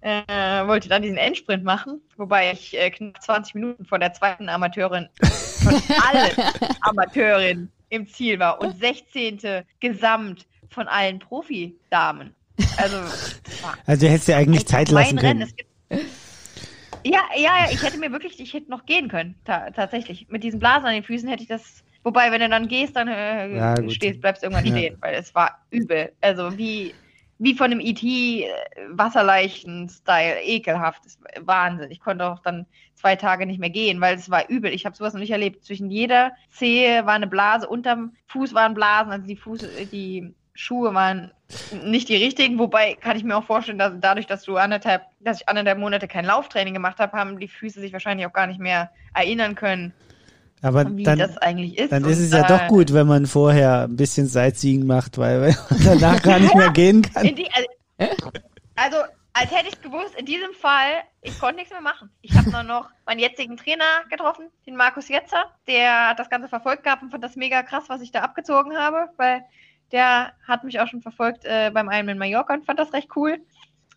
[0.00, 4.48] äh, wollte dann diesen Endsprint machen, wobei ich äh, knapp 20 Minuten vor der zweiten
[4.48, 6.32] Amateurin von allen
[6.82, 9.64] Amateurinnen im Ziel war und 16.
[9.80, 12.34] Gesamt von allen Profi-Damen.
[12.76, 12.96] Also,
[13.86, 15.50] also du hättest ja eigentlich Zeit lassen können.
[17.04, 20.26] ja, ja, ich hätte mir wirklich, ich hätte noch gehen können, ta tatsächlich.
[20.28, 23.08] Mit diesen Blasen an den Füßen hätte ich das Wobei, wenn du dann gehst, dann
[23.08, 24.76] äh, ja, stehst, bleibst irgendwann ja.
[24.76, 26.12] stehen, weil es war übel.
[26.20, 26.94] Also wie
[27.38, 28.46] wie von einem ET äh,
[28.90, 31.02] Wasserleichen-Style, ekelhaft.
[31.40, 31.90] Wahnsinn.
[31.90, 34.72] Ich konnte auch dann zwei Tage nicht mehr gehen, weil es war übel.
[34.72, 35.64] Ich habe sowas noch nicht erlebt.
[35.64, 40.94] Zwischen jeder Zehe war eine Blase, unterm Fuß waren Blasen, also die Fuß, die Schuhe
[40.94, 41.32] waren
[41.82, 45.40] nicht die richtigen, wobei kann ich mir auch vorstellen, dass dadurch, dass du anderthalb, dass
[45.40, 48.60] ich anderthalb Monate kein Lauftraining gemacht habe, haben die Füße sich wahrscheinlich auch gar nicht
[48.60, 49.92] mehr erinnern können,
[50.62, 51.92] aber wie dann, das eigentlich ist.
[51.92, 55.42] Dann ist es ja äh, doch gut, wenn man vorher ein bisschen Sightseeing macht, weil,
[55.42, 57.34] weil man danach gar nicht mehr gehen kann.
[57.34, 57.48] Die,
[57.98, 58.30] also,
[58.74, 58.96] also,
[59.32, 62.10] als hätte ich es gewusst, in diesem Fall, ich konnte nichts mehr machen.
[62.22, 65.44] Ich habe nur noch meinen jetzigen Trainer getroffen, den Markus Jetzer.
[65.66, 68.76] Der hat das Ganze verfolgt gehabt und fand das mega krass, was ich da abgezogen
[68.78, 69.42] habe, weil
[69.92, 73.10] der hat mich auch schon verfolgt äh, beim einen in Mallorca und fand das recht
[73.14, 73.38] cool.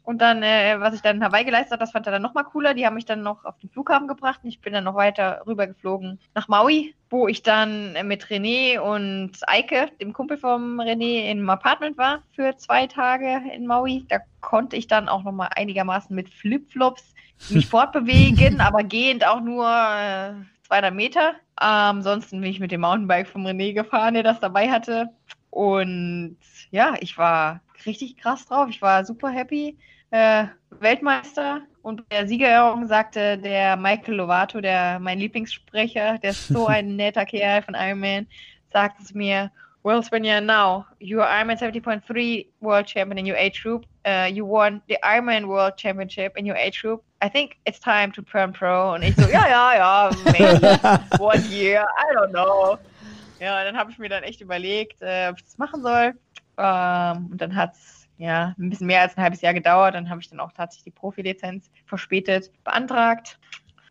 [0.09, 2.43] Und dann, äh, was ich dann in Hawaii geleistet habe, das fand er dann nochmal
[2.43, 2.73] cooler.
[2.73, 5.43] Die haben mich dann noch auf den Flughafen gebracht und ich bin dann noch weiter
[5.45, 11.29] rüber geflogen nach Maui, wo ich dann mit René und Eike, dem Kumpel vom René,
[11.29, 14.03] im Apartment war für zwei Tage in Maui.
[14.09, 17.13] Da konnte ich dann auch nochmal einigermaßen mit Flipflops
[17.49, 20.33] mich fortbewegen, aber gehend auch nur äh,
[20.69, 21.35] 200 Meter.
[21.55, 25.09] ansonsten bin ich mit dem Mountainbike vom René gefahren, der das dabei hatte.
[25.51, 26.37] Und
[26.71, 28.69] ja, ich war richtig krass drauf.
[28.71, 29.77] Ich war super happy
[30.11, 30.45] äh,
[30.79, 36.95] Weltmeister und der Siegerehrung sagte der Michael Lovato, der mein Lieblingssprecher, der ist so ein
[36.97, 38.27] netter Kerl von Iron Man,
[38.71, 39.51] sagte zu mir,
[39.81, 43.85] Well, Svenja, now you are Ironman 70.3 World Champion in your age group.
[44.05, 47.01] Uh, you won the Ironman World Championship in your age group.
[47.21, 48.93] I think it's time to turn pro.
[48.93, 50.79] Und ich so, ja, ja, ja, maybe
[51.19, 52.77] one year, I don't know.
[53.39, 56.13] Ja, dann habe ich mir dann echt überlegt, äh, ob ich das machen soll.
[56.57, 59.95] Ähm, und dann hat es ja, ein bisschen mehr als ein halbes Jahr gedauert.
[59.95, 63.39] Dann habe ich dann auch tatsächlich die Profilizenz verspätet beantragt.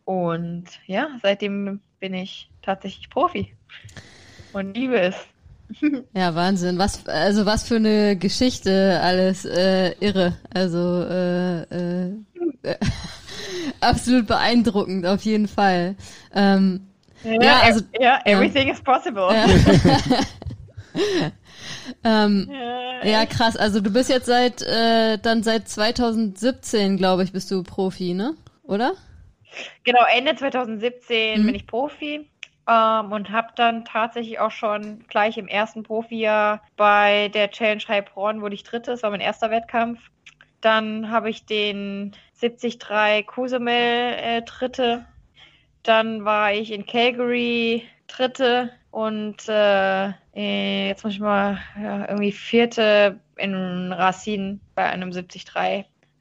[0.05, 3.55] Und ja, seitdem bin ich tatsächlich Profi
[4.53, 5.17] und liebe es.
[6.15, 6.79] Ja, Wahnsinn.
[6.79, 10.39] Was, also was für eine Geschichte, alles äh, irre.
[10.49, 12.15] Also äh, äh,
[13.81, 15.95] absolut beeindruckend, auf jeden Fall.
[16.35, 16.87] Ähm,
[17.23, 18.73] ja, ja, also, ja, everything ja.
[18.73, 19.29] is possible.
[19.31, 19.47] Ja.
[22.05, 23.57] ähm, ja, ja, krass.
[23.57, 28.35] Also du bist jetzt seit äh, dann seit 2017, glaube ich, bist du Profi, ne?
[28.63, 28.93] Oder?
[29.85, 31.47] Genau, Ende 2017 mhm.
[31.47, 32.29] bin ich Profi
[32.69, 38.41] ähm, und habe dann tatsächlich auch schon gleich im ersten Profijahr bei der Challenge Heilbronn
[38.41, 38.91] wurde ich Dritte.
[38.93, 40.01] Das war mein erster Wettkampf.
[40.61, 45.07] Dann habe ich den 73 Cozumel äh, Dritte.
[45.83, 52.33] Dann war ich in Calgary Dritte und äh, äh, jetzt muss ich mal ja, irgendwie
[52.33, 55.45] vierte in Racine bei einem 73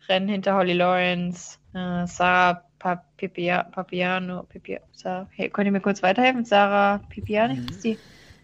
[0.10, 6.04] Rennen hinter Holly Lawrence, äh, Sarah Papia, Papiano, Pipia, Sarah, hey, könnt ihr mir kurz
[6.04, 6.46] weiterhelfen?
[6.46, 7.68] Sarah Pipiani mhm.
[7.70, 7.98] ist die?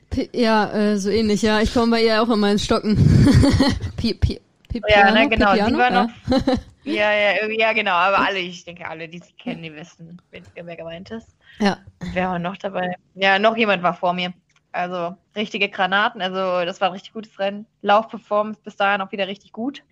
[0.09, 1.61] P ja, äh, so ähnlich, ja.
[1.61, 2.95] Ich komme bei ihr auch immer ins Stocken.
[3.97, 5.51] Pi Pi Pipiano, ja, genau.
[5.51, 5.69] Pipiano?
[5.69, 6.09] Sie war noch,
[6.47, 6.53] ja.
[6.83, 7.93] ja, ja, ja, genau.
[7.93, 11.27] Aber alle, ich denke, alle, die sie kennen, die wissen, wer gemeint ist.
[11.59, 11.77] Ja.
[12.13, 12.95] Wer war noch dabei?
[13.15, 14.33] Ja, noch jemand war vor mir.
[14.71, 16.21] Also richtige Granaten.
[16.21, 17.65] Also das war ein richtig gutes Rennen.
[17.81, 19.83] Laufperformance bis dahin auch wieder richtig gut.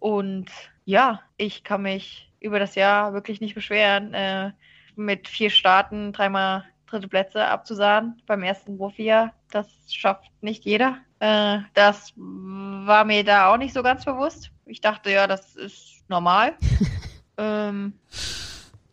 [0.00, 0.46] Und
[0.84, 4.14] ja, ich kann mich über das Jahr wirklich nicht beschweren.
[4.14, 4.52] Äh,
[4.94, 9.32] mit vier Starten, dreimal dritte Plätze abzusahnen beim ersten Profijahr.
[9.50, 10.98] Das schafft nicht jeder.
[11.20, 14.50] Äh, das war mir da auch nicht so ganz bewusst.
[14.66, 16.54] Ich dachte, ja, das ist normal.
[17.38, 17.94] ähm,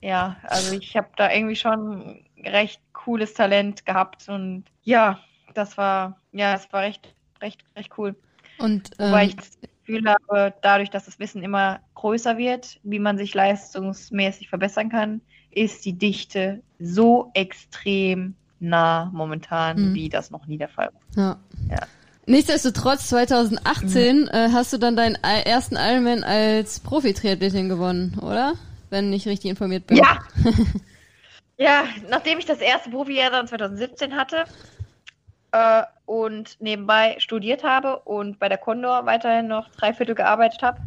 [0.06, 5.20] ja, also ich habe da irgendwie schon recht cooles Talent gehabt und ja,
[5.56, 8.16] das war, ja, es war recht, recht, recht cool.
[8.60, 9.36] Und ähm, ich,
[9.84, 15.22] Gefühl habe, dadurch, dass das Wissen immer größer wird, wie man sich leistungsmäßig verbessern kann,
[15.50, 19.94] ist die Dichte so extrem nah momentan, mhm.
[19.96, 21.24] wie das noch nie der Fall war.
[21.24, 21.38] Ja.
[21.72, 21.88] ja.
[22.28, 24.28] Nichtsdestotrotz, 2018 mhm.
[24.28, 28.54] äh, hast du dann deinen ersten Ironman als Profi-Triathletin gewonnen, oder?
[28.90, 29.98] Wenn ich richtig informiert bin.
[29.98, 30.20] Ja.
[31.58, 34.46] ja, nachdem ich das erste Profi-Jahr dann 2017 hatte
[35.52, 40.80] äh, und nebenbei studiert habe und bei der Condor weiterhin noch drei Viertel gearbeitet habe,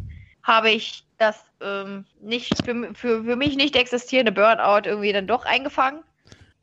[0.43, 5.45] habe ich das ähm, nicht für, für, für mich nicht existierende Burnout irgendwie dann doch
[5.45, 6.03] eingefangen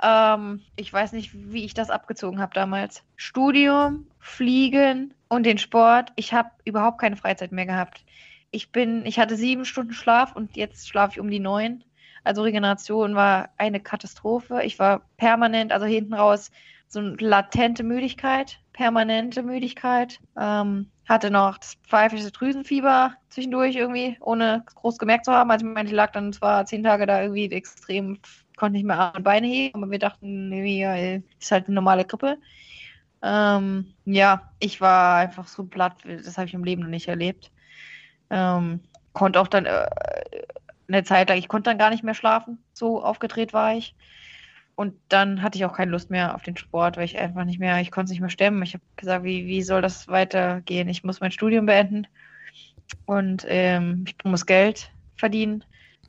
[0.03, 3.03] ähm, ich weiß nicht, wie ich das abgezogen habe damals.
[3.17, 6.13] Studium, Fliegen und den Sport.
[6.17, 8.05] Ich habe überhaupt keine Freizeit mehr gehabt.
[8.57, 11.85] Ich bin, ich hatte sieben Stunden Schlaf und jetzt schlafe ich um die neun.
[12.25, 14.63] Also Regeneration war eine Katastrophe.
[14.65, 16.51] Ich war permanent, also hinten raus,
[16.89, 20.21] so eine latente Müdigkeit, permanente Müdigkeit.
[20.41, 25.51] Ähm, hatte noch das pfeifische Drüsenfieber zwischendurch irgendwie, ohne groß gemerkt zu haben.
[25.51, 28.19] Also ich meine, ich lag dann zwar zehn Tage da irgendwie extrem
[28.57, 31.75] konnte nicht mehr Arme und Beine heben, aber wir dachten, nee, ja, ist halt eine
[31.75, 32.39] normale Grippe.
[33.21, 37.51] Ähm, ja, ich war einfach so platt, das habe ich im Leben noch nicht erlebt.
[38.31, 38.81] Ähm,
[39.13, 39.87] konnte auch dann äh,
[40.89, 43.95] eine Zeit lang, ich konnte dann gar nicht mehr schlafen, so aufgedreht war ich.
[44.75, 47.59] Und dann hatte ich auch keine Lust mehr auf den Sport, weil ich einfach nicht
[47.59, 48.63] mehr, ich konnte es nicht mehr stemmen.
[48.63, 50.89] Ich habe gesagt, wie, wie soll das weitergehen?
[50.89, 52.07] Ich muss mein Studium beenden
[53.07, 55.65] und ähm, ich muss Geld verdienen.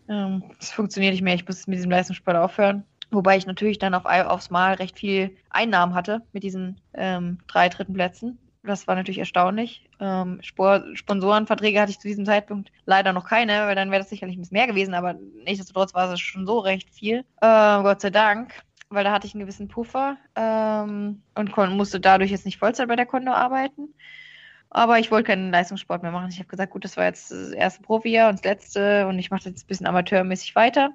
[0.09, 1.36] Ähm, das funktioniert nicht mehr.
[1.36, 2.84] Ich muss mit diesem Leistungssport aufhören.
[3.09, 7.70] Wobei ich natürlich dann auf, aufs Mal recht viel Einnahmen hatte mit diesen ähm, drei
[7.70, 8.38] dritten Plätzen.
[8.68, 9.89] Das war natürlich erstaunlich.
[9.99, 14.38] Ähm, Sponsorenverträge hatte ich zu diesem Zeitpunkt leider noch keine, weil dann wäre das sicherlich
[14.38, 15.13] ein bisschen mehr gewesen, aber
[15.43, 17.20] nichtsdestotrotz war es schon so recht viel.
[17.41, 18.53] Äh, Gott sei Dank,
[18.89, 22.95] weil da hatte ich einen gewissen Puffer ähm, und musste dadurch jetzt nicht Vollzeit bei
[22.95, 23.93] der Konto arbeiten.
[24.70, 26.30] Aber ich wollte keinen Leistungssport mehr machen.
[26.30, 29.32] Ich habe gesagt, gut, das war jetzt das erste Profijahr und das letzte und ich
[29.32, 30.91] mache jetzt ein bisschen amateurmäßig weiter.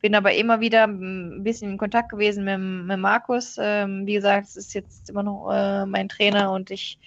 [0.00, 3.58] Bin aber immer wieder ein bisschen in Kontakt gewesen mit, mit Markus.
[3.60, 6.98] Ähm, wie gesagt, es ist jetzt immer noch äh, mein Trainer und ich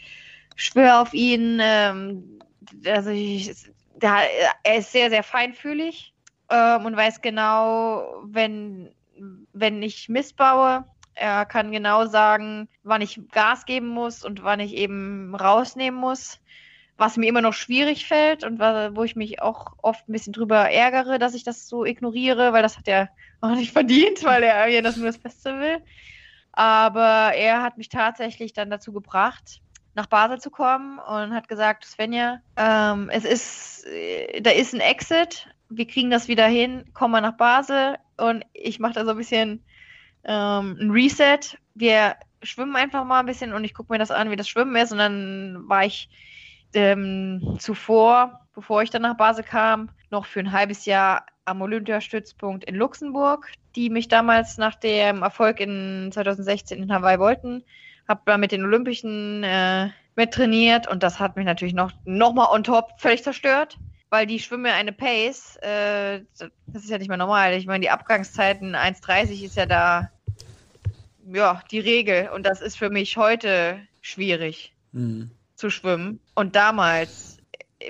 [0.56, 1.60] schwöre auf ihn.
[1.62, 2.40] Ähm,
[2.86, 3.52] also ich,
[3.96, 4.18] der,
[4.64, 6.14] er ist sehr, sehr feinfühlig
[6.50, 8.90] ähm, und weiß genau, wenn,
[9.54, 10.86] wenn ich missbaue,
[11.16, 16.40] er kann genau sagen, wann ich Gas geben muss und wann ich eben rausnehmen muss.
[16.98, 20.70] Was mir immer noch schwierig fällt und wo ich mich auch oft ein bisschen drüber
[20.70, 23.10] ärgere, dass ich das so ignoriere, weil das hat er
[23.42, 25.82] auch nicht verdient, weil er mir das nur das Beste will.
[26.52, 29.62] Aber er hat mich tatsächlich dann dazu gebracht,
[29.96, 33.88] nach Basel zu kommen und hat gesagt, Svenja, ähm, es ist,
[34.42, 38.80] da ist ein Exit, wir kriegen das wieder hin, komm mal nach Basel und ich
[38.80, 39.64] mache da so ein bisschen
[40.24, 41.58] ähm, ein Reset.
[41.76, 44.76] Wir schwimmen einfach mal ein bisschen und ich gucke mir das an, wie das Schwimmen
[44.76, 44.92] ist.
[44.92, 46.10] Und dann war ich
[46.74, 52.64] ähm, zuvor, bevor ich dann nach Basel kam, noch für ein halbes Jahr am Olympiastützpunkt
[52.66, 57.64] in Luxemburg, die mich damals nach dem Erfolg in 2016 in Hawaii wollten.
[58.08, 62.34] Habe da mit den Olympischen äh, mit trainiert und das hat mich natürlich noch, noch
[62.34, 63.78] mal on top völlig zerstört,
[64.14, 66.22] weil die schwimmen eine Pace, äh,
[66.68, 67.54] das ist ja nicht mehr normal.
[67.54, 70.12] Ich meine, die Abgangszeiten 1,30 ist ja da
[71.26, 72.30] ja, die Regel.
[72.30, 75.32] Und das ist für mich heute schwierig mhm.
[75.56, 76.20] zu schwimmen.
[76.36, 77.40] Und damals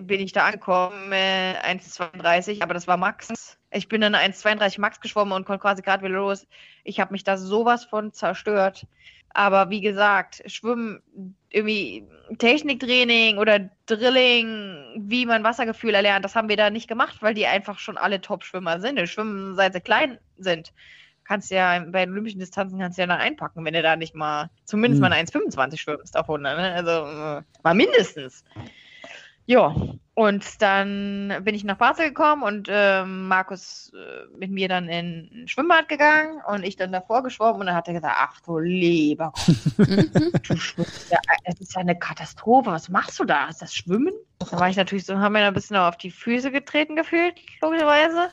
[0.01, 3.57] bin ich da angekommen, äh, 1,32, aber das war Max.
[3.71, 6.47] Ich bin dann 1,32 Max geschwommen und konnte quasi gerade wieder los.
[6.85, 8.87] Ich habe mich da sowas von zerstört.
[9.33, 11.01] Aber wie gesagt, Schwimmen,
[11.49, 12.07] irgendwie
[12.37, 17.47] Techniktraining oder Drilling, wie man Wassergefühl erlernt, das haben wir da nicht gemacht, weil die
[17.47, 18.99] einfach schon alle Top-Schwimmer sind.
[18.99, 20.71] Die schwimmen seit sie klein sind
[21.23, 24.49] kannst ja bei olympischen Distanzen kannst du ja dann einpacken, wenn du da nicht mal
[24.65, 25.09] zumindest mhm.
[25.09, 26.57] mal 1,25 schwimmst auf 100.
[26.57, 26.73] Ne?
[26.73, 28.43] Also äh, mal mindestens.
[29.45, 29.75] Ja,
[30.15, 35.29] und dann bin ich nach Basel gekommen und äh, Markus äh, mit mir dann in
[35.33, 38.59] ein Schwimmbad gegangen und ich dann davor geschwommen und dann hat er gesagt, ach du
[38.59, 39.33] lieber
[39.77, 43.47] du schwimmst ja, es ist ja eine Katastrophe, was machst du da?
[43.47, 44.13] Ist das Schwimmen?
[44.39, 48.29] Da war ich natürlich so, haben wir ein bisschen auf die Füße getreten gefühlt, logischerweise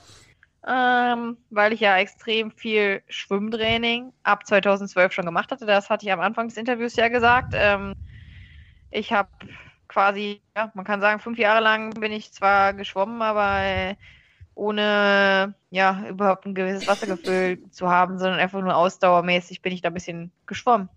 [0.66, 5.66] ähm, weil ich ja extrem viel Schwimmtraining ab 2012 schon gemacht hatte.
[5.66, 7.54] Das hatte ich am Anfang des Interviews ja gesagt.
[7.56, 7.94] Ähm,
[8.90, 9.30] ich habe
[9.90, 13.96] quasi, ja, man kann sagen, fünf Jahre lang bin ich zwar geschwommen, aber äh,
[14.54, 19.88] ohne ja überhaupt ein gewisses Wassergefühl zu haben, sondern einfach nur ausdauermäßig bin ich da
[19.88, 20.88] ein bisschen geschwommen.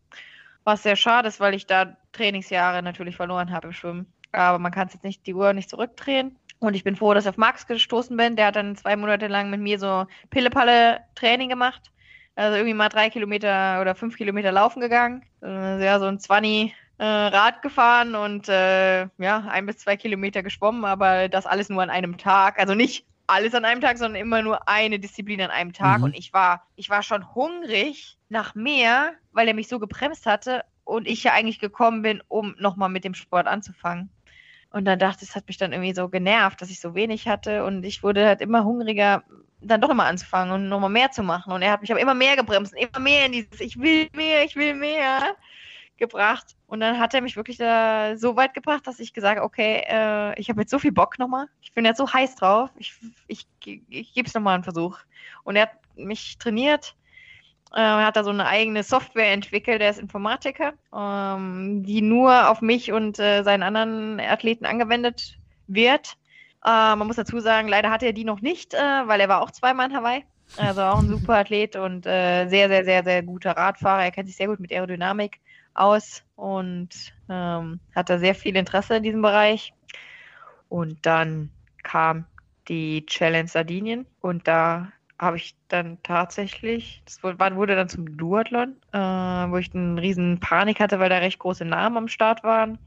[0.63, 4.05] Was sehr schade ist, weil ich da Trainingsjahre natürlich verloren habe im Schwimmen.
[4.31, 6.37] Aber man kann es jetzt nicht die Uhr nicht zurückdrehen.
[6.59, 8.35] Und ich bin froh, dass ich auf Max gestoßen bin.
[8.35, 11.91] Der hat dann zwei Monate lang mit mir so Pille-Palle-Training gemacht.
[12.35, 15.23] Also irgendwie mal drei Kilometer oder fünf Kilometer laufen gegangen.
[15.41, 16.73] Also ja, so ein 20
[17.03, 21.83] äh, Rad gefahren und äh, ja, ein bis zwei Kilometer geschwommen, aber das alles nur
[21.83, 22.57] an einem Tag.
[22.57, 25.97] Also nicht alles an einem Tag, sondern immer nur eine Disziplin an einem Tag.
[25.97, 26.03] Mhm.
[26.05, 30.63] Und ich war, ich war schon hungrig nach mehr, weil er mich so gebremst hatte
[30.85, 34.09] und ich ja eigentlich gekommen bin, um nochmal mit dem Sport anzufangen.
[34.71, 37.27] Und dann dachte ich, es hat mich dann irgendwie so genervt, dass ich so wenig
[37.27, 39.23] hatte und ich wurde halt immer hungriger,
[39.59, 41.51] dann doch immer anzufangen und nochmal mehr zu machen.
[41.51, 44.45] Und er hat mich aber immer mehr gebremst, immer mehr in dieses Ich will mehr,
[44.45, 45.35] ich will mehr
[45.97, 46.55] gebracht.
[46.67, 49.83] Und dann hat er mich wirklich da so weit gebracht, dass ich gesagt habe, okay,
[49.87, 51.47] äh, ich habe jetzt so viel Bock nochmal.
[51.61, 52.69] Ich bin jetzt so heiß drauf.
[52.77, 52.93] Ich,
[53.27, 53.47] ich,
[53.89, 54.99] ich, gebe es nochmal einen Versuch.
[55.43, 56.95] Und er hat mich trainiert.
[57.73, 62.49] Äh, er hat da so eine eigene Software entwickelt, der ist Informatiker, ähm, die nur
[62.49, 65.37] auf mich und äh, seinen anderen Athleten angewendet
[65.67, 66.17] wird.
[66.65, 69.41] Äh, man muss dazu sagen, leider hatte er die noch nicht, äh, weil er war
[69.41, 70.25] auch zweimal in Hawaii.
[70.57, 74.03] Also auch ein super Athlet und äh, sehr, sehr, sehr, sehr guter Radfahrer.
[74.03, 75.39] Er kennt sich sehr gut mit Aerodynamik
[75.73, 76.89] aus und
[77.29, 79.73] ähm, hatte sehr viel Interesse in diesem Bereich.
[80.69, 81.51] Und dann
[81.83, 82.25] kam
[82.67, 88.97] die Challenge Sardinien und da habe ich dann tatsächlich, das wurde dann zum Duathlon, äh,
[88.97, 92.77] wo ich einen riesen Panik hatte, weil da recht große Namen am Start waren.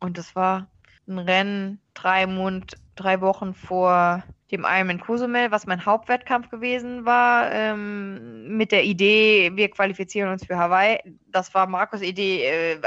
[0.00, 0.68] Und das war
[1.08, 7.50] ein Rennen drei, Mond, drei Wochen vor dem Ironman Cozumel, was mein Hauptwettkampf gewesen war,
[7.50, 10.98] ähm, mit der Idee, wir qualifizieren uns für Hawaii.
[11.30, 12.44] Das war Markus' Idee.
[12.44, 12.78] Äh,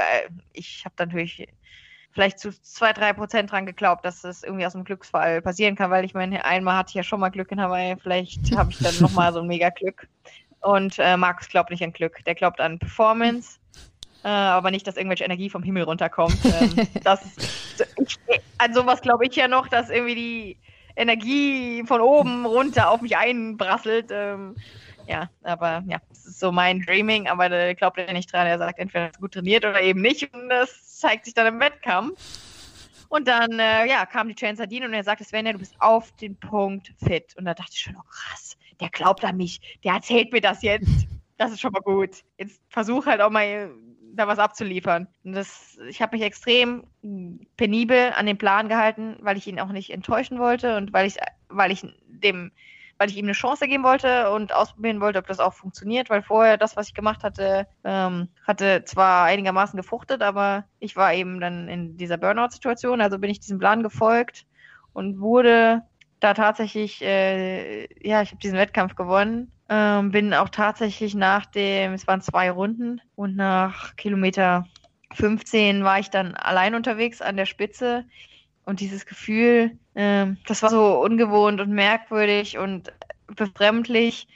[0.52, 1.48] ich habe natürlich
[2.12, 5.90] vielleicht zu zwei, drei Prozent dran geglaubt, dass das irgendwie aus einem Glücksfall passieren kann,
[5.90, 8.78] weil ich meine, einmal hatte ich ja schon mal Glück in Hawaii, vielleicht habe ich
[8.78, 10.08] dann nochmal so ein mega Glück.
[10.60, 13.58] Und äh, Markus glaubt nicht an Glück, der glaubt an Performance.
[14.26, 16.36] Äh, aber nicht, dass irgendwelche Energie vom Himmel runterkommt.
[16.44, 17.20] Ähm, das,
[17.96, 18.18] ich,
[18.58, 20.56] an sowas glaube ich ja noch, dass irgendwie die
[20.96, 24.08] Energie von oben runter auf mich einbrasselt.
[24.10, 24.56] Ähm,
[25.06, 28.48] ja, aber ja, das ist so mein Dreaming, aber da glaubt er nicht dran.
[28.48, 30.34] Er sagt, entweder ist gut trainiert oder eben nicht.
[30.34, 32.18] Und das zeigt sich dann im Wettkampf.
[33.08, 36.10] Und dann, äh, ja, kam die Chance Sardine und er sagte, Svenja, du bist auf
[36.16, 37.32] den Punkt fit.
[37.36, 40.62] Und da dachte ich schon, oh krass, der glaubt an mich, der erzählt mir das
[40.62, 41.06] jetzt.
[41.38, 42.24] Das ist schon mal gut.
[42.38, 43.70] Jetzt versuch halt auch mal
[44.16, 45.06] da was abzuliefern.
[45.24, 46.84] Und das, ich habe mich extrem
[47.56, 51.16] penibel an den Plan gehalten, weil ich ihn auch nicht enttäuschen wollte und weil ich,
[51.48, 52.50] weil ich dem,
[52.98, 56.22] weil ich ihm eine Chance geben wollte und ausprobieren wollte, ob das auch funktioniert, weil
[56.22, 61.40] vorher das, was ich gemacht hatte, ähm, hatte zwar einigermaßen gefruchtet, aber ich war eben
[61.40, 64.46] dann in dieser Burnout-Situation, also bin ich diesem Plan gefolgt
[64.92, 65.82] und wurde
[66.20, 71.92] da tatsächlich, äh, ja, ich habe diesen Wettkampf gewonnen ähm, bin auch tatsächlich nach dem,
[71.92, 74.66] es waren zwei Runden und nach Kilometer
[75.14, 78.04] 15 war ich dann allein unterwegs an der Spitze
[78.64, 82.92] und dieses Gefühl, ähm, das war so ungewohnt und merkwürdig und
[83.28, 84.28] befremdlich.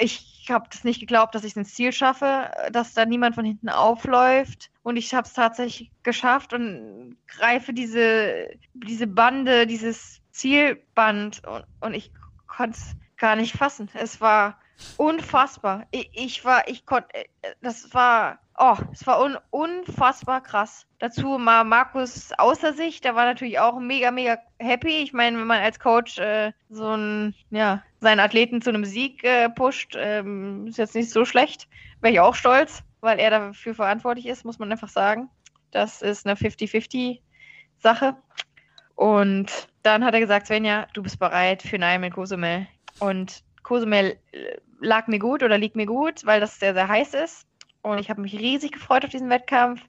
[0.00, 3.44] Ich habe das nicht geglaubt, dass ich es ins Ziel schaffe, dass da niemand von
[3.44, 4.70] hinten aufläuft.
[4.82, 11.94] Und ich habe es tatsächlich geschafft und greife diese, diese Bande, dieses Zielband und, und
[11.94, 12.12] ich
[12.46, 12.94] konnte es
[13.24, 13.88] gar nicht fassen.
[13.94, 14.58] Es war
[14.98, 15.86] unfassbar.
[15.92, 17.24] Ich, ich war, ich konnte, äh,
[17.62, 20.86] das war, oh, es war un, unfassbar krass.
[20.98, 24.98] Dazu mal Markus außer sich, der war natürlich auch mega, mega happy.
[24.98, 29.24] Ich meine, wenn man als Coach äh, so ein, ja, seinen Athleten zu einem Sieg
[29.24, 31.66] äh, pusht, ähm, ist jetzt nicht so schlecht.
[32.02, 35.30] Wäre ich auch stolz, weil er dafür verantwortlich ist, muss man einfach sagen.
[35.70, 37.20] Das ist eine 50-50
[37.78, 38.16] Sache.
[38.96, 39.50] Und
[39.82, 42.66] dann hat er gesagt, Svenja, du bist bereit für Naim in Cozumel.
[43.04, 47.14] Und Cozumel äh, lag mir gut oder liegt mir gut, weil das sehr, sehr heiß
[47.14, 47.46] ist.
[47.82, 49.82] Und ich habe mich riesig gefreut auf diesen Wettkampf.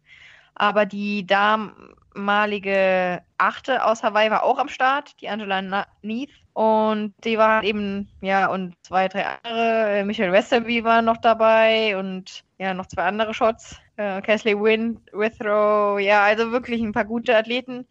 [0.55, 6.29] Aber die damalige Achte aus Hawaii war auch am Start, die Angela Neath.
[6.53, 9.99] Und die war eben, ja, und zwei, drei andere.
[9.99, 13.77] Äh, Michael Westerby war noch dabei und ja, noch zwei andere Shots.
[13.97, 17.85] Äh, Kesley Win, Withrow, ja, also wirklich ein paar gute Athleten.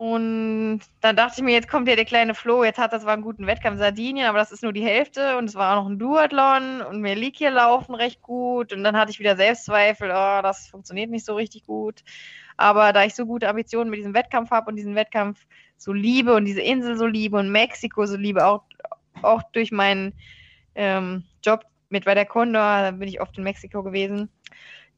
[0.00, 3.12] Und dann dachte ich mir, jetzt kommt ja der kleine Flo, jetzt hat das zwar
[3.12, 5.90] einen guten Wettkampf Sardinien, aber das ist nur die Hälfte und es war auch noch
[5.90, 10.08] ein Duathlon und mir liegt hier laufen recht gut und dann hatte ich wieder Selbstzweifel,
[10.08, 12.02] oh, das funktioniert nicht so richtig gut.
[12.56, 15.46] Aber da ich so gute Ambitionen mit diesem Wettkampf habe und diesen Wettkampf
[15.76, 18.62] so liebe und diese Insel so liebe und Mexiko so liebe, auch,
[19.20, 20.14] auch durch meinen
[20.76, 24.30] ähm, Job mit bei der Condor, da bin ich oft in Mexiko gewesen,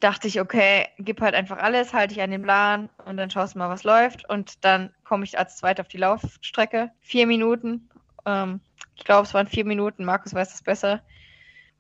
[0.03, 3.55] dachte ich, okay, gib halt einfach alles, halte ich an den Plan und dann schaust
[3.55, 4.28] du mal, was läuft.
[4.28, 6.90] Und dann komme ich als Zweiter auf die Laufstrecke.
[7.00, 7.88] Vier Minuten.
[8.26, 8.61] Ähm,
[8.96, 10.05] ich glaube, es waren vier Minuten.
[10.05, 11.03] Markus weiß das besser.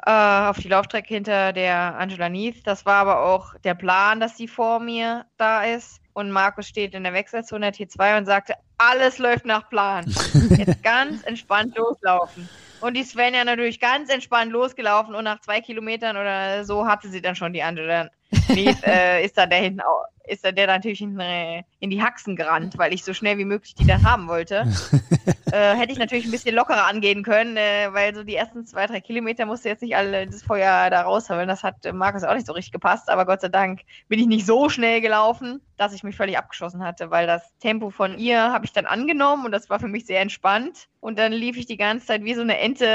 [0.06, 2.64] Äh, auf die Laufstrecke hinter der Angela Neath.
[2.64, 6.00] Das war aber auch der Plan, dass sie vor mir da ist.
[6.12, 10.04] Und Markus steht in der Wechselzone der T2 und sagte, alles läuft nach Plan.
[10.50, 12.48] Jetzt ganz entspannt loslaufen.
[12.82, 17.22] Und die Svenja natürlich ganz entspannt losgelaufen und nach zwei Kilometern oder so hatte sie
[17.22, 18.10] dann schon die Angela.
[18.54, 19.80] Lief, äh, ist dann da hinten
[20.26, 23.74] ist der natürlich in, äh, in, die Haxen gerannt, weil ich so schnell wie möglich
[23.74, 24.64] die dann haben wollte.
[25.52, 28.86] äh, hätte ich natürlich ein bisschen lockerer angehen können, äh, weil so die ersten zwei,
[28.86, 31.48] drei Kilometer musste jetzt nicht alle das Feuer da rausholen.
[31.48, 34.26] Das hat äh, Markus auch nicht so richtig gepasst, aber Gott sei Dank bin ich
[34.26, 38.40] nicht so schnell gelaufen, dass ich mich völlig abgeschossen hatte, weil das Tempo von ihr
[38.52, 40.88] habe ich dann angenommen und das war für mich sehr entspannt.
[41.00, 42.86] Und dann lief ich die ganze Zeit wie so eine Ente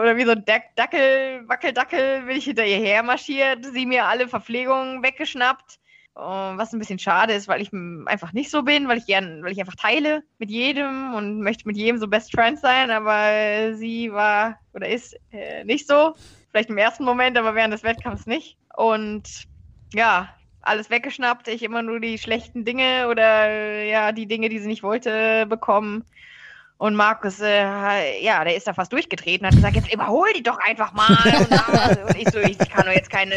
[0.00, 4.26] oder wie so ein Dackel, Wackeldackel, bin ich hinter ihr her marschiert, sie mir alle
[5.00, 5.78] Weggeschnappt
[6.14, 7.72] was ein bisschen schade ist, weil ich
[8.06, 11.66] einfach nicht so bin, weil ich gern, weil ich einfach teile mit jedem und möchte
[11.66, 16.14] mit jedem so Best Friend sein, aber sie war oder ist äh, nicht so.
[16.50, 18.58] Vielleicht im ersten Moment, aber während des Wettkampfs nicht.
[18.76, 19.44] Und
[19.94, 20.28] ja,
[20.60, 24.82] alles weggeschnappt, ich immer nur die schlechten Dinge oder ja, die Dinge, die sie nicht
[24.82, 26.04] wollte, bekommen.
[26.76, 30.58] Und Markus, äh, ja, der ist da fast durchgetreten, hat gesagt, jetzt überhol die doch
[30.58, 31.16] einfach mal.
[31.38, 33.36] und, und ich so, ich kann doch jetzt keine,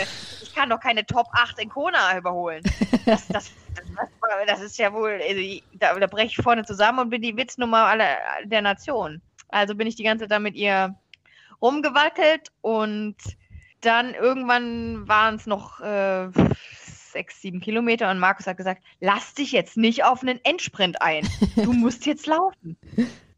[0.56, 2.64] kann doch keine Top 8 in Kona überholen.
[3.06, 4.10] Das, das, das,
[4.48, 5.42] das ist ja wohl, also,
[5.74, 9.22] da, da breche ich vorne zusammen und bin die Witznummer aller, der Nation.
[9.50, 10.96] Also bin ich die ganze Zeit da mit ihr
[11.62, 13.16] rumgewackelt und
[13.82, 16.30] dann irgendwann waren es noch äh,
[17.16, 21.28] sechs, sieben Kilometer und Markus hat gesagt, lass dich jetzt nicht auf einen Endsprint ein.
[21.56, 22.78] Du musst jetzt laufen.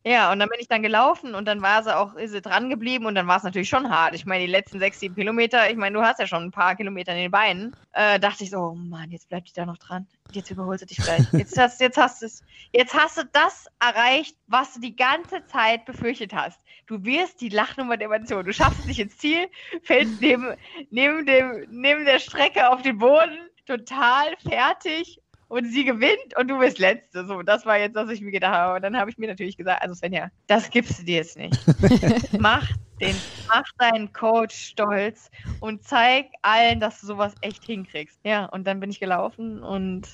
[0.08, 2.70] Ja, und dann bin ich dann gelaufen und dann war sie auch, ist sie dran
[2.70, 4.16] geblieben und dann war es natürlich schon hart.
[4.16, 6.78] Ich meine, die letzten sechs, sieben Kilometer, ich meine, du hast ja schon ein paar
[6.78, 7.76] Kilometer in den Beinen.
[7.91, 10.08] Äh, dachte ich so, oh Mann, jetzt bleibt die da noch dran.
[10.32, 11.26] Jetzt überholst du dich gleich.
[11.34, 12.28] Jetzt hast, jetzt hast du
[12.72, 16.62] jetzt hast du das erreicht, was du die ganze Zeit befürchtet hast.
[16.86, 18.45] Du wirst die Lachnummer der Nation.
[18.45, 19.49] Du schaffst es nicht ins Ziel,
[19.84, 20.55] fällst neben,
[20.89, 25.20] neben, dem, neben der Strecke auf den Boden, total fertig
[25.50, 27.26] und sie gewinnt und du bist Letzte.
[27.26, 28.76] So, das war jetzt, was ich mir gedacht habe.
[28.76, 31.58] Und dann habe ich mir natürlich gesagt, also Svenja, das gibst du dir jetzt nicht.
[32.39, 32.68] mach,
[33.00, 33.16] den,
[33.48, 38.20] mach deinen Coach stolz und zeig allen, dass du sowas echt hinkriegst.
[38.24, 40.08] Ja, und dann bin ich gelaufen und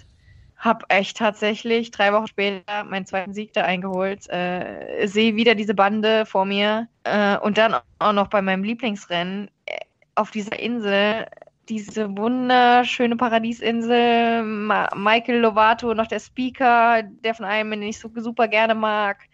[0.57, 4.29] habe echt tatsächlich drei Wochen später meinen zweiten Sieg da eingeholt.
[4.29, 9.49] Äh, sehe wieder diese Bande vor mir äh, und dann auch noch bei meinem Lieblingsrennen
[9.65, 9.79] äh,
[10.15, 11.25] auf dieser Insel
[11.69, 18.09] diese wunderschöne Paradiesinsel, Ma Michael Lovato, noch der Speaker, der von einem, den ich so
[18.15, 19.29] super gerne mag.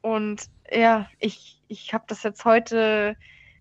[0.00, 3.16] Und ja, ich, ich habe das jetzt heute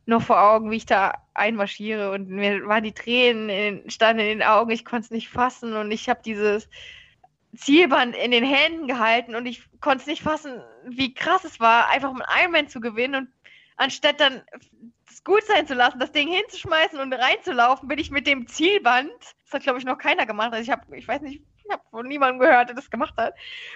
[0.05, 2.11] noch vor Augen, wie ich da einmarschiere.
[2.11, 5.73] Und mir waren die Tränen in, standen in den Augen, ich konnte es nicht fassen.
[5.73, 6.69] Und ich habe dieses
[7.55, 9.35] Zielband in den Händen gehalten.
[9.35, 13.15] Und ich konnte es nicht fassen, wie krass es war, einfach mit Ironman zu gewinnen.
[13.15, 13.29] Und
[13.77, 14.41] anstatt dann
[15.15, 19.11] es gut sein zu lassen, das Ding hinzuschmeißen und reinzulaufen, bin ich mit dem Zielband,
[19.45, 21.81] das hat glaube ich noch keiner gemacht, also ich habe, ich weiß nicht, ich habe
[21.89, 23.33] von niemandem gehört, der das gemacht hat,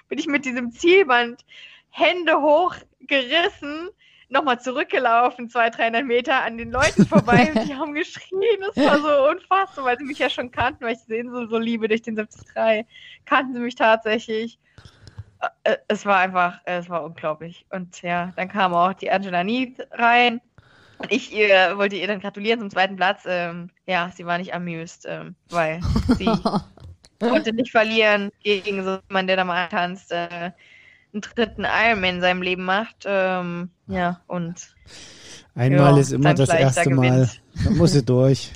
[0.10, 1.46] bin ich mit diesem Zielband
[1.92, 3.90] Hände hoch gerissen,
[4.28, 8.60] nochmal zurückgelaufen, 200, 300 Meter an den Leuten vorbei und die haben geschrien.
[8.60, 11.58] Das war so unfassbar, weil sie mich ja schon kannten, weil ich sie so, so
[11.58, 12.86] liebe durch den 73.
[13.26, 14.60] Kannten sie mich tatsächlich.
[15.64, 17.66] Äh, es war einfach, es war unglaublich.
[17.72, 20.42] Und ja, dann kam auch die Angela Neath rein.
[21.00, 23.24] Und ich ihr, wollte ihr dann gratulieren zum zweiten Platz.
[23.26, 25.80] Ähm, ja, sie war nicht amused, ähm, weil
[26.18, 26.26] sie
[27.20, 30.52] konnte nicht verlieren gegen so jemanden, der da mal tanzt, äh,
[31.12, 33.06] einen dritten Ironman in seinem Leben macht.
[33.06, 34.76] Ähm, ja, und
[35.56, 37.30] Einmal ja, ist immer das erste da Mal.
[37.64, 38.52] Da muss sie durch.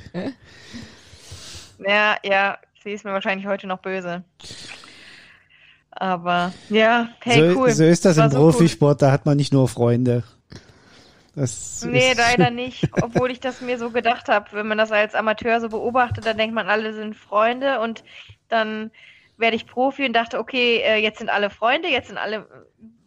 [1.80, 4.24] ja, ja, sie ist mir wahrscheinlich heute noch böse.
[5.92, 7.72] Aber ja, hey, so, cool.
[7.72, 9.10] So ist das, das im Profisport, so cool.
[9.10, 10.24] da hat man nicht nur Freunde.
[11.36, 14.48] Das nee, leider nicht, obwohl ich das mir so gedacht habe.
[14.52, 18.04] Wenn man das als Amateur so beobachtet, dann denkt man, alle sind Freunde und
[18.50, 18.92] dann
[19.38, 22.48] werde ich Profi und dachte, okay, äh, jetzt sind alle Freunde, jetzt sind alle,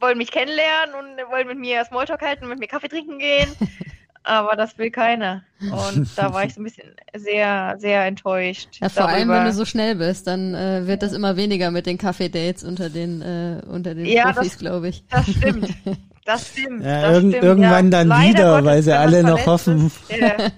[0.00, 3.48] wollen mich kennenlernen und wollen mit mir Smalltalk halten, und mit mir Kaffee trinken gehen.
[4.26, 5.44] aber das will keiner.
[5.60, 8.68] Und da war ich so ein bisschen sehr, sehr enttäuscht.
[8.80, 9.16] Ja, vor darüber.
[9.16, 12.64] allem, wenn du so schnell bist, dann äh, wird das immer weniger mit den Kaffee-Dates
[12.64, 15.04] unter den, äh, unter den ja, Profis, glaube ich.
[15.08, 15.68] Das stimmt.
[16.26, 16.84] Das stimmt.
[16.84, 17.98] Ja, das irg stimmt, irgendwann ja.
[17.98, 19.86] dann Leider wieder, Gottes, weil sie alle noch hoffen.
[19.86, 20.50] Ist, ja.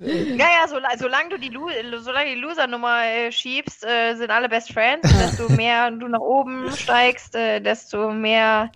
[0.00, 1.52] Ja, ja, so, solange du die,
[1.98, 5.12] solange die Loser-Nummer äh, schiebst, äh, sind alle Best Friends.
[5.12, 8.70] Und desto mehr du nach oben steigst, äh, desto mehr,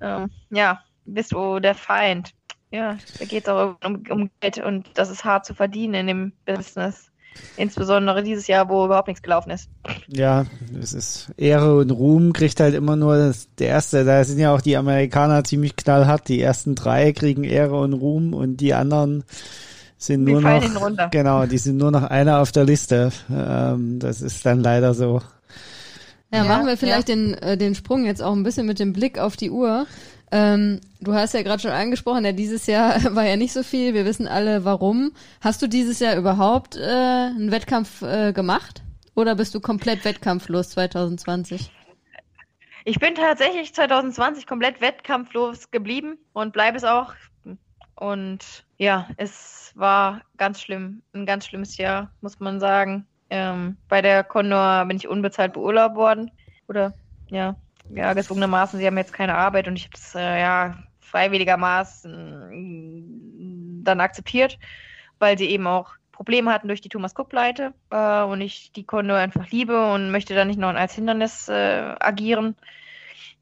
[0.00, 2.34] ähm, ja, bist du der Feind.
[2.70, 6.06] Ja, da geht es auch um, um Geld und das ist hart zu verdienen in
[6.06, 7.10] dem Business.
[7.56, 9.68] Insbesondere dieses Jahr, wo überhaupt nichts gelaufen ist.
[10.06, 10.46] Ja,
[10.80, 14.04] es ist Ehre und Ruhm kriegt halt immer nur das, der erste.
[14.04, 16.28] Da sind ja auch die Amerikaner ziemlich knallhart.
[16.28, 19.24] Die ersten drei kriegen Ehre und Ruhm und die anderen
[19.96, 23.10] sind die nur noch genau, die sind nur noch einer auf der Liste.
[23.30, 25.20] Ähm, das ist dann leider so.
[26.32, 27.16] Ja, ja machen wir vielleicht ja.
[27.16, 29.86] den äh, den Sprung jetzt auch ein bisschen mit dem Blick auf die Uhr.
[30.30, 33.94] Ähm, du hast ja gerade schon angesprochen, ja, dieses Jahr war ja nicht so viel.
[33.94, 35.12] Wir wissen alle, warum.
[35.40, 38.82] Hast du dieses Jahr überhaupt äh, einen Wettkampf äh, gemacht?
[39.18, 41.72] oder bist du komplett wettkampflos 2020?
[42.84, 47.14] Ich bin tatsächlich 2020 komplett wettkampflos geblieben und bleibe es auch.
[47.96, 53.08] Und ja, es war ganz schlimm, ein ganz schlimmes Jahr, muss man sagen.
[53.28, 56.30] Ähm, bei der Condor bin ich unbezahlt beurlaubt worden.
[56.68, 56.94] Oder
[57.28, 57.56] ja,
[57.94, 64.00] ja, gezwungenermaßen, sie haben jetzt keine Arbeit und ich habe es äh, ja freiwilligermaßen dann
[64.00, 64.58] akzeptiert,
[65.18, 69.14] weil sie eben auch Probleme hatten durch die Thomas Cook-Pleite äh, und ich die Kondo
[69.14, 72.56] einfach liebe und möchte da nicht noch als Hindernis äh, agieren.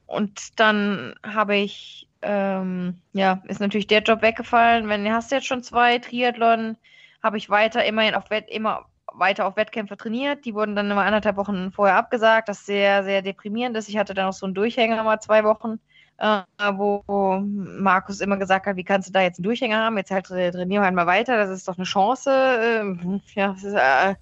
[0.07, 4.89] Und dann habe ich, ähm, ja, ist natürlich der Job weggefallen.
[4.89, 6.77] Wenn hast du jetzt schon zwei Triathlon,
[7.23, 8.87] habe ich weiter immerhin auf Wett, immer
[9.19, 10.45] weiter auf Wettkämpfe trainiert.
[10.45, 13.89] Die wurden dann immer anderthalb Wochen vorher abgesagt, das sehr, sehr deprimierend ist.
[13.89, 15.79] Ich hatte dann auch so einen Durchhänger mal zwei Wochen
[16.19, 16.43] äh,
[16.73, 19.99] wo Markus immer gesagt hat, wie kannst du da jetzt einen Durchhänger haben?
[19.99, 22.31] Jetzt halt trainieren wir halt mal weiter, das ist doch eine Chance.
[22.31, 24.15] Äh, ja, ist, äh,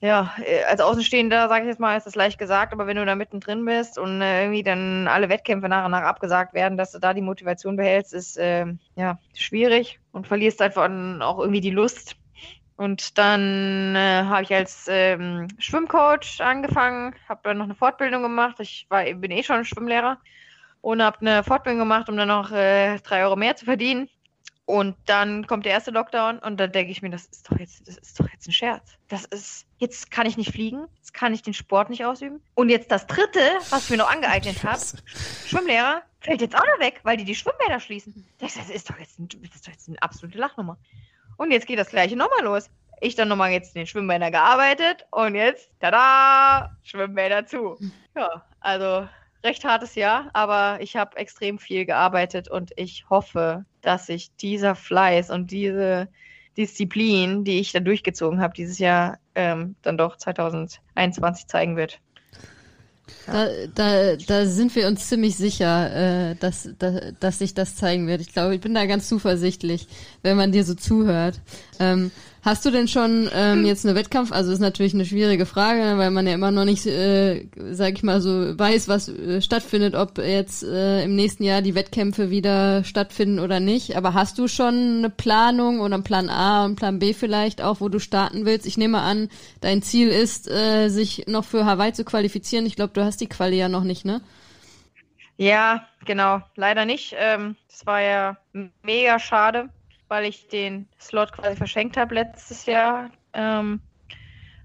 [0.00, 3.04] ja, äh, als Außenstehender, sage ich jetzt mal, ist das leicht gesagt, aber wenn du
[3.04, 6.92] da mittendrin bist und äh, irgendwie dann alle Wettkämpfe nach und nach abgesagt werden, dass
[6.92, 10.88] du da die Motivation behältst, ist äh, ja schwierig und verlierst einfach
[11.20, 12.16] auch irgendwie die Lust.
[12.78, 18.60] Und dann äh, habe ich als ähm, Schwimmcoach angefangen, habe dann noch eine Fortbildung gemacht.
[18.60, 20.16] Ich war, bin eh schon Schwimmlehrer
[20.80, 24.08] und habe eine Fortbildung gemacht, um dann noch äh, drei Euro mehr zu verdienen.
[24.64, 27.88] Und dann kommt der erste Lockdown und dann denke ich mir, das ist doch jetzt,
[27.88, 28.96] das ist doch jetzt ein Scherz.
[29.08, 32.40] Das ist, jetzt kann ich nicht fliegen, jetzt kann ich den Sport nicht ausüben.
[32.54, 34.80] Und jetzt das dritte, was ich mir noch angeeignet habe,
[35.46, 38.24] Schwimmlehrer, fällt jetzt auch noch weg, weil die die Schwimmbäder schließen.
[38.38, 40.78] Das ist doch jetzt, ein, das ist doch jetzt eine absolute Lachnummer.
[41.38, 42.68] Und jetzt geht das gleiche nochmal los.
[43.00, 47.78] Ich dann nochmal jetzt in den Schwimmbädern gearbeitet und jetzt, tada, Schwimmbäder zu.
[48.16, 49.08] Ja, also
[49.44, 54.74] recht hartes Jahr, aber ich habe extrem viel gearbeitet und ich hoffe, dass sich dieser
[54.74, 56.08] Fleiß und diese
[56.56, 62.00] Disziplin, die ich da durchgezogen habe, dieses Jahr ähm, dann doch 2021 zeigen wird.
[63.26, 68.06] Da, da, da sind wir uns ziemlich sicher, äh, dass, dass, dass sich das zeigen
[68.06, 68.20] wird.
[68.20, 69.86] Ich glaube, ich bin da ganz zuversichtlich,
[70.22, 71.40] wenn man dir so zuhört.
[71.78, 72.10] Ähm,
[72.42, 74.30] Hast du denn schon ähm, jetzt eine Wettkampf?
[74.30, 78.04] Also ist natürlich eine schwierige Frage, weil man ja immer noch nicht, äh, sag ich
[78.04, 82.84] mal so, weiß, was äh, stattfindet, ob jetzt äh, im nächsten Jahr die Wettkämpfe wieder
[82.84, 83.96] stattfinden oder nicht.
[83.96, 87.80] Aber hast du schon eine Planung oder einen Plan A und Plan B vielleicht auch,
[87.80, 88.66] wo du starten willst?
[88.66, 89.28] Ich nehme an,
[89.60, 92.66] dein Ziel ist, äh, sich noch für Hawaii zu qualifizieren.
[92.66, 94.20] Ich glaube, du hast die Quali ja noch nicht, ne?
[95.36, 96.40] Ja, genau.
[96.54, 97.16] Leider nicht.
[97.18, 98.36] Ähm, das war ja
[98.82, 99.70] mega schade
[100.08, 103.10] weil ich den Slot quasi verschenkt habe letztes Jahr.
[103.34, 103.80] Ähm,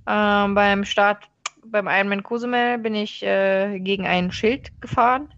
[0.08, 1.30] ähm, beim Start
[1.66, 5.34] beim Ironman Cozumel bin ich äh, gegen ein Schild gefahren.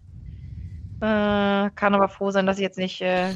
[1.00, 3.30] Äh, kann aber froh sein, dass ich jetzt nicht äh,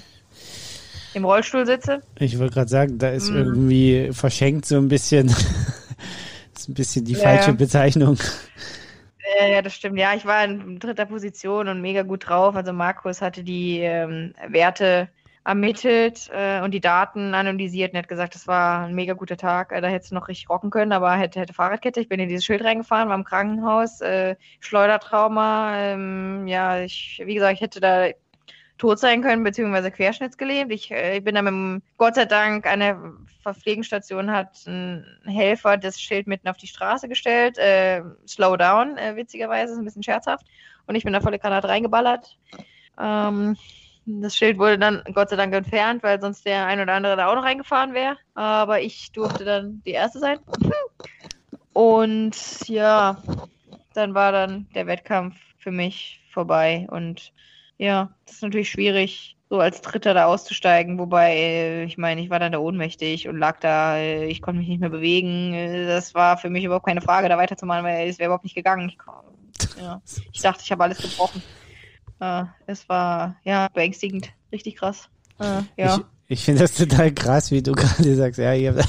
[1.15, 2.01] im Rollstuhl sitze.
[2.19, 3.37] Ich wollte gerade sagen, da ist mm.
[3.37, 5.27] irgendwie verschenkt so ein bisschen,
[6.57, 7.21] ist ein bisschen die ja.
[7.21, 8.19] falsche Bezeichnung.
[9.39, 9.99] Ja, ja, das stimmt.
[9.99, 12.57] Ja, ich war in dritter Position und mega gut drauf.
[12.57, 15.09] Also Markus hatte die ähm, Werte
[15.45, 19.73] ermittelt äh, und die Daten analysiert und hat gesagt, das war ein mega guter Tag.
[19.73, 22.01] Äh, da hätte es noch richtig rocken können, aber hätte, hätte Fahrradkette.
[22.01, 25.77] Ich bin in dieses Schild reingefahren, war im Krankenhaus, äh, Schleudertrauma.
[25.77, 28.09] Ähm, ja, ich, wie gesagt, ich hätte da
[28.77, 30.73] tot sein können, beziehungsweise querschnittsgelähmt.
[30.73, 32.99] Ich, äh, ich bin da mit dem, Gott sei Dank, an der
[33.43, 37.57] Verpflegungsstation hat ein Helfer das Schild mitten auf die Straße gestellt.
[37.57, 40.47] Äh, slow down, äh, witzigerweise, ist ein bisschen scherzhaft.
[40.87, 42.37] Und ich bin da volle Granate reingeballert.
[42.99, 43.57] Ähm,
[44.07, 47.29] das Schild wurde dann Gott sei Dank entfernt, weil sonst der ein oder andere da
[47.29, 48.17] auch noch reingefahren wäre.
[48.35, 50.39] Aber ich durfte dann die erste sein.
[51.73, 53.23] Und ja,
[53.95, 56.87] dann war dann der Wettkampf für mich vorbei.
[56.91, 57.33] Und
[57.79, 60.99] ja, das ist natürlich schwierig, so als Dritter da auszusteigen.
[60.99, 64.61] Wobei, äh, ich meine, ich war dann da ohnmächtig und lag da, äh, ich konnte
[64.61, 65.55] mich nicht mehr bewegen.
[65.55, 68.55] Äh, das war für mich überhaupt keine Frage, da weiterzumachen, weil es wäre überhaupt nicht
[68.55, 68.89] gegangen.
[68.91, 68.99] Ich,
[69.81, 70.01] ja,
[70.33, 71.43] ich dachte, ich habe alles gebrochen.
[72.21, 75.09] Äh, es war ja beängstigend, richtig krass.
[75.39, 75.97] Äh, ja.
[75.97, 78.83] Ich, ich finde das total krass, wie du gerade sagst, ja, ich habe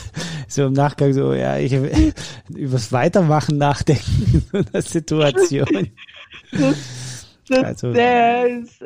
[0.47, 1.73] so im Nachgang so, ja, ich
[2.49, 5.89] übers Weitermachen nachdenken in so einer Situation.
[6.51, 8.79] Das, also, das,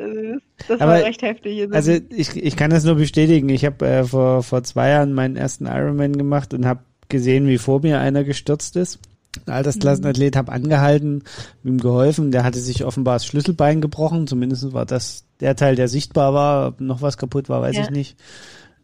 [0.66, 1.72] das war recht heftig.
[1.72, 3.48] Also ich, ich kann das nur bestätigen.
[3.48, 7.58] Ich habe äh, vor, vor zwei Jahren meinen ersten Ironman gemacht und habe gesehen, wie
[7.58, 8.98] vor mir einer gestürzt ist.
[9.46, 10.38] Altersklassenathlet, mhm.
[10.38, 11.22] habe angehalten,
[11.64, 12.32] ihm geholfen.
[12.32, 14.26] Der hatte sich offenbar das Schlüsselbein gebrochen.
[14.26, 16.68] Zumindest war das der Teil, der sichtbar war.
[16.68, 17.82] Ob noch was kaputt war, weiß ja.
[17.82, 18.16] ich nicht.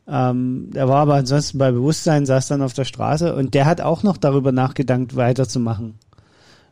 [0.09, 3.81] Ähm, er war aber ansonsten bei Bewusstsein, saß dann auf der Straße und der hat
[3.81, 5.95] auch noch darüber nachgedacht, weiterzumachen.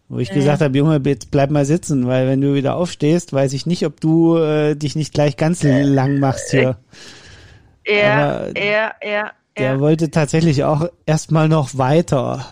[0.09, 0.35] Wo ich ja.
[0.35, 3.87] gesagt habe, Junge, jetzt bleib mal sitzen, weil wenn du wieder aufstehst, weiß ich nicht,
[3.87, 6.79] ob du äh, dich nicht gleich ganz äh, lang machst hier.
[7.87, 9.31] Ja, ja, ja.
[9.57, 12.47] Der wollte tatsächlich auch erstmal noch weiter.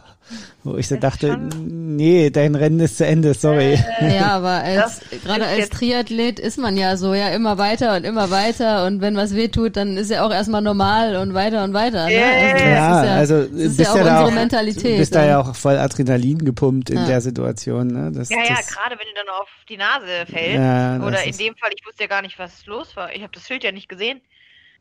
[0.65, 3.79] Wo ich so dachte, nee, dein Rennen ist zu Ende, sorry.
[4.01, 8.05] Äh, ja, aber als, gerade als Triathlet ist man ja so, ja, immer weiter und
[8.05, 11.63] immer weiter und wenn was weh tut, dann ist ja auch erstmal normal und weiter
[11.63, 12.09] und weiter.
[12.09, 12.23] Ne?
[12.25, 14.95] Also ja, ja, also das ist ja auch unsere auch, Mentalität.
[14.95, 17.07] Du bist da ja auch voll Adrenalin gepumpt in ja.
[17.07, 17.87] der Situation.
[17.87, 18.11] Ne?
[18.13, 20.57] Das, ja, ja, gerade wenn du dann auf die Nase fällst.
[20.57, 23.15] Ja, oder in dem Fall, ich wusste ja gar nicht, was los war.
[23.15, 24.21] Ich habe das Schild ja nicht gesehen.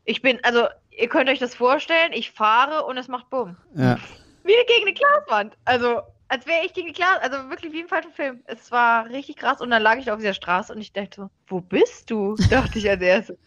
[0.04, 3.56] Ich bin, also, ihr könnt euch das vorstellen, ich fahre und es macht Bumm.
[3.76, 3.98] Ja.
[4.44, 5.56] Wie gegen eine Glaswand.
[5.64, 8.42] Also, als wäre ich gegen die Glas, also wirklich wie im falschen Film.
[8.44, 11.30] Es war richtig krass und dann lag ich da auf dieser Straße und ich dachte
[11.46, 12.36] wo bist du?
[12.50, 13.38] Dachte ich als erstes.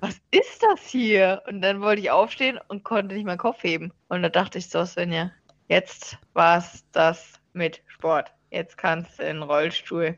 [0.00, 1.42] Was ist das hier?
[1.46, 3.92] Und dann wollte ich aufstehen und konnte nicht meinen Kopf heben.
[4.08, 5.30] Und da dachte ich so, Svenja,
[5.68, 8.32] jetzt war es das mit Sport.
[8.50, 10.16] Jetzt kannst du in den Rollstuhl.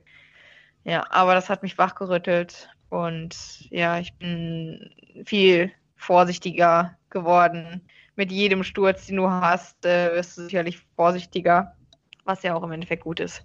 [0.84, 3.36] Ja, aber das hat mich wachgerüttelt und
[3.70, 4.94] ja, ich bin
[5.24, 7.86] viel vorsichtiger geworden.
[8.16, 11.74] Mit jedem Sturz, den du hast, äh, wirst du sicherlich vorsichtiger,
[12.24, 13.42] was ja auch im Endeffekt gut ist.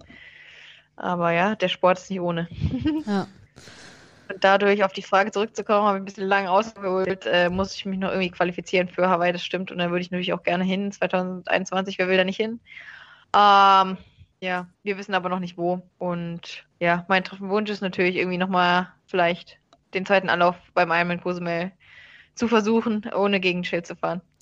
[0.98, 2.48] Aber ja, der Sport ist nicht ohne.
[3.06, 3.28] Ja.
[4.30, 7.86] Und dadurch auf die Frage zurückzukommen, habe ich ein bisschen lang ausgeholt, äh, muss ich
[7.86, 9.72] mich noch irgendwie qualifizieren für Hawaii, das stimmt.
[9.72, 10.92] Und da würde ich natürlich auch gerne hin.
[10.92, 12.60] 2021, wer will da nicht hin?
[13.34, 13.98] Ähm,
[14.42, 15.82] ja, wir wissen aber noch nicht wo.
[15.98, 19.60] Und ja, mein Wunsch ist natürlich irgendwie nochmal vielleicht
[19.94, 21.72] den zweiten Anlauf beim Ironman Cozumel
[22.38, 24.22] zu versuchen, ohne gegen Schild zu fahren.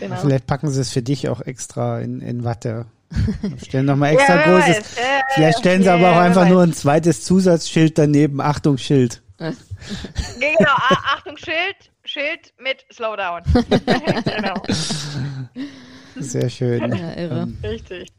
[0.00, 0.16] genau.
[0.20, 2.86] Vielleicht packen sie es für dich auch extra in, in Watte.
[3.66, 4.76] Stellen nochmal extra ja, großes.
[4.76, 4.96] Weiß,
[5.34, 6.50] vielleicht stellen sie ja, aber auch einfach weiß.
[6.50, 8.40] nur ein zweites Zusatzschild daneben.
[8.40, 9.22] Achtung, Schild.
[9.38, 9.54] genau,
[10.76, 13.42] Achtung, Schild, Schild mit Slowdown.
[14.24, 14.62] genau.
[16.16, 16.94] Sehr schön.
[16.94, 17.42] Ja, irre.
[17.42, 18.12] Ähm, Richtig.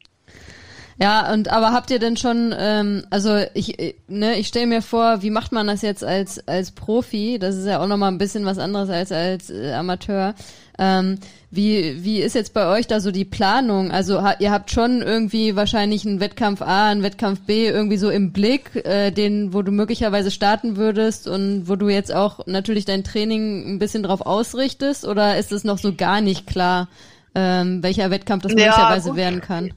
[0.98, 4.82] Ja, und aber habt ihr denn schon, ähm, also ich, äh, ne, ich stelle mir
[4.82, 7.38] vor, wie macht man das jetzt als als Profi?
[7.38, 10.36] Das ist ja auch nochmal ein bisschen was anderes als als äh, Amateur.
[10.80, 11.20] Ähm,
[11.52, 13.92] wie wie ist jetzt bei euch da so die Planung?
[13.92, 18.10] Also ha, ihr habt schon irgendwie wahrscheinlich einen Wettkampf A, einen Wettkampf B irgendwie so
[18.10, 22.86] im Blick, äh, den wo du möglicherweise starten würdest und wo du jetzt auch natürlich
[22.86, 26.88] dein Training ein bisschen drauf ausrichtest, oder ist es noch so gar nicht klar,
[27.36, 29.18] ähm, welcher Wettkampf das ja, möglicherweise gut.
[29.18, 29.74] werden kann?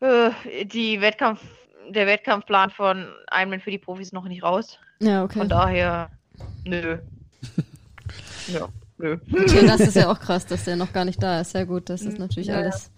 [0.00, 0.30] Äh,
[0.64, 1.40] die Wettkampf,
[1.90, 4.78] der Wettkampfplan von Ironman für die Profis noch nicht raus.
[5.00, 5.38] Ja, okay.
[5.38, 6.10] Von daher,
[6.64, 6.98] nö.
[8.48, 8.68] ja,
[8.98, 9.18] nö.
[9.32, 11.52] Okay, das ist ja auch krass, dass der noch gar nicht da ist.
[11.52, 12.56] Sehr gut, das ist natürlich ja.
[12.56, 12.90] alles,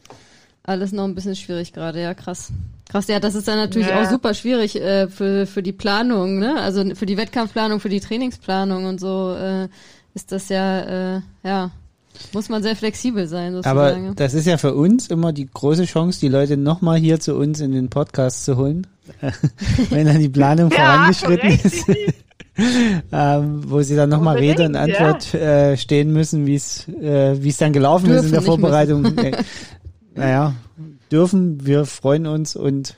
[0.62, 2.00] alles noch ein bisschen schwierig gerade.
[2.00, 2.52] Ja, krass.
[2.88, 4.00] Krass, ja, das ist dann natürlich ja.
[4.00, 6.60] auch super schwierig äh, für, für die Planung, ne?
[6.60, 9.68] Also für die Wettkampfplanung, für die Trainingsplanung und so äh,
[10.14, 11.70] ist das ja, äh, ja,
[12.32, 14.06] muss man sehr flexibel sein, sozusagen.
[14.06, 17.36] Aber das ist ja für uns immer die große Chance, die Leute nochmal hier zu
[17.36, 18.86] uns in den Podcast zu holen,
[19.90, 21.84] wenn dann die Planung ja, vorangeschritten ist.
[23.12, 25.70] ähm, wo sie dann nochmal Rede und Antwort ja.
[25.70, 29.16] äh, stehen müssen, wie es äh, wie es dann gelaufen dürfen, ist in der Vorbereitung.
[30.14, 30.55] Äh, naja,
[31.10, 32.97] dürfen, wir freuen uns und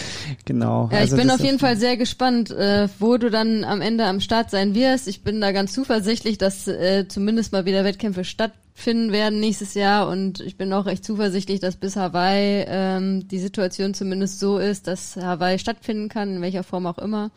[0.44, 0.88] genau.
[0.92, 4.04] Ja, also ich bin auf jeden Fall sehr gespannt, äh, wo du dann am Ende
[4.04, 5.08] am Start sein wirst.
[5.08, 10.08] Ich bin da ganz zuversichtlich, dass äh, zumindest mal wieder Wettkämpfe stattfinden werden nächstes Jahr
[10.08, 14.86] und ich bin auch recht zuversichtlich, dass bis Hawaii ähm, die Situation zumindest so ist,
[14.86, 17.30] dass Hawaii stattfinden kann, in welcher Form auch immer.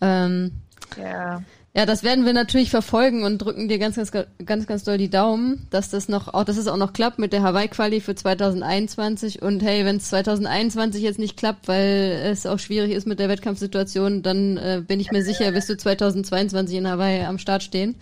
[0.00, 0.52] Ähm,
[0.98, 1.42] ja.
[1.76, 4.12] Ja, das werden wir natürlich verfolgen und drücken dir ganz, ganz,
[4.44, 7.32] ganz, ganz doll die Daumen, dass das noch, auch, dass es auch noch klappt mit
[7.32, 9.42] der Hawaii-Quali für 2021.
[9.42, 13.28] Und hey, wenn es 2021 jetzt nicht klappt, weil es auch schwierig ist mit der
[13.28, 17.96] Wettkampfsituation, dann äh, bin ich mir sicher, wirst du 2022 in Hawaii am Start stehen.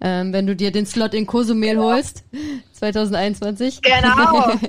[0.00, 1.92] Ähm, wenn du dir den Slot in Cozumel genau.
[1.92, 2.24] holst,
[2.72, 3.82] 2021.
[3.82, 4.54] Genau.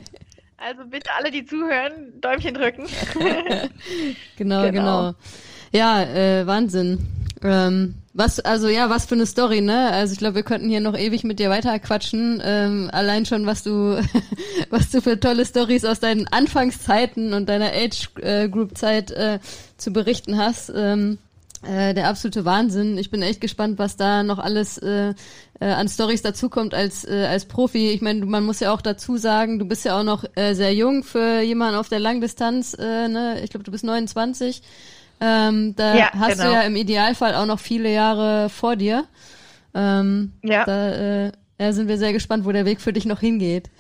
[0.66, 2.86] Also bitte alle, die zuhören, Däumchen drücken.
[4.38, 5.14] genau, genau, genau.
[5.74, 7.06] Ja, äh, Wahnsinn.
[7.44, 9.92] Ähm, was, also ja, was für eine Story, ne?
[9.92, 12.42] Also ich glaube, wir könnten hier noch ewig mit dir weiter quatschen.
[12.44, 14.00] Ähm, allein schon, was du,
[14.70, 18.10] was du für tolle Stories aus deinen Anfangszeiten und deiner Age
[18.52, 19.40] Group Zeit äh,
[19.78, 20.72] zu berichten hast.
[20.76, 21.18] Ähm,
[21.64, 22.98] äh, der absolute Wahnsinn.
[22.98, 25.14] Ich bin echt gespannt, was da noch alles äh,
[25.60, 27.92] äh, an Stories dazukommt als äh, als Profi.
[27.92, 30.74] Ich meine, man muss ja auch dazu sagen, du bist ja auch noch äh, sehr
[30.74, 32.76] jung für jemanden auf der Langdistanz.
[32.78, 33.42] Äh, ne?
[33.44, 34.62] Ich glaube, du bist 29.
[35.26, 36.50] Ähm, da ja, hast genau.
[36.50, 39.08] du ja im Idealfall auch noch viele Jahre vor dir.
[39.74, 40.66] Ähm, ja.
[40.66, 43.72] Da äh, sind wir sehr gespannt, wo der Weg für dich noch hingeht.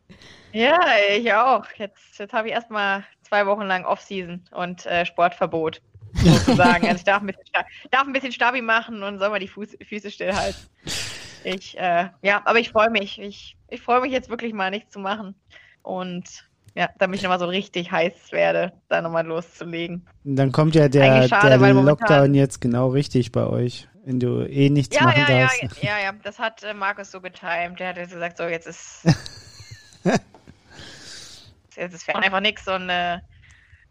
[0.52, 0.78] ja,
[1.16, 1.64] ich auch.
[1.76, 5.82] Jetzt, jetzt habe ich erstmal zwei Wochen lang Off-Season und äh, Sportverbot
[6.14, 6.86] sozusagen.
[6.86, 7.46] also ich darf ein bisschen,
[7.90, 10.60] darf ein bisschen Stabi machen und soll mal die Fuß, Füße stillhalten.
[11.42, 13.20] Ich, äh, ja, aber ich freue mich.
[13.20, 15.34] Ich, ich freue mich jetzt wirklich mal nichts zu machen.
[15.82, 20.06] Und ja, damit ich nochmal so richtig heiß werde, da nochmal loszulegen.
[20.24, 24.70] Dann kommt ja der, schade, der Lockdown jetzt genau richtig bei euch, wenn du eh
[24.70, 25.82] nichts ja, machen ja, darfst.
[25.82, 27.78] Ja, ja, ja, das hat äh, Markus so getimt.
[27.78, 29.04] Der hat gesagt, so jetzt ist
[31.76, 33.18] Es ist einfach nichts und äh,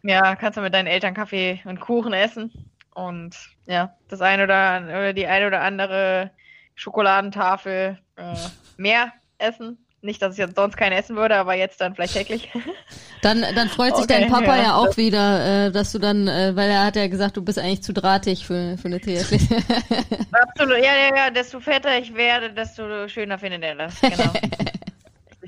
[0.02, 3.36] ja, kannst du mit deinen Eltern Kaffee und Kuchen essen und
[3.66, 6.30] ja, das eine oder, oder die eine oder andere
[6.74, 8.34] Schokoladentafel äh,
[8.76, 9.78] mehr essen.
[10.04, 12.48] Nicht, dass ich jetzt sonst keine essen würde, aber jetzt dann vielleicht täglich.
[13.22, 14.74] Dann, dann freut sich Okay, dein Papa ja, ja.
[14.74, 17.80] auch wieder, äh, dass du dann, äh, weil er hat ja gesagt, du bist eigentlich
[17.84, 19.42] zu drahtig für, für eine Triathlet.
[20.32, 23.94] Absolut, ja, ja, ja, desto fetter ich werde, desto schöner findet er das.
[24.00, 24.32] Genau.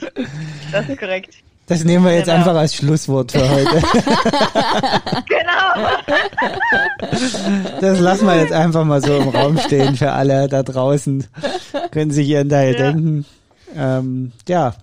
[0.72, 1.35] Das ist korrekt.
[1.66, 2.39] Das nehmen wir jetzt Genau.
[2.39, 3.82] einfach als Schlusswort für heute.
[5.28, 5.89] Genau.
[7.81, 11.26] Das lassen wir jetzt einfach mal so im Raum stehen für alle da draußen.
[11.90, 12.78] Können sich ihren Teil Ja.
[12.93, 13.24] denken.
[13.74, 14.74] Ähm, ja.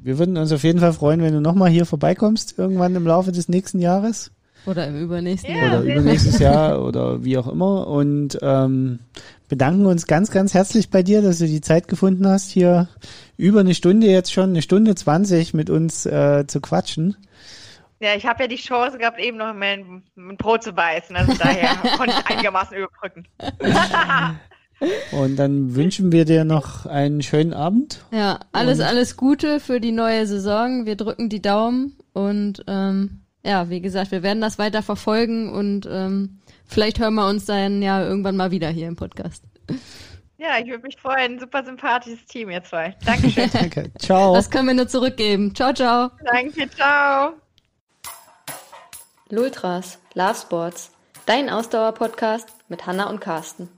[0.00, 3.30] Wir würden uns auf jeden Fall freuen, wenn du nochmal hier vorbeikommst, irgendwann im Laufe
[3.30, 4.32] des nächsten Jahres.
[4.66, 5.66] Oder im übernächsten Ja.
[5.66, 5.80] Jahr.
[5.80, 9.00] oder übernächstes Jahr oder wie auch immer und ähm,
[9.48, 12.88] bedanken uns ganz, ganz herzlich bei dir, dass du die Zeit gefunden hast, hier
[13.36, 17.16] über eine Stunde jetzt schon, eine Stunde zwanzig mit uns äh, zu quatschen.
[18.00, 21.14] Ja, ich habe ja die Chance gehabt, eben noch mein, mein Brot zu beißen.
[21.14, 23.26] Also daher konnte ich einigermaßen überbrücken.
[25.12, 28.04] Und dann wünschen wir dir noch einen schönen Abend.
[28.10, 30.86] Ja, alles, Und- alles Gute für die neue Saison.
[30.86, 35.88] Wir drücken die Daumen und ähm, ja, wie gesagt, wir werden das weiter verfolgen und
[35.90, 39.44] ähm, vielleicht hören wir uns dann ja irgendwann mal wieder hier im Podcast.
[40.38, 41.38] Ja, ich würde mich freuen.
[41.38, 42.96] Super sympathisches Team, ihr zwei.
[43.06, 43.48] Dankeschön.
[43.52, 43.90] Danke.
[43.98, 44.34] Ciao.
[44.34, 45.54] Das können wir nur zurückgeben.
[45.54, 46.10] Ciao, ciao.
[46.24, 47.34] Danke, ciao.
[49.30, 50.90] Lultras, Love Sports,
[51.26, 53.68] dein Ausdauer-Podcast mit Hanna und Carsten.